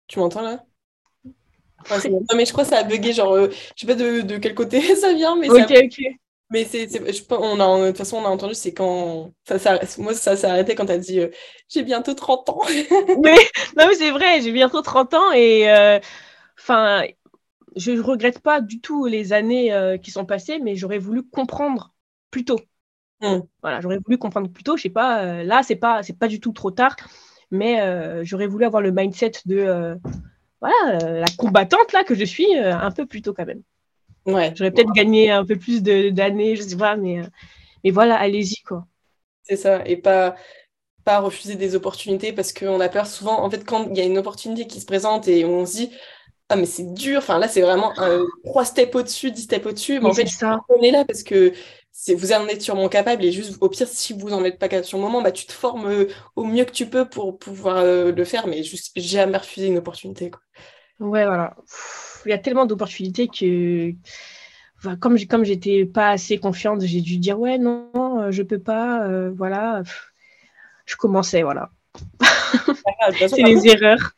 Tu 0.10 0.20
m'entends 0.20 0.41
là? 0.41 0.66
Non, 2.10 2.36
mais 2.36 2.45
je 2.45 2.51
crois 2.51 2.64
que 2.64 2.70
ça 2.70 2.80
a 2.80 2.84
bugué. 2.84 3.14
Genre, 3.14 3.34
euh, 3.34 3.49
je 3.76 3.82
sais 3.82 3.88
pas 3.88 3.95
de, 3.95 4.22
de 4.22 4.38
quel 4.38 4.55
côté 4.55 4.82
ça 4.95 5.14
vient, 5.14 5.36
mais 5.36 5.49
ça 5.49 5.66
Ok, 5.66 5.72
ok. 5.72 6.20
Mais 6.51 6.66
c'est, 6.66 6.88
c'est- 6.89 7.14
je 7.14 7.24
pense- 7.26 7.39
on 7.43 7.60
a, 7.60 7.82
de 7.86 7.88
toute 7.89 7.97
façon, 7.97 8.18
on 8.18 8.26
a 8.26 8.30
entendu, 8.30 8.55
c'est 8.55 8.74
quand 8.74 9.34
ça, 9.47 9.60
ça, 9.60 9.80
moi, 9.99 10.14
ça 10.16 10.36
s'est 10.38 10.47
arrêté 10.47 10.76
quand 10.76 10.86
tu 10.88 10.91
as 10.93 10.97
dit 10.99 11.20
euh, 11.20 11.30
j'ai 11.70 11.84
bientôt 11.84 12.14
30 12.16 12.49
ans. 12.49 12.62
Mais, 13.24 13.36
non, 13.78 13.88
mais 13.88 13.95
c'est 13.95 14.12
vrai, 14.12 14.41
j'ai 14.41 14.51
bientôt 14.51 14.82
30 14.82 15.14
ans 15.14 15.32
et 15.32 15.70
euh, 15.70 15.99
enfin, 16.60 17.03
je 17.76 17.91
ne 17.91 18.01
regrette 18.01 18.39
pas 18.41 18.62
du 18.62 18.82
tout 18.82 19.05
les 19.07 19.34
années 19.34 19.74
euh, 19.74 19.97
qui 19.97 20.12
sont 20.12 20.26
passées, 20.26 20.60
mais 20.60 20.76
j'aurais 20.76 20.99
voulu 20.99 21.24
comprendre 21.24 21.93
plus 22.32 22.45
tôt. 22.45 22.60
Mm. 23.22 23.47
Voilà, 23.62 23.82
j'aurais 23.82 23.99
voulu 23.99 24.18
comprendre 24.18 24.49
plus 24.51 24.64
tôt. 24.64 24.78
Je 24.78 24.84
sais 24.84 24.89
pas, 24.89 25.43
là, 25.43 25.64
c'est 25.64 25.76
pas, 25.78 26.03
c'est 26.03 26.18
pas 26.18 26.28
du 26.28 26.39
tout 26.39 26.53
trop 26.53 26.72
tard, 26.72 26.95
mais 27.52 27.82
euh, 27.82 28.24
j'aurais 28.24 28.47
voulu 28.47 28.66
avoir 28.66 28.82
le 28.82 28.91
mindset 28.91 29.32
de 29.45 29.58
euh, 29.58 29.95
voilà, 30.62 31.00
euh, 31.04 31.20
la 31.22 31.28
combattante 31.38 31.93
là 31.93 32.04
que 32.04 32.16
je 32.16 32.24
suis 32.26 32.54
un 32.58 32.91
peu 32.91 33.06
plus 33.06 33.22
tôt 33.22 33.34
quand 33.34 33.45
même. 33.45 33.64
Ouais, 34.26 34.54
J'aurais 34.56 34.72
peut-être 34.72 34.91
gagné 34.93 35.32
un 35.32 35.45
peu 35.45 35.58
plus 35.58 35.82
d'années, 35.82 36.56
je 36.56 36.62
sais 36.62 36.78
pas, 36.78 36.95
mais, 36.97 37.22
mais 37.84 37.91
voilà, 37.91 38.18
allez-y 38.20 38.62
quoi. 38.64 38.86
c'est 39.43 39.56
ça. 39.58 39.84
Et 39.86 39.97
pas, 39.97 40.36
pas 41.06 41.20
refuser 41.20 41.56
des 41.56 41.76
opportunités 41.76 42.34
parce 42.34 42.54
qu'on 42.54 42.80
a 42.80 42.89
peur 42.89 43.08
souvent. 43.08 43.43
En 43.43 43.50
fait, 43.50 43.66
quand 43.66 43.88
il 43.89 43.97
y 43.97 44.02
a 44.02 44.06
une 44.06 44.18
opportunité 44.18 44.68
qui 44.68 44.82
se 44.82 44.86
présente 44.86 45.28
et 45.28 45.45
on 45.45 45.66
se 45.66 45.78
dit 45.78 45.91
ah, 46.50 46.56
mais 46.56 46.66
c'est 46.66 46.93
dur. 46.93 47.20
Enfin, 47.20 47.39
là, 47.39 47.47
c'est 47.47 47.62
vraiment 47.62 47.93
trois 48.43 48.66
steps 48.66 48.95
au-dessus, 48.95 49.32
dix 49.32 49.43
steps 49.43 49.66
au-dessus. 49.66 50.00
Mais 50.02 50.02
Mais 50.02 50.10
en 50.10 50.14
fait, 50.14 50.28
ça. 50.28 50.60
on 50.70 50.82
est 50.82 50.91
là 50.91 51.06
parce 51.06 51.24
que 51.24 51.54
vous 52.15 52.31
en 52.31 52.47
êtes 52.47 52.61
sûrement 52.61 52.89
capable 52.89 53.25
et 53.25 53.31
juste 53.31 53.57
au 53.61 53.69
pire, 53.69 53.87
si 53.87 54.13
vous 54.13 54.33
en 54.33 54.43
êtes 54.43 54.57
pas 54.57 54.67
capable 54.69 54.85
sur 54.85 54.97
le 54.97 55.03
moment, 55.03 55.21
bah, 55.21 55.31
tu 55.31 55.45
te 55.45 55.51
formes 55.51 55.85
euh, 55.87 56.07
au 56.35 56.43
mieux 56.45 56.65
que 56.65 56.71
tu 56.71 56.87
peux 56.87 57.07
pour 57.07 57.37
pouvoir 57.37 57.77
euh, 57.77 58.11
le 58.11 58.23
faire, 58.23 58.47
mais 58.47 58.63
juste 58.63 58.91
jamais 58.95 59.37
refuser 59.37 59.67
une 59.67 59.77
opportunité. 59.77 60.31
quoi. 60.31 60.41
Ouais, 60.99 61.25
voilà. 61.25 61.55
Il 62.25 62.29
y 62.29 62.33
a 62.33 62.37
tellement 62.37 62.65
d'opportunités 62.65 63.27
que, 63.27 63.93
enfin, 64.77 64.95
comme 64.97 65.17
comme 65.25 65.43
j'étais 65.43 65.85
pas 65.85 66.09
assez 66.11 66.37
confiante, 66.37 66.81
j'ai 66.81 67.01
dû 67.01 67.17
dire 67.17 67.39
ouais, 67.39 67.57
non, 67.57 67.89
euh, 67.95 68.31
je 68.31 68.43
peux 68.43 68.59
pas, 68.59 69.05
euh, 69.07 69.31
voilà. 69.35 69.83
Je 70.85 70.95
commençais, 70.95 71.43
voilà. 71.43 71.69
Ah, 73.01 73.11
C'est 73.11 73.43
les 73.43 73.67
erreurs. 73.67 74.13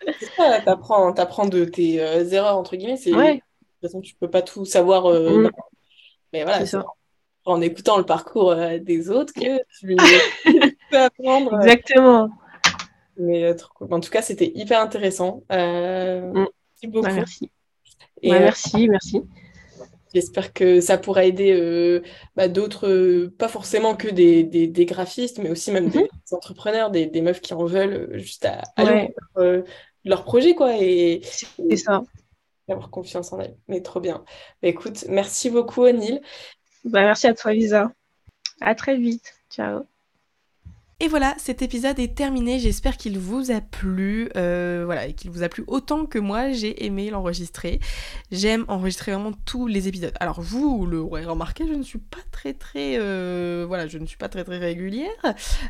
t'apprends, 0.65 1.11
t'apprends 1.13 1.47
de 1.47 1.65
tes 1.65 1.95
erreurs, 1.95 2.57
entre 2.57 2.75
guillemets. 2.75 2.97
C'est, 2.97 3.13
Ouais, 3.13 3.35
De 3.35 3.39
toute 3.39 3.91
façon, 3.91 4.01
tu 4.01 4.15
peux 4.15 4.29
pas 4.29 4.41
tout 4.41 4.65
savoir. 4.65 5.07
Mm. 5.09 5.43
non. 5.43 5.49
Mais 6.33 6.43
voilà, 6.43 6.59
c'est 6.59 6.67
ça. 6.67 6.85
En 7.45 7.61
écoutant 7.61 7.97
le 7.97 8.05
parcours 8.05 8.51
euh, 8.51 8.77
des 8.79 9.09
autres 9.09 9.33
que 9.33 9.59
tu 9.79 9.95
peux 10.91 10.97
apprendre. 10.97 11.53
euh, 11.53 11.59
Exactement. 11.61 12.29
Mais 13.17 13.43
euh, 13.43 13.53
trop 13.53 13.73
cool. 13.75 13.93
En 13.93 13.99
tout 13.99 14.09
cas, 14.09 14.21
c'était 14.21 14.51
hyper 14.55 14.79
intéressant. 14.81 15.43
Euh, 15.51 16.31
Mm. 16.33 16.45
merci 16.83 16.87
beaucoup. 16.87 17.05
Ouais, 17.07 17.13
merci. 17.15 17.51
Et 18.21 18.29
Ouais, 18.31 18.37
euh, 18.37 18.39
merci, 18.41 18.87
merci. 18.89 19.21
j'espère 20.13 20.53
que 20.53 20.79
ça 20.81 20.97
pourra 20.97 21.25
aider 21.25 21.51
euh, 21.53 22.01
bah, 22.35 22.47
d'autres, 22.47 22.87
euh, 22.87 23.33
pas 23.37 23.47
forcément 23.47 23.95
que 23.95 24.07
des, 24.07 24.43
des, 24.43 24.67
des 24.67 24.85
graphistes, 24.85 25.39
mais 25.39 25.49
aussi 25.49 25.71
même 25.71 25.89
des, 25.89 25.99
des 26.03 26.33
entrepreneurs, 26.33 26.91
des, 26.91 27.05
des 27.07 27.21
meufs 27.21 27.41
qui 27.41 27.53
en 27.53 27.65
veulent 27.65 28.09
juste 28.19 28.45
à 28.45 28.61
Ouais. 28.83 29.13
leur, 30.03 30.23
projet, 30.23 30.55
quoi, 30.55 30.73
et, 30.79 31.21
C'est 31.23 31.75
ça. 31.77 32.03
et 32.67 32.71
avoir 32.73 32.89
confiance 32.89 33.31
en 33.33 33.39
elles. 33.39 33.55
Mais 33.67 33.81
trop 33.81 33.99
bien. 33.99 34.23
Bah, 34.61 34.67
écoute, 34.69 35.05
merci 35.09 35.49
beaucoup, 35.49 35.83
Anil. 35.83 36.21
Bah, 36.83 37.01
merci 37.01 37.27
à 37.27 37.33
toi, 37.33 37.53
Lisa. 37.53 37.91
À 38.61 38.75
très 38.75 38.97
vite. 38.97 39.35
Ciao. 39.49 39.85
Et 41.03 41.07
voilà, 41.07 41.33
cet 41.39 41.63
épisode 41.63 41.97
est 41.97 42.13
terminé. 42.13 42.59
J'espère 42.59 42.95
qu'il 42.95 43.17
vous 43.17 43.49
a 43.49 43.59
plu. 43.59 44.29
euh, 44.35 44.83
voilà, 44.85 45.11
qu'il 45.11 45.31
vous 45.31 45.41
a 45.41 45.49
plu 45.49 45.63
autant 45.65 46.05
que 46.05 46.19
moi, 46.19 46.51
j'ai 46.51 46.85
aimé 46.85 47.09
l'enregistrer. 47.09 47.79
J'aime 48.31 48.65
enregistrer 48.67 49.11
vraiment 49.13 49.31
tous 49.45 49.65
les 49.65 49.87
épisodes. 49.87 50.13
Alors, 50.19 50.39
vous 50.41 50.85
l'aurez 50.85 51.25
remarqué, 51.25 51.65
je 51.67 51.73
ne 51.73 51.81
suis 51.81 51.97
pas 51.97 52.19
très 52.31 52.53
très. 52.53 52.99
euh, 52.99 53.65
voilà, 53.67 53.87
je 53.87 53.97
ne 53.97 54.05
suis 54.05 54.17
pas 54.17 54.29
très 54.29 54.43
très 54.43 54.59
régulière. 54.59 55.09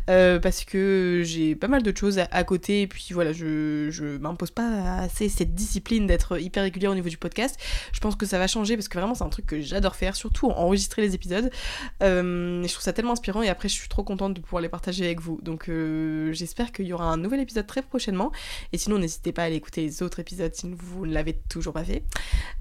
euh, 0.10 0.38
parce 0.38 0.66
que 0.66 1.22
j'ai 1.24 1.56
pas 1.56 1.70
mal 1.70 1.82
de 1.82 1.98
choses 1.98 2.20
à, 2.20 2.28
à 2.30 2.44
côté. 2.44 2.82
Et 2.82 2.88
puis 2.88 3.08
voilà, 3.14 3.32
je, 3.32 3.88
je 3.90 4.18
m'impose 4.18 4.52
pas 4.52 4.98
assez 5.00 5.30
cette 5.30 5.56
discipline 5.56 6.08
d'être 6.08 6.42
hyper 6.42 6.64
régulière 6.64 6.92
au 6.92 6.96
niveau 6.96 7.08
du 7.08 7.18
podcast. 7.18 7.58
Je 7.94 8.02
pense 8.02 8.18
que 8.18 8.26
ça 8.26 8.38
va 8.38 8.48
changer 8.48 8.76
parce 8.76 8.90
que 8.90 8.98
vraiment, 8.98 9.16
c'est 9.16 9.24
un 9.24 9.30
truc 9.30 9.46
que 9.46 9.62
j'adore 9.62 9.96
faire, 9.96 10.18
surtout 10.18 10.48
enregistrer 10.50 11.02
les 11.02 11.16
épisodes. 11.16 11.50
Euh, 12.04 12.62
je 12.64 12.68
trouve 12.74 12.84
ça 12.84 12.92
tellement 12.92 13.14
inspirant 13.14 13.42
et 13.44 13.48
après 13.48 13.70
je 13.70 13.76
suis 13.76 13.88
trop 13.88 14.04
contente 14.04 14.34
de 14.34 14.42
pouvoir 14.42 14.62
les 14.62 14.68
partager 14.68 15.06
avec 15.06 15.21
Donc 15.42 15.70
euh, 15.70 16.32
j'espère 16.34 16.72
qu'il 16.72 16.86
y 16.86 16.94
aura 16.94 17.06
un 17.06 17.18
nouvel 17.18 17.40
épisode 17.40 17.68
très 17.68 17.82
prochainement. 17.82 18.32
Et 18.74 18.78
sinon 18.78 18.98
n'hésitez 18.98 19.32
pas 19.32 19.44
à 19.44 19.46
aller 19.46 19.56
écouter 19.56 19.82
les 19.82 20.04
autres 20.04 20.20
épisodes 20.20 20.54
si 20.54 20.72
vous 20.74 21.06
ne 21.06 21.14
l'avez 21.14 21.34
toujours 21.50 21.74
pas 21.74 21.84
fait. 21.84 22.04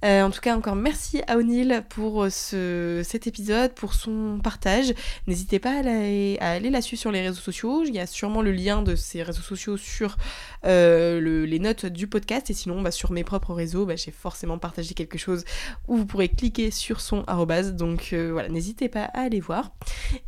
Euh, 0.04 0.22
en 0.22 0.30
tout 0.30 0.40
cas 0.40 0.56
encore 0.56 0.76
merci 0.76 1.22
à 1.26 1.36
O'Neill 1.36 1.84
pour 1.88 2.26
ce, 2.30 3.02
cet 3.04 3.26
épisode, 3.26 3.74
pour 3.74 3.94
son 3.94 4.38
partage. 4.42 4.94
N'hésitez 5.26 5.58
pas 5.58 5.72
à 5.72 5.78
aller, 5.78 6.38
à 6.40 6.52
aller 6.52 6.70
la 6.70 6.82
suivre 6.82 7.00
sur 7.00 7.12
les 7.12 7.22
réseaux 7.22 7.40
sociaux. 7.40 7.84
Il 7.84 7.94
y 7.94 7.98
a 7.98 8.06
sûrement 8.06 8.42
le 8.42 8.52
lien 8.52 8.82
de 8.82 8.94
ses 8.94 9.22
réseaux 9.22 9.42
sociaux 9.42 9.76
sur 9.76 10.10
euh, 10.10 10.16
le- 10.64 11.44
les 11.44 11.58
notes 11.58 11.86
du 11.86 12.06
podcast. 12.06 12.50
Et 12.50 12.52
sinon 12.54 12.82
bah, 12.82 12.90
sur 12.90 13.12
mes 13.12 13.24
propres 13.24 13.54
réseaux, 13.54 13.86
bah, 13.86 13.96
j'ai 13.96 14.10
forcément 14.10 14.58
partagé 14.58 14.94
quelque 14.94 15.18
chose 15.18 15.44
où 15.88 15.96
vous 15.96 16.06
pourrez 16.06 16.28
cliquer 16.28 16.70
sur 16.70 17.00
son 17.00 17.24
arrobase. 17.26 17.74
Donc 17.74 18.10
euh, 18.12 18.30
voilà, 18.32 18.48
n'hésitez 18.48 18.88
pas 18.88 19.04
à 19.04 19.20
aller 19.22 19.40
voir. 19.40 19.72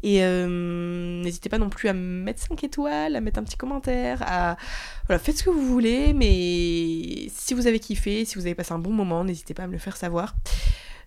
Et 0.03 0.25
euh, 0.25 1.23
n'hésitez 1.23 1.49
pas 1.49 1.59
non 1.59 1.69
plus 1.69 1.89
à 1.89 1.93
mettre 1.93 2.41
5 2.41 2.63
étoiles, 2.65 3.17
à 3.17 3.21
mettre 3.21 3.39
un 3.39 3.45
petit 3.45 3.57
commentaire, 3.57 4.23
à... 4.27 4.57
Voilà, 5.07 5.19
faites 5.19 5.39
ce 5.39 5.43
que 5.45 5.51
vous 5.51 5.67
voulez, 5.67 6.13
mais 6.13 7.29
si 7.29 7.55
vous 7.55 7.67
avez 7.67 7.79
kiffé, 7.81 8.25
si 8.25 8.37
vous 8.37 8.47
avez 8.47 8.55
passé 8.55 8.73
un 8.73 8.79
bon 8.79 8.93
moment, 8.93 9.25
n'hésitez 9.25 9.53
pas 9.55 9.65
à 9.65 9.67
me 9.67 9.73
le 9.73 9.79
faire 9.79 9.97
savoir. 9.97 10.35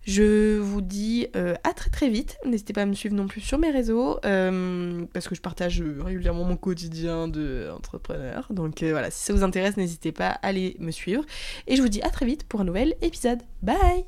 Je 0.05 0.59
vous 0.59 0.81
dis 0.81 1.27
euh, 1.35 1.55
à 1.63 1.73
très 1.73 1.89
très 1.89 2.09
vite. 2.09 2.37
N'hésitez 2.45 2.73
pas 2.73 2.83
à 2.83 2.85
me 2.85 2.93
suivre 2.93 3.15
non 3.15 3.27
plus 3.27 3.41
sur 3.41 3.57
mes 3.57 3.71
réseaux 3.71 4.19
euh, 4.23 5.03
parce 5.13 5.27
que 5.27 5.33
je 5.33 5.41
partage 5.41 5.81
régulièrement 5.81 6.43
mon 6.43 6.57
quotidien 6.57 7.27
d'entrepreneur. 7.27 8.47
Donc 8.51 8.83
euh, 8.83 8.91
voilà, 8.91 9.09
si 9.09 9.23
ça 9.23 9.33
vous 9.33 9.43
intéresse, 9.43 9.77
n'hésitez 9.77 10.11
pas 10.11 10.29
à 10.29 10.47
aller 10.47 10.77
me 10.79 10.91
suivre. 10.91 11.23
Et 11.67 11.75
je 11.75 11.81
vous 11.81 11.89
dis 11.89 12.01
à 12.03 12.09
très 12.09 12.25
vite 12.25 12.43
pour 12.43 12.61
un 12.61 12.65
nouvel 12.65 12.95
épisode. 13.01 13.41
Bye 13.63 14.05